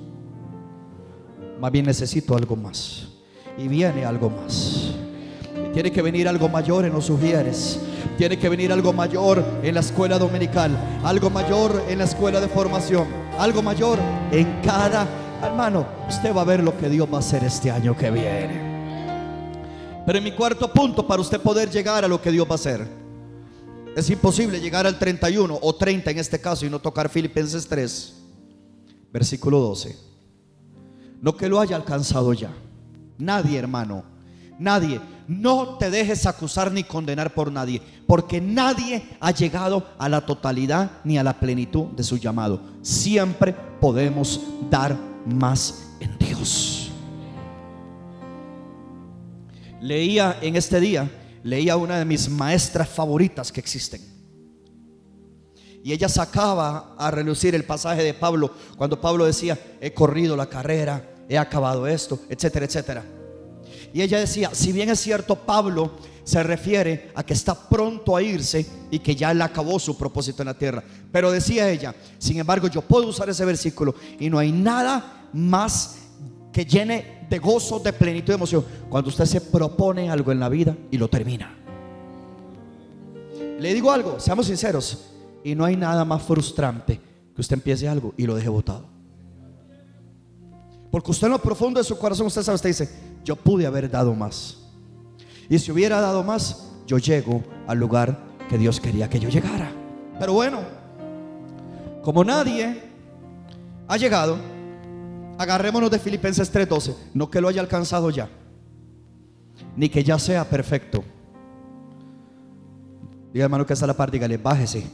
Más 1.61 1.71
bien 1.71 1.87
necesito 1.87 2.37
algo 2.37 2.57
más. 2.57 3.09
Y 3.59 3.69
viene 3.69 4.05
algo 4.05 4.31
más. 4.31 4.94
Tiene 5.75 5.91
que 5.91 6.03
venir 6.03 6.29
algo 6.29 6.49
mayor 6.49 6.85
en 6.85 6.93
los 6.93 7.07
sugieres. 7.07 7.81
Tiene 8.17 8.39
que 8.39 8.49
venir 8.49 8.73
algo 8.73 8.93
mayor 8.93 9.45
en 9.61 9.75
la 9.75 9.81
escuela 9.81 10.21
dominical. 10.21 10.71
Algo 11.03 11.31
mayor 11.31 11.83
en 11.89 11.99
la 11.99 12.05
escuela 12.05 12.41
de 12.41 12.47
formación. 12.47 13.09
Algo 13.41 13.61
mayor 13.61 13.99
en 14.31 14.61
cada 14.63 15.09
hermano. 15.43 15.85
Usted 16.09 16.33
va 16.33 16.43
a 16.43 16.45
ver 16.45 16.63
lo 16.63 16.79
que 16.79 16.89
Dios 16.89 17.09
va 17.13 17.17
a 17.17 17.21
hacer 17.21 17.43
este 17.43 17.73
año 17.73 17.97
que 17.97 18.09
viene. 18.13 18.75
Pero 20.07 20.19
en 20.19 20.23
mi 20.23 20.31
cuarto 20.31 20.73
punto, 20.73 21.05
para 21.05 21.21
usted 21.21 21.41
poder 21.41 21.69
llegar 21.69 22.05
a 22.05 22.09
lo 22.09 22.23
que 22.23 22.31
Dios 22.31 22.47
va 22.47 22.53
a 22.53 22.55
hacer, 22.55 22.87
es 23.97 24.09
imposible 24.11 24.61
llegar 24.61 24.87
al 24.87 24.97
31 24.97 25.59
o 25.61 25.75
30 25.75 26.13
en 26.13 26.19
este 26.19 26.41
caso 26.41 26.65
y 26.65 26.71
no 26.71 26.79
tocar 26.79 27.09
Filipenses 27.09 27.67
3, 27.67 28.15
versículo 29.13 29.59
12. 29.59 29.97
No 31.21 31.37
que 31.37 31.49
lo 31.49 31.59
haya 31.59 31.75
alcanzado 31.75 32.33
ya. 32.33 32.53
Nadie, 33.19 33.59
hermano. 33.59 34.14
Nadie. 34.59 35.01
No 35.27 35.79
te 35.79 35.91
dejes 35.91 36.27
acusar 36.27 36.71
ni 36.71 36.85
condenar 36.85 37.33
por 37.33 37.51
nadie. 37.51 37.81
Porque 38.07 38.41
nadie 38.41 39.03
ha 39.21 39.31
llegado 39.31 39.87
a 39.99 40.09
la 40.09 40.25
totalidad 40.27 40.91
ni 41.05 41.19
a 41.19 41.23
la 41.23 41.39
plenitud 41.41 41.87
de 41.97 42.03
su 42.03 42.19
llamado. 42.19 42.61
Siempre 42.83 43.55
podemos 43.81 44.41
dar 44.71 44.97
más 45.27 45.93
en 46.01 46.19
Dios. 46.19 46.91
Leía 49.81 50.39
en 50.41 50.57
este 50.57 50.81
día, 50.81 51.11
leía 51.43 51.77
una 51.77 51.99
de 51.99 52.05
mis 52.05 52.29
maestras 52.29 52.89
favoritas 52.89 53.53
que 53.53 53.61
existen. 53.61 54.01
Y 55.83 55.93
ella 55.93 56.09
sacaba 56.09 56.95
a 56.97 57.11
relucir 57.11 57.55
el 57.55 57.65
pasaje 57.65 58.03
de 58.03 58.15
Pablo 58.15 58.51
cuando 58.79 58.99
Pablo 58.99 59.27
decía, 59.27 59.59
he 59.83 59.93
corrido 59.93 60.35
la 60.35 60.47
carrera, 60.47 61.11
he 61.29 61.37
acabado 61.37 61.87
esto, 61.87 62.19
etcétera, 62.31 62.65
etcétera. 62.65 63.05
Y 63.95 64.03
ella 64.03 64.19
decía, 64.19 64.51
si 64.53 64.73
bien 64.73 64.91
es 64.91 64.99
cierto, 64.99 65.37
Pablo 65.37 65.93
se 66.25 66.43
refiere 66.43 67.13
a 67.15 67.23
que 67.23 67.33
está 67.33 67.69
pronto 67.69 68.17
a 68.17 68.23
irse 68.23 68.67
y 68.91 68.99
que 68.99 69.15
ya 69.15 69.31
él 69.31 69.41
acabó 69.41 69.79
su 69.79 69.97
propósito 69.97 70.43
en 70.43 70.47
la 70.47 70.59
tierra. 70.59 70.83
Pero 71.13 71.31
decía 71.31 71.71
ella, 71.71 71.95
sin 72.19 72.39
embargo, 72.41 72.67
yo 72.67 72.83
puedo 72.83 73.07
usar 73.07 73.31
ese 73.31 73.45
versículo 73.45 73.95
y 74.19 74.29
no 74.29 74.41
hay 74.41 74.51
nada 74.51 75.29
más 75.33 75.99
que 76.53 76.65
llene 76.67 77.27
de 77.31 77.39
gozo, 77.39 77.79
de 77.79 77.93
plenitud, 77.93 78.29
de 78.29 78.35
emoción, 78.35 78.65
cuando 78.91 79.11
usted 79.11 79.27
se 79.27 79.41
propone 79.41 80.11
algo 80.11 80.33
en 80.33 80.41
la 80.41 80.49
vida 80.49 80.77
y 80.91 80.99
lo 80.99 81.09
termina. 81.09 81.57
Le 83.61 83.73
digo 83.73 83.93
algo, 83.93 84.19
seamos 84.19 84.47
sinceros, 84.47 85.13
y 85.45 85.55
no 85.55 85.65
hay 85.65 85.77
nada 85.77 86.05
más 86.05 86.21
frustrante 86.25 87.01
que 87.33 87.41
usted 87.41 87.55
empiece 87.55 87.89
algo 87.89 88.13
y 88.17 88.27
lo 88.27 88.35
deje 88.35 88.49
botado. 88.49 88.94
Porque 90.95 91.11
usted 91.11 91.27
en 91.27 91.33
lo 91.33 91.41
profundo 91.41 91.81
de 91.81 91.85
su 91.85 91.99
corazón, 91.99 92.29
usted 92.29 92.45
sabe, 92.45 92.55
usted 92.55 92.69
dice, 92.69 92.89
yo 93.25 93.35
pude 93.35 93.67
haber 93.67 93.91
dado 93.91 94.15
más. 94.15 94.59
Y 95.49 95.59
si 95.59 95.73
hubiera 95.73 96.01
dado 96.01 96.23
más, 96.23 96.71
yo 96.87 96.99
llego 96.99 97.43
al 97.67 97.79
lugar 97.79 98.17
que 98.49 98.57
Dios 98.57 98.79
quería 98.81 99.11
que 99.11 99.19
yo 99.19 99.29
llegara. 99.29 99.73
Pero 100.21 100.35
bueno, 100.35 100.61
como 102.01 102.23
nadie 102.23 102.81
ha 103.89 103.97
llegado, 103.97 104.39
agarrémonos 105.37 105.91
de 105.91 105.99
Filipenses 105.99 106.53
3:12, 106.53 106.95
no 107.13 107.29
que 107.29 107.41
lo 107.41 107.49
haya 107.49 107.61
alcanzado 107.61 108.11
ya, 108.11 108.29
ni 109.77 109.89
que 109.89 110.05
ya 110.05 110.17
sea 110.17 110.49
perfecto. 110.49 111.03
Diga 113.33 113.47
hermano 113.47 113.67
que 113.67 113.73
está 113.73 113.85
a 113.85 113.89
la 113.89 113.97
par, 113.97 114.13
dígale, 114.13 114.37
bájese. 114.37 114.87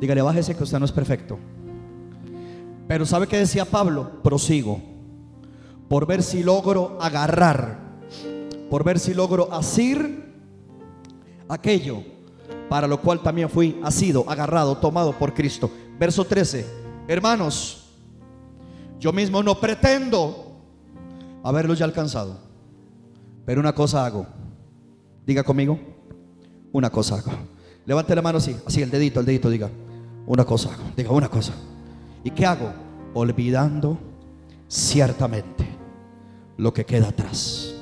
Dígale, 0.00 0.20
bájese 0.20 0.56
que 0.56 0.64
usted 0.64 0.80
no 0.80 0.84
es 0.84 0.90
perfecto. 0.90 1.38
Pero 2.86 3.06
¿sabe 3.06 3.26
qué 3.26 3.38
decía 3.38 3.64
Pablo? 3.64 4.22
Prosigo. 4.22 4.80
Por 5.88 6.06
ver 6.06 6.22
si 6.22 6.42
logro 6.42 6.98
agarrar. 7.00 7.78
Por 8.70 8.84
ver 8.84 8.98
si 8.98 9.14
logro 9.14 9.52
asir 9.52 10.34
aquello 11.48 12.02
para 12.68 12.86
lo 12.86 13.00
cual 13.00 13.22
también 13.22 13.48
fui 13.48 13.78
asido, 13.82 14.24
agarrado, 14.28 14.76
tomado 14.78 15.12
por 15.12 15.34
Cristo. 15.34 15.70
Verso 15.98 16.24
13. 16.24 16.66
Hermanos, 17.06 17.84
yo 18.98 19.12
mismo 19.12 19.42
no 19.42 19.60
pretendo 19.60 20.60
haberlo 21.42 21.74
ya 21.74 21.84
alcanzado. 21.84 22.38
Pero 23.44 23.60
una 23.60 23.74
cosa 23.74 24.04
hago. 24.04 24.26
Diga 25.26 25.42
conmigo. 25.42 25.78
Una 26.72 26.90
cosa 26.90 27.16
hago. 27.16 27.30
Levante 27.86 28.14
la 28.14 28.22
mano 28.22 28.38
así, 28.38 28.56
así 28.66 28.82
el 28.82 28.90
dedito, 28.90 29.20
el 29.20 29.26
dedito, 29.26 29.50
diga. 29.50 29.70
Una 30.26 30.44
cosa 30.44 30.72
hago. 30.72 30.82
Diga 30.96 31.10
una 31.12 31.28
cosa. 31.28 31.52
¿Y 32.24 32.30
qué 32.30 32.46
hago? 32.46 32.72
Olvidando 33.12 33.98
ciertamente 34.66 35.66
lo 36.56 36.72
que 36.72 36.84
queda 36.84 37.08
atrás. 37.08 37.74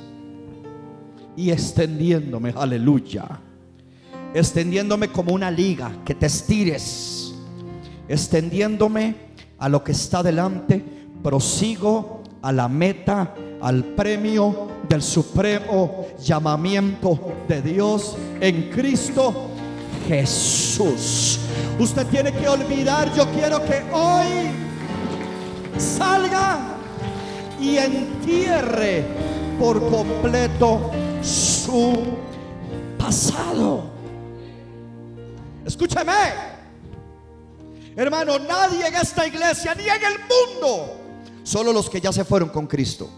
Y 1.36 1.51
extendiéndome, 1.51 2.53
aleluya. 2.55 3.24
Extendiéndome 4.34 5.09
como 5.09 5.32
una 5.32 5.51
liga, 5.51 5.93
que 6.05 6.14
te 6.14 6.26
estires. 6.26 7.34
Extendiéndome 8.09 9.14
a 9.59 9.68
lo 9.68 9.84
que 9.84 9.93
está 9.93 10.22
delante, 10.22 10.84
prosigo 11.22 12.22
a 12.43 12.51
la 12.51 12.68
meta, 12.68 13.34
al 13.61 13.84
premio 13.84 14.68
del 14.88 15.03
supremo 15.03 16.09
llamamiento 16.18 17.32
de 17.47 17.62
Dios 17.62 18.16
en 18.40 18.70
Cristo 18.70 19.52
Jesús. 20.07 21.39
Usted 21.79 22.07
tiene 22.07 22.33
que 22.33 22.49
olvidar, 22.49 23.13
yo 23.15 23.27
quiero 23.33 23.65
que 23.65 23.83
hoy 23.93 24.51
salga 25.79 26.77
y 27.61 27.77
entierre 27.77 29.05
por 29.59 29.81
completo 29.91 30.91
su 31.23 32.05
pasado. 32.99 33.91
Escúcheme. 35.65 36.13
Hermano, 37.95 38.39
nadie 38.39 38.87
en 38.87 38.95
esta 38.95 39.27
iglesia 39.27 39.75
ni 39.75 39.85
en 39.85 40.03
el 40.05 40.19
mundo, 40.21 40.97
solo 41.43 41.73
los 41.73 41.91
que 41.91 42.01
ya 42.01 42.13
se 42.13 42.25
fueron 42.25 42.49
con 42.49 42.67
Cristo. 42.67 43.09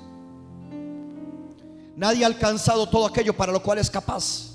Nadie 1.96 2.24
ha 2.24 2.26
alcanzado 2.26 2.88
todo 2.88 3.06
aquello 3.06 3.36
para 3.36 3.52
lo 3.52 3.62
cual 3.62 3.78
es 3.78 3.88
capaz. 3.88 4.53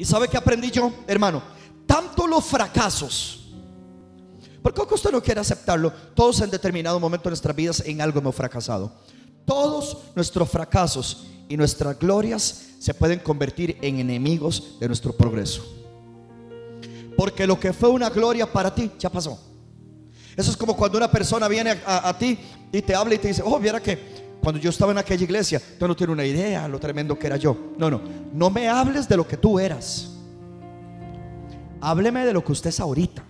¿Y 0.00 0.06
sabe 0.06 0.28
que 0.28 0.38
aprendí 0.38 0.70
yo, 0.70 0.90
hermano? 1.06 1.42
Tanto 1.84 2.26
los 2.26 2.42
fracasos. 2.42 3.50
Porque 4.62 4.80
aunque 4.80 4.94
usted 4.94 5.10
no 5.10 5.22
quiere 5.22 5.42
aceptarlo, 5.42 5.92
todos 6.14 6.40
en 6.40 6.48
determinado 6.48 6.98
momento 6.98 7.24
de 7.24 7.32
nuestras 7.32 7.54
vidas 7.54 7.82
en 7.84 8.00
algo 8.00 8.18
hemos 8.18 8.34
fracasado. 8.34 8.90
Todos 9.44 9.98
nuestros 10.16 10.48
fracasos 10.48 11.26
y 11.50 11.56
nuestras 11.58 11.98
glorias 11.98 12.68
se 12.78 12.94
pueden 12.94 13.18
convertir 13.18 13.76
en 13.82 14.00
enemigos 14.00 14.78
de 14.80 14.86
nuestro 14.86 15.12
progreso. 15.12 15.62
Porque 17.14 17.46
lo 17.46 17.60
que 17.60 17.74
fue 17.74 17.90
una 17.90 18.08
gloria 18.08 18.50
para 18.50 18.74
ti 18.74 18.90
ya 18.98 19.10
pasó. 19.10 19.38
Eso 20.34 20.50
es 20.50 20.56
como 20.56 20.78
cuando 20.78 20.96
una 20.96 21.10
persona 21.10 21.46
viene 21.46 21.78
a, 21.84 22.08
a 22.08 22.16
ti 22.16 22.38
y 22.72 22.80
te 22.80 22.94
habla 22.94 23.16
y 23.16 23.18
te 23.18 23.28
dice, 23.28 23.42
oh, 23.44 23.58
viera 23.58 23.82
que 23.82 24.29
cuando 24.40 24.60
yo 24.60 24.70
estaba 24.70 24.92
en 24.92 24.98
aquella 24.98 25.24
iglesia, 25.24 25.60
tú 25.78 25.86
no 25.86 25.94
tienes 25.94 26.14
una 26.14 26.24
idea 26.24 26.66
lo 26.66 26.78
tremendo 26.78 27.18
que 27.18 27.26
era 27.26 27.36
yo. 27.36 27.56
No, 27.76 27.90
no, 27.90 28.00
no 28.32 28.50
me 28.50 28.68
hables 28.68 29.08
de 29.08 29.16
lo 29.16 29.26
que 29.26 29.36
tú 29.36 29.58
eras. 29.58 30.10
Hábleme 31.80 32.24
de 32.24 32.32
lo 32.32 32.44
que 32.44 32.52
usted 32.52 32.70
es 32.70 32.80
ahorita. 32.80 33.22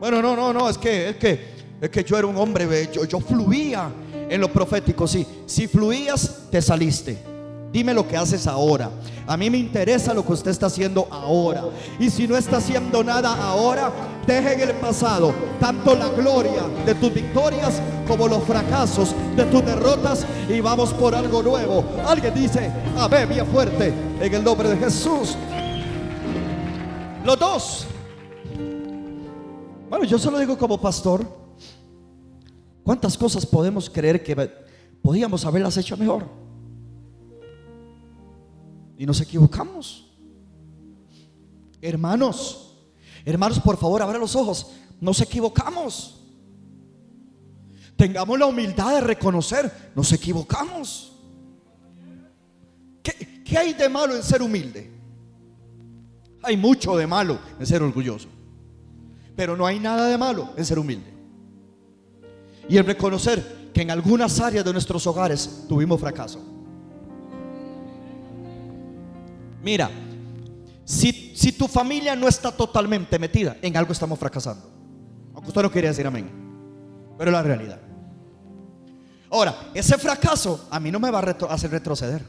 Bueno, 0.00 0.22
no, 0.22 0.34
no, 0.34 0.52
no, 0.52 0.68
es 0.68 0.78
que, 0.78 1.10
es 1.10 1.16
que, 1.16 1.40
es 1.80 1.90
que 1.90 2.04
yo 2.04 2.16
era 2.16 2.26
un 2.26 2.36
hombre, 2.36 2.88
yo, 2.92 3.04
yo 3.04 3.20
fluía 3.20 3.90
en 4.28 4.40
lo 4.40 4.52
profético, 4.52 5.06
sí. 5.06 5.26
Si 5.46 5.66
fluías, 5.66 6.48
te 6.50 6.62
saliste. 6.62 7.29
Dime 7.72 7.94
lo 7.94 8.06
que 8.06 8.16
haces 8.16 8.46
ahora. 8.46 8.90
A 9.26 9.36
mí 9.36 9.48
me 9.48 9.58
interesa 9.58 10.12
lo 10.12 10.24
que 10.26 10.32
usted 10.32 10.50
está 10.50 10.66
haciendo 10.66 11.06
ahora. 11.10 11.64
Y 12.00 12.10
si 12.10 12.26
no 12.26 12.36
está 12.36 12.56
haciendo 12.56 13.04
nada 13.04 13.32
ahora, 13.34 13.92
deje 14.26 14.54
en 14.54 14.70
el 14.70 14.74
pasado 14.76 15.32
tanto 15.60 15.94
la 15.94 16.08
gloria 16.08 16.64
de 16.84 16.94
tus 16.96 17.14
victorias 17.14 17.80
como 18.08 18.26
los 18.26 18.42
fracasos 18.42 19.14
de 19.36 19.44
tus 19.44 19.64
derrotas 19.64 20.26
y 20.48 20.60
vamos 20.60 20.92
por 20.92 21.14
algo 21.14 21.42
nuevo. 21.44 21.84
Alguien 22.04 22.34
dice, 22.34 22.72
ver 23.08 23.28
bien 23.28 23.46
fuerte, 23.46 23.94
en 24.20 24.34
el 24.34 24.42
nombre 24.42 24.68
de 24.70 24.76
Jesús. 24.76 25.36
Los 27.24 27.38
dos. 27.38 27.86
Bueno, 29.88 30.04
yo 30.04 30.18
se 30.18 30.28
lo 30.28 30.38
digo 30.40 30.58
como 30.58 30.80
pastor. 30.80 31.24
¿Cuántas 32.82 33.16
cosas 33.16 33.46
podemos 33.46 33.88
creer 33.88 34.24
que 34.24 34.50
podíamos 35.00 35.44
haberlas 35.44 35.76
hecho 35.76 35.96
mejor? 35.96 36.39
Y 39.00 39.06
nos 39.06 39.18
equivocamos. 39.22 40.04
Hermanos, 41.80 42.76
hermanos, 43.24 43.58
por 43.58 43.78
favor, 43.78 44.02
abra 44.02 44.18
los 44.18 44.36
ojos. 44.36 44.72
Nos 45.00 45.22
equivocamos. 45.22 46.22
Tengamos 47.96 48.38
la 48.38 48.44
humildad 48.44 48.96
de 48.96 49.00
reconocer, 49.00 49.92
nos 49.94 50.12
equivocamos. 50.12 51.14
¿Qué, 53.02 53.42
qué 53.42 53.56
hay 53.56 53.72
de 53.72 53.88
malo 53.88 54.14
en 54.14 54.22
ser 54.22 54.42
humilde? 54.42 54.90
Hay 56.42 56.58
mucho 56.58 56.94
de 56.94 57.06
malo 57.06 57.38
en 57.58 57.66
ser 57.66 57.82
orgulloso. 57.82 58.28
Pero 59.34 59.56
no 59.56 59.64
hay 59.64 59.80
nada 59.80 60.08
de 60.08 60.18
malo 60.18 60.52
en 60.58 60.66
ser 60.66 60.78
humilde. 60.78 61.10
Y 62.68 62.76
en 62.76 62.84
reconocer 62.84 63.70
que 63.72 63.80
en 63.80 63.92
algunas 63.92 64.38
áreas 64.40 64.62
de 64.62 64.74
nuestros 64.74 65.06
hogares 65.06 65.64
tuvimos 65.70 65.98
fracaso. 65.98 66.59
Mira, 69.62 69.90
si, 70.84 71.32
si 71.36 71.52
tu 71.52 71.68
familia 71.68 72.16
no 72.16 72.26
está 72.26 72.50
totalmente 72.50 73.18
metida, 73.18 73.56
en 73.62 73.76
algo 73.76 73.92
estamos 73.92 74.18
fracasando. 74.18 74.68
Aunque 75.34 75.48
usted 75.48 75.62
no 75.62 75.70
quería 75.70 75.90
decir 75.90 76.06
amén. 76.06 76.30
Pero 77.16 77.30
es 77.30 77.32
la 77.32 77.42
realidad. 77.42 77.80
Ahora, 79.30 79.70
ese 79.74 79.96
fracaso 79.98 80.66
a 80.70 80.80
mí 80.80 80.90
no 80.90 80.98
me 80.98 81.10
va 81.10 81.20
a 81.20 81.54
hacer 81.54 81.70
retroceder. 81.70 82.24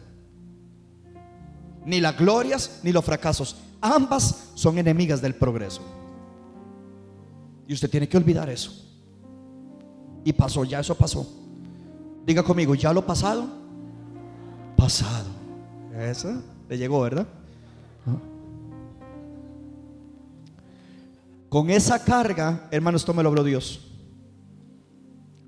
Ni 1.86 2.00
las 2.00 2.16
glorias 2.18 2.80
ni 2.84 2.92
los 2.92 3.04
fracasos. 3.04 3.58
Ambas 3.82 4.52
son 4.54 4.78
enemigas 4.78 5.22
del 5.22 5.34
progreso. 5.34 5.82
Y 7.68 7.74
usted 7.74 7.90
tiene 7.90 8.08
que 8.08 8.18
olvidar 8.18 8.50
eso. 8.50 8.72
Y 10.24 10.34
pasó, 10.34 10.64
ya 10.64 10.82
eso 10.82 10.94
pasó. 10.94 11.28
Diga 12.26 12.44
conmigo, 12.44 12.76
ya 12.76 12.94
lo 12.94 13.04
pasado, 13.04 13.48
pasado. 14.78 15.30
Eso 15.98 16.44
le 16.72 16.78
llegó, 16.78 17.02
¿verdad? 17.02 17.28
Con 21.50 21.70
esa 21.70 22.02
carga, 22.02 22.70
hermanos, 22.72 23.02
esto 23.02 23.14
me 23.14 23.22
lo 23.22 23.28
habló 23.28 23.44
Dios. 23.44 23.92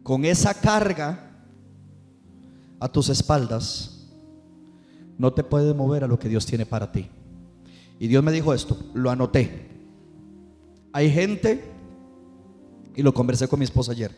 Con 0.04 0.26
esa 0.26 0.54
carga 0.54 1.32
a 2.78 2.90
tus 2.90 3.08
espaldas, 3.08 4.06
no 5.18 5.32
te 5.32 5.46
puedes 5.46 5.74
mover 5.74 6.04
a 6.04 6.08
lo 6.08 6.20
que 6.20 6.28
Dios 6.28 6.46
tiene 6.46 6.66
para 6.66 6.92
ti. 6.92 7.08
Y 8.00 8.10
Dios 8.10 8.22
me 8.22 8.34
dijo 8.34 8.54
esto, 8.54 8.78
lo 8.94 9.10
anoté. 9.10 9.70
Hay 10.92 11.10
gente, 11.10 11.64
y 12.98 13.02
lo 13.02 13.14
conversé 13.14 13.48
con 13.48 13.60
mi 13.60 13.64
esposa 13.64 13.94
ayer, 13.94 14.14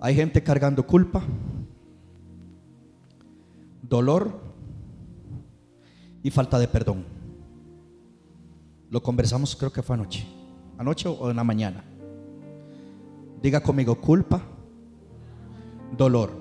hay 0.00 0.14
gente 0.14 0.42
cargando 0.42 0.86
culpa, 0.86 1.22
dolor 3.82 4.43
y 6.24 6.32
falta 6.32 6.58
de 6.58 6.66
perdón. 6.66 7.04
Lo 8.90 9.00
conversamos 9.00 9.54
creo 9.54 9.72
que 9.72 9.82
fue 9.82 9.94
anoche 9.94 10.26
anoche 10.78 11.08
o 11.08 11.30
en 11.30 11.36
la 11.36 11.44
mañana. 11.44 11.84
Diga 13.42 13.62
conmigo 13.62 14.00
culpa, 14.00 14.42
dolor 15.96 16.32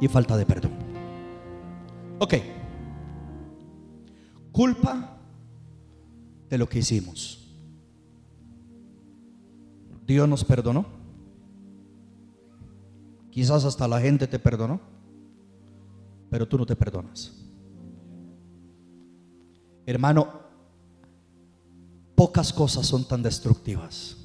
y 0.00 0.08
falta 0.08 0.36
de 0.36 0.46
perdón. 0.46 0.72
Ok. 2.18 2.34
Culpa 4.52 5.16
de 6.48 6.58
lo 6.58 6.68
que 6.68 6.78
hicimos. 6.78 7.44
Dios 10.06 10.28
nos 10.28 10.44
perdonó. 10.44 10.86
Quizás 13.30 13.64
hasta 13.64 13.86
la 13.86 14.00
gente 14.00 14.26
te 14.26 14.38
perdonó, 14.38 14.80
pero 16.30 16.48
tú 16.48 16.58
no 16.58 16.66
te 16.66 16.74
perdonas. 16.74 17.47
Hermano, 19.88 20.48
Pocas 22.18 22.52
cosas 22.52 22.84
son 22.84 23.06
tan 23.06 23.22
destructivas 23.22 24.16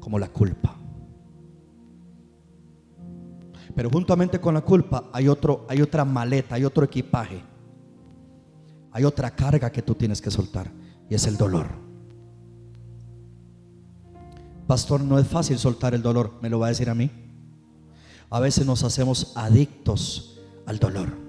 como 0.00 0.18
la 0.18 0.28
culpa. 0.28 0.74
Pero 3.74 3.90
juntamente 3.90 4.40
con 4.40 4.54
la 4.54 4.62
culpa 4.62 5.10
hay, 5.12 5.28
otro, 5.28 5.66
hay 5.68 5.82
otra 5.82 6.06
maleta, 6.06 6.54
hay 6.54 6.64
otro 6.64 6.86
equipaje. 6.86 7.42
Hay 8.92 9.04
otra 9.04 9.30
carga 9.36 9.70
que 9.70 9.82
tú 9.82 9.94
tienes 9.94 10.22
que 10.22 10.30
soltar 10.30 10.72
y 11.10 11.14
es 11.14 11.26
el 11.26 11.36
dolor. 11.36 11.66
Pastor, 14.66 15.02
no 15.02 15.18
es 15.18 15.28
fácil 15.28 15.58
soltar 15.58 15.92
el 15.92 16.00
dolor, 16.00 16.38
me 16.40 16.48
lo 16.48 16.58
va 16.58 16.68
a 16.68 16.70
decir 16.70 16.88
a 16.88 16.94
mí. 16.94 17.10
A 18.30 18.40
veces 18.40 18.64
nos 18.64 18.84
hacemos 18.84 19.36
adictos 19.36 20.40
al 20.64 20.78
dolor. 20.78 21.27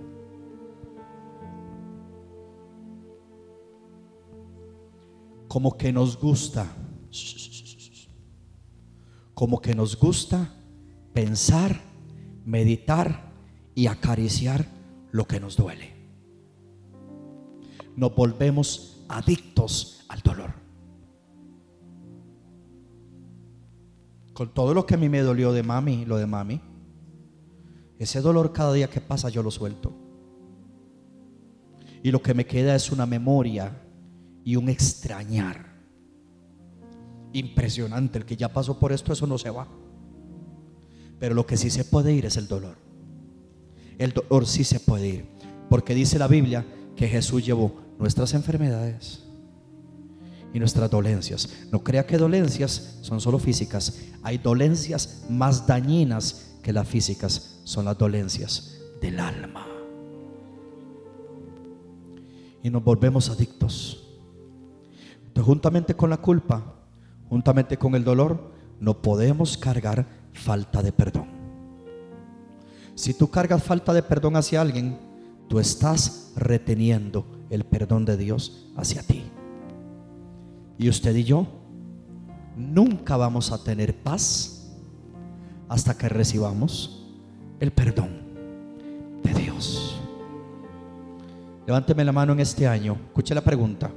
Como 5.50 5.76
que 5.78 5.91
nos 5.91 6.18
gusta, 6.20 6.68
como 9.34 9.60
que 9.60 9.74
nos 9.74 10.00
gusta 10.00 10.54
pensar, 11.12 11.82
meditar 12.45 13.34
y 13.74 13.88
acariciar 13.88 14.68
lo 15.12 15.26
que 15.26 15.39
nos 15.39 15.58
duele. 15.58 15.91
Nos 17.95 18.16
volvemos 18.16 19.04
adictos 19.10 20.06
al 20.08 20.20
dolor. 20.22 20.54
Con 24.34 24.54
todo 24.54 24.76
lo 24.76 24.86
que 24.86 24.93
a 24.93 24.97
mí 24.97 25.10
me 25.10 25.22
dolió 25.22 25.52
de 25.52 25.64
mami, 25.64 26.06
lo 26.06 26.18
de 26.18 26.28
mami, 26.28 26.62
ese 27.97 28.22
dolor 28.22 28.54
cada 28.54 28.72
día 28.72 28.88
que 28.88 29.02
pasa 29.02 29.30
yo 29.30 29.41
lo 29.41 29.50
suelto. 29.50 29.93
Y 32.04 32.12
lo 32.12 32.22
que 32.22 32.36
me 32.36 32.45
queda 32.45 32.76
es 32.76 32.91
una 32.91 33.08
memoria 33.08 33.88
y 34.50 34.56
un 34.56 34.68
extrañar. 34.68 35.64
Impresionante, 37.34 38.18
el 38.18 38.26
que 38.26 38.36
ya 38.36 38.52
pasó 38.52 38.80
por 38.80 38.91
esto, 38.91 39.14
eso 39.14 39.28
no 39.28 39.38
se 39.38 39.52
va. 39.52 39.68
Pero 41.20 41.36
lo 41.36 41.45
que 41.45 41.56
sí 41.56 41.70
se 41.70 41.86
puede 41.86 42.14
ir 42.14 42.26
es 42.26 42.36
el 42.36 42.47
dolor. 42.47 42.76
El 44.00 44.12
dolor 44.12 44.47
sí 44.47 44.64
se 44.64 44.80
puede 44.80 45.08
ir. 45.08 45.26
Porque 45.70 45.93
dice 45.93 46.18
la 46.18 46.28
Biblia 46.28 46.66
que 46.95 47.08
Jesús 47.08 47.45
llevó 47.45 47.80
nuestras 48.00 48.34
enfermedades 48.34 49.24
y 50.52 50.58
nuestras 50.58 50.89
dolencias. 50.89 51.68
No 51.72 51.84
crea 51.84 52.08
que 52.08 52.18
dolencias 52.18 52.97
son 53.04 53.22
solo 53.22 53.38
físicas. 53.38 54.00
Hay 54.24 54.39
dolencias 54.39 55.26
más 55.30 55.68
dañinas 55.68 56.56
que 56.64 56.74
las 56.74 56.88
físicas. 56.88 57.62
Son 57.66 57.86
las 57.86 58.00
dolencias 58.00 58.80
del 59.00 59.20
alma. 59.20 59.68
Y 62.64 62.72
nos 62.72 62.84
volvemos 62.84 63.30
adictos 63.30 64.08
juntamente 65.36 65.95
con 65.95 66.09
la 66.09 66.17
culpa, 66.17 66.75
juntamente 67.30 67.77
con 67.77 67.95
el 67.95 68.03
dolor, 68.03 68.51
no 68.80 69.01
podemos 69.01 69.57
cargar 69.57 70.05
falta 70.34 70.82
de 70.82 70.91
perdón. 70.91 71.27
Si 72.95 73.13
tú 73.13 73.30
cargas 73.30 73.63
falta 73.63 73.93
de 73.93 74.03
perdón 74.03 74.36
hacia 74.36 74.61
alguien, 74.61 74.97
tú 75.47 75.59
estás 75.59 76.34
reteniendo 76.36 77.25
el 77.49 77.63
perdón 77.63 78.05
de 78.05 78.17
Dios 78.17 78.67
hacia 78.75 79.03
ti. 79.03 79.23
Y 80.77 80.89
usted 80.89 81.15
y 81.15 81.23
yo 81.23 81.47
nunca 82.55 83.17
vamos 83.17 83.51
a 83.51 83.63
tener 83.63 83.95
paz 83.95 84.75
hasta 85.67 85.97
que 85.97 86.09
recibamos 86.09 87.05
el 87.59 87.71
perdón 87.71 88.09
de 89.23 89.34
Dios. 89.34 89.99
Levánteme 91.65 92.03
la 92.03 92.11
mano 92.11 92.34
en 92.34 92.39
este 92.39 92.67
año. 92.67 92.97
Escuche 93.09 93.36
la 93.36 93.41
pregunta. 93.41 93.91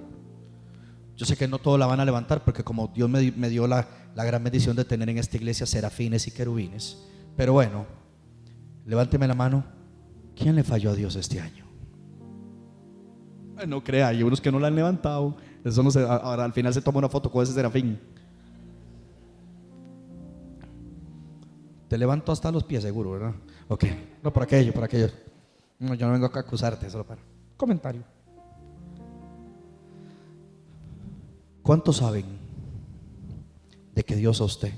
Yo 1.16 1.26
sé 1.26 1.36
que 1.36 1.46
no 1.46 1.58
todos 1.58 1.78
la 1.78 1.86
van 1.86 2.00
a 2.00 2.04
levantar 2.04 2.42
porque 2.44 2.64
como 2.64 2.88
Dios 2.88 3.08
me, 3.08 3.48
dio 3.48 3.66
la, 3.66 3.86
gran 4.14 4.42
bendición 4.42 4.76
de 4.76 4.84
tener 4.84 5.08
en 5.08 5.18
esta 5.18 5.36
iglesia 5.36 5.66
serafines 5.66 6.26
y 6.26 6.30
querubines. 6.30 6.98
Pero 7.36 7.52
bueno, 7.52 7.86
levánteme 8.86 9.28
la 9.28 9.34
mano. 9.34 9.64
¿Quién 10.34 10.56
le 10.56 10.64
falló 10.64 10.90
a 10.90 10.94
Dios 10.94 11.16
este 11.16 11.40
año? 11.40 11.66
No 13.66 13.84
crea, 13.84 14.08
hay 14.08 14.22
unos 14.22 14.40
que 14.40 14.50
no 14.50 14.58
la 14.58 14.68
han 14.68 14.74
levantado. 14.74 15.36
Eso 15.64 15.82
no 15.82 15.90
ahora 16.08 16.44
al 16.44 16.52
final 16.52 16.72
se 16.74 16.82
toma 16.82 16.98
una 16.98 17.08
foto 17.08 17.30
con 17.30 17.42
ese 17.42 17.52
serafín. 17.52 18.00
Te 21.88 21.98
levanto 21.98 22.32
hasta 22.32 22.50
los 22.50 22.64
pies, 22.64 22.82
seguro, 22.82 23.12
¿verdad? 23.12 23.34
Ok, 23.68 23.84
no 24.22 24.32
por 24.32 24.44
aquello, 24.44 24.72
por 24.72 24.84
aquello. 24.84 25.10
No, 25.78 25.94
yo 25.94 26.06
no 26.06 26.12
vengo 26.12 26.26
acá 26.26 26.40
a 26.40 26.42
acusarte, 26.42 26.88
solo 26.88 27.04
para. 27.04 27.20
Comentario. 27.56 28.02
¿Cuántos 31.62 31.98
saben 31.98 32.24
de 33.94 34.04
que 34.04 34.16
Dios 34.16 34.40
a 34.40 34.44
usted 34.44 34.72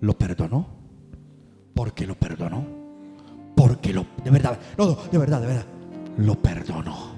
lo 0.00 0.18
perdonó? 0.18 0.66
Porque 1.74 2.06
lo 2.06 2.14
perdonó. 2.14 2.64
Porque 3.54 3.92
lo, 3.92 4.06
de 4.24 4.30
verdad, 4.30 4.58
no, 4.78 4.86
no, 4.86 4.96
de 5.10 5.18
verdad, 5.18 5.40
de 5.40 5.46
verdad, 5.46 5.66
lo 6.16 6.34
perdonó. 6.34 7.10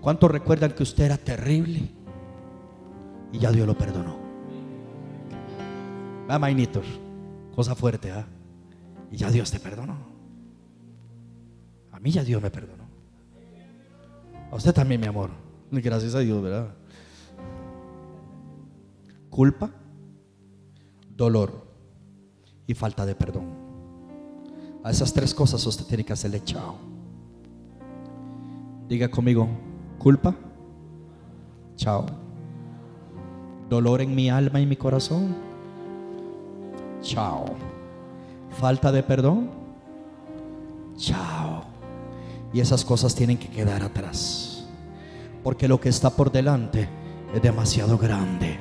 ¿Cuántos 0.00 0.30
recuerdan 0.30 0.72
que 0.72 0.82
usted 0.82 1.04
era 1.04 1.18
terrible? 1.18 2.00
y 3.32 3.38
ya 3.38 3.50
Dios 3.52 3.66
lo 3.66 3.76
perdonó. 3.76 4.16
Va, 6.28 6.38
Mainitor, 6.38 6.84
cosa 7.54 7.74
fuerte, 7.74 8.10
¿ah? 8.12 8.26
Y 9.10 9.16
ya 9.16 9.30
Dios 9.30 9.50
te 9.50 9.58
perdonó. 9.58 9.96
A 11.92 11.98
mí 12.00 12.10
ya 12.10 12.24
Dios 12.24 12.42
me 12.42 12.50
perdonó. 12.50 12.79
A 14.50 14.56
usted 14.56 14.74
también, 14.74 15.00
mi 15.00 15.06
amor. 15.06 15.30
Gracias 15.70 16.14
a 16.14 16.20
Dios, 16.20 16.42
¿verdad? 16.42 16.74
Culpa, 19.28 19.70
dolor 21.16 21.66
y 22.66 22.74
falta 22.74 23.06
de 23.06 23.14
perdón. 23.14 23.44
A 24.82 24.90
esas 24.90 25.12
tres 25.12 25.34
cosas 25.34 25.64
usted 25.66 25.84
tiene 25.84 26.04
que 26.04 26.12
hacerle 26.12 26.42
chao. 26.42 26.76
Diga 28.88 29.08
conmigo, 29.08 29.46
culpa, 29.98 30.34
chao. 31.76 32.06
Dolor 33.68 34.00
en 34.00 34.14
mi 34.16 34.30
alma 34.30 34.60
y 34.60 34.66
mi 34.66 34.74
corazón, 34.74 35.36
chao. 37.02 37.44
Falta 38.58 38.90
de 38.90 39.02
perdón, 39.04 39.50
chao. 40.96 41.39
Y 42.52 42.60
esas 42.60 42.84
cosas 42.84 43.14
tienen 43.14 43.38
que 43.38 43.48
quedar 43.48 43.82
atrás. 43.82 44.64
Porque 45.42 45.68
lo 45.68 45.80
que 45.80 45.88
está 45.88 46.10
por 46.10 46.30
delante 46.30 46.88
es 47.34 47.42
demasiado 47.42 47.96
grande, 47.96 48.58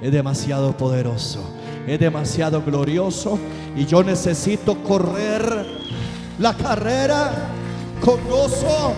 es 0.00 0.12
demasiado 0.12 0.76
poderoso, 0.76 1.40
es 1.86 1.98
demasiado 1.98 2.62
glorioso. 2.62 3.38
Y 3.76 3.84
yo 3.86 4.02
necesito 4.02 4.82
correr 4.82 5.66
la 6.38 6.54
carrera 6.54 7.32
con 8.00 8.22
gozo, 8.28 8.94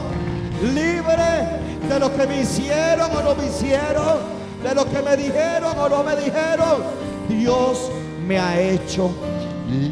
libre 0.74 1.64
de 1.88 2.01
lo 2.01 2.14
que 2.16 2.26
me 2.26 2.42
hicieron 2.42 3.11
o 3.11 3.22
no 3.22 3.34
me 3.34 3.47
hicieron, 3.47 4.18
de 4.62 4.74
lo 4.74 4.84
que 4.90 5.03
me 5.03 5.16
dijeron 5.16 5.78
o 5.78 5.88
no 5.88 6.03
me 6.03 6.16
dijeron. 6.16 6.82
Dios 7.28 7.90
me 8.26 8.38
ha 8.38 8.61
hecho 8.61 9.11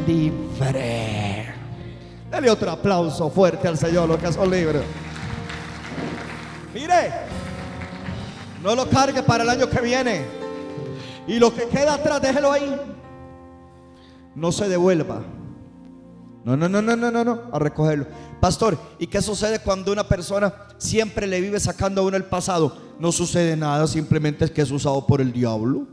libre. 0.07 1.32
Dale 2.33 2.49
otro 2.49 2.71
aplauso 2.71 3.29
fuerte 3.29 3.67
al 3.67 3.77
Señor, 3.77 4.09
los 4.09 4.17
que 4.17 4.33
son 4.33 4.49
libres. 4.49 4.81
Mire, 6.73 7.11
no 8.63 8.73
lo 8.73 8.89
cargue 8.89 9.21
para 9.21 9.43
el 9.43 9.49
año 9.51 9.69
que 9.69 9.79
viene. 9.79 10.25
Y 11.27 11.37
lo 11.37 11.53
que 11.53 11.67
queda 11.67 11.93
atrás, 11.93 12.19
déjelo 12.23 12.51
ahí. 12.51 12.75
No 14.33 14.51
se 14.51 14.67
devuelva. 14.67 15.21
No, 16.43 16.57
no, 16.57 16.67
no, 16.67 16.81
no, 16.81 16.95
no, 16.95 17.11
no, 17.11 17.23
no, 17.23 17.41
a 17.51 17.59
recogerlo. 17.59 18.07
Pastor, 18.39 18.79
¿y 18.97 19.05
qué 19.05 19.21
sucede 19.21 19.59
cuando 19.59 19.91
una 19.91 20.07
persona 20.07 20.55
siempre 20.79 21.27
le 21.27 21.39
vive 21.39 21.59
sacando 21.59 22.01
a 22.01 22.03
uno 22.03 22.17
el 22.17 22.25
pasado? 22.25 22.75
No 22.97 23.11
sucede 23.11 23.55
nada, 23.55 23.85
simplemente 23.85 24.45
es 24.45 24.49
que 24.49 24.63
es 24.63 24.71
usado 24.71 25.05
por 25.05 25.21
el 25.21 25.31
diablo. 25.31 25.85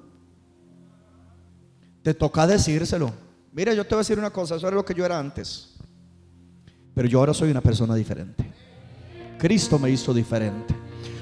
Te 2.02 2.14
toca 2.14 2.46
decírselo. 2.46 3.12
Mira, 3.52 3.74
yo 3.74 3.84
te 3.84 3.90
voy 3.90 3.98
a 3.98 4.04
decir 4.04 4.18
una 4.18 4.30
cosa, 4.30 4.56
eso 4.56 4.66
era 4.66 4.76
lo 4.76 4.86
que 4.86 4.94
yo 4.94 5.04
era 5.04 5.18
antes. 5.18 5.69
Pero 6.94 7.08
yo 7.08 7.18
ahora 7.20 7.34
soy 7.34 7.50
una 7.50 7.60
persona 7.60 7.94
diferente. 7.94 8.50
Cristo 9.38 9.78
me 9.78 9.90
hizo 9.90 10.12
diferente. 10.12 10.74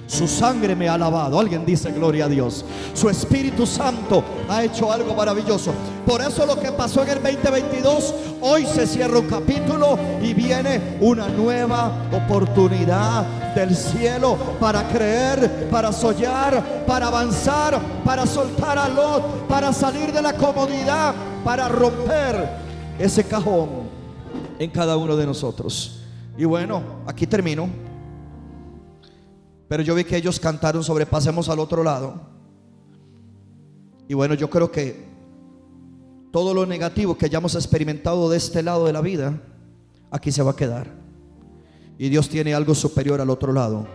Su 0.08 0.26
sangre 0.26 0.74
me 0.74 0.88
ha 0.88 0.96
lavado. 0.96 1.38
Alguien 1.38 1.66
dice 1.66 1.92
gloria 1.92 2.24
a 2.24 2.28
Dios. 2.28 2.64
Su 2.94 3.10
Espíritu 3.10 3.66
Santo 3.66 4.24
ha 4.48 4.64
hecho 4.64 4.90
algo 4.90 5.14
maravilloso. 5.14 5.72
Por 6.06 6.22
eso 6.22 6.46
lo 6.46 6.58
que 6.58 6.72
pasó 6.72 7.02
en 7.02 7.10
el 7.10 7.22
2022, 7.22 8.14
hoy 8.40 8.64
se 8.64 8.86
cierra 8.86 9.18
un 9.18 9.28
capítulo 9.28 9.98
y 10.22 10.32
viene 10.32 10.96
una 11.00 11.28
nueva 11.28 12.08
oportunidad 12.10 13.54
del 13.54 13.76
cielo 13.76 14.38
para 14.58 14.88
creer, 14.88 15.68
para 15.70 15.92
soñar, 15.92 16.84
para 16.86 17.08
avanzar, 17.08 17.78
para 18.02 18.24
soltar 18.26 18.78
a 18.78 18.88
Lot, 18.88 19.46
para 19.46 19.74
salir 19.74 20.10
de 20.10 20.22
la 20.22 20.32
comodidad, 20.32 21.14
para 21.44 21.68
romper 21.68 22.48
ese 22.98 23.24
cajón 23.24 23.87
en 24.58 24.70
cada 24.70 24.96
uno 24.96 25.16
de 25.16 25.26
nosotros. 25.26 26.02
Y 26.36 26.44
bueno, 26.44 26.82
aquí 27.06 27.26
termino. 27.26 27.68
Pero 29.68 29.82
yo 29.82 29.94
vi 29.94 30.04
que 30.04 30.16
ellos 30.16 30.40
cantaron 30.40 30.82
sobre 30.82 31.06
pasemos 31.06 31.48
al 31.48 31.58
otro 31.58 31.82
lado. 31.82 32.20
Y 34.08 34.14
bueno, 34.14 34.34
yo 34.34 34.48
creo 34.48 34.70
que 34.70 35.06
todo 36.30 36.54
lo 36.54 36.66
negativo 36.66 37.16
que 37.16 37.26
hayamos 37.26 37.54
experimentado 37.54 38.30
de 38.30 38.38
este 38.38 38.62
lado 38.62 38.86
de 38.86 38.92
la 38.92 39.00
vida, 39.00 39.40
aquí 40.10 40.32
se 40.32 40.42
va 40.42 40.52
a 40.52 40.56
quedar. 40.56 40.88
Y 41.98 42.08
Dios 42.08 42.28
tiene 42.28 42.54
algo 42.54 42.74
superior 42.74 43.20
al 43.20 43.28
otro 43.28 43.52
lado, 43.52 43.86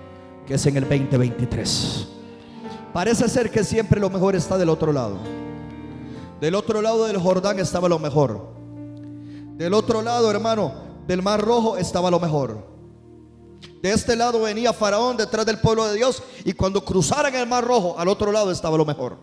que 0.46 0.56
es 0.56 0.66
en 0.66 0.78
el 0.78 0.84
2023. 0.84 2.08
Parece 2.94 3.28
ser 3.28 3.50
que 3.50 3.64
siempre 3.64 4.00
lo 4.00 4.10
mejor 4.10 4.36
está 4.36 4.58
del 4.58 4.70
otro 4.70 4.94
lado. 4.94 5.18
Del 6.40 6.54
otro 6.54 6.82
lado 6.82 7.06
del 7.08 7.18
Jordán 7.18 7.58
estaba 7.58 7.90
lo 7.90 7.98
mejor. 7.98 8.53
Del 9.54 9.74
otro 9.74 10.02
lado, 10.02 10.30
hermano, 10.30 10.74
del 11.08 11.22
Mar 11.22 11.42
Rojo 11.42 11.78
estaba 11.78 12.10
lo 12.10 12.20
mejor. 12.20 12.74
De 13.82 13.92
este 13.92 14.16
lado 14.16 14.42
venía 14.42 14.72
Faraón 14.72 15.18
detrás 15.18 15.46
del 15.46 15.60
pueblo 15.60 15.86
de 15.86 15.96
Dios 15.96 16.24
y 16.46 16.54
cuando 16.54 16.86
cruzaran 16.86 17.36
el 17.36 17.48
mar 17.48 17.66
rojo, 17.66 18.00
al 18.00 18.08
otro 18.08 18.32
lado 18.32 18.50
estaba 18.50 18.78
lo 18.78 18.86
mejor. 18.86 19.18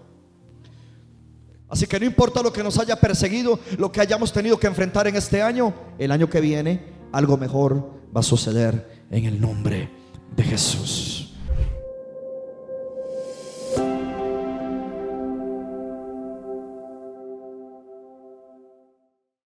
Así 1.68 1.86
que 1.86 1.98
no 1.98 2.04
importa 2.04 2.42
lo 2.42 2.52
que 2.52 2.62
nos 2.62 2.78
haya 2.78 2.96
perseguido, 2.96 3.58
lo 3.78 3.90
que 3.90 4.00
hayamos 4.00 4.32
tenido 4.32 4.58
que 4.58 4.66
enfrentar 4.66 5.06
en 5.06 5.16
este 5.16 5.40
año, 5.40 5.72
el 5.98 6.10
año 6.10 6.28
que 6.28 6.40
viene 6.40 6.84
algo 7.12 7.36
mejor 7.36 7.90
va 8.14 8.20
a 8.20 8.24
suceder 8.24 9.06
en 9.10 9.24
el 9.24 9.40
nombre 9.40 9.88
de 10.36 10.42
Jesús. 10.42 11.19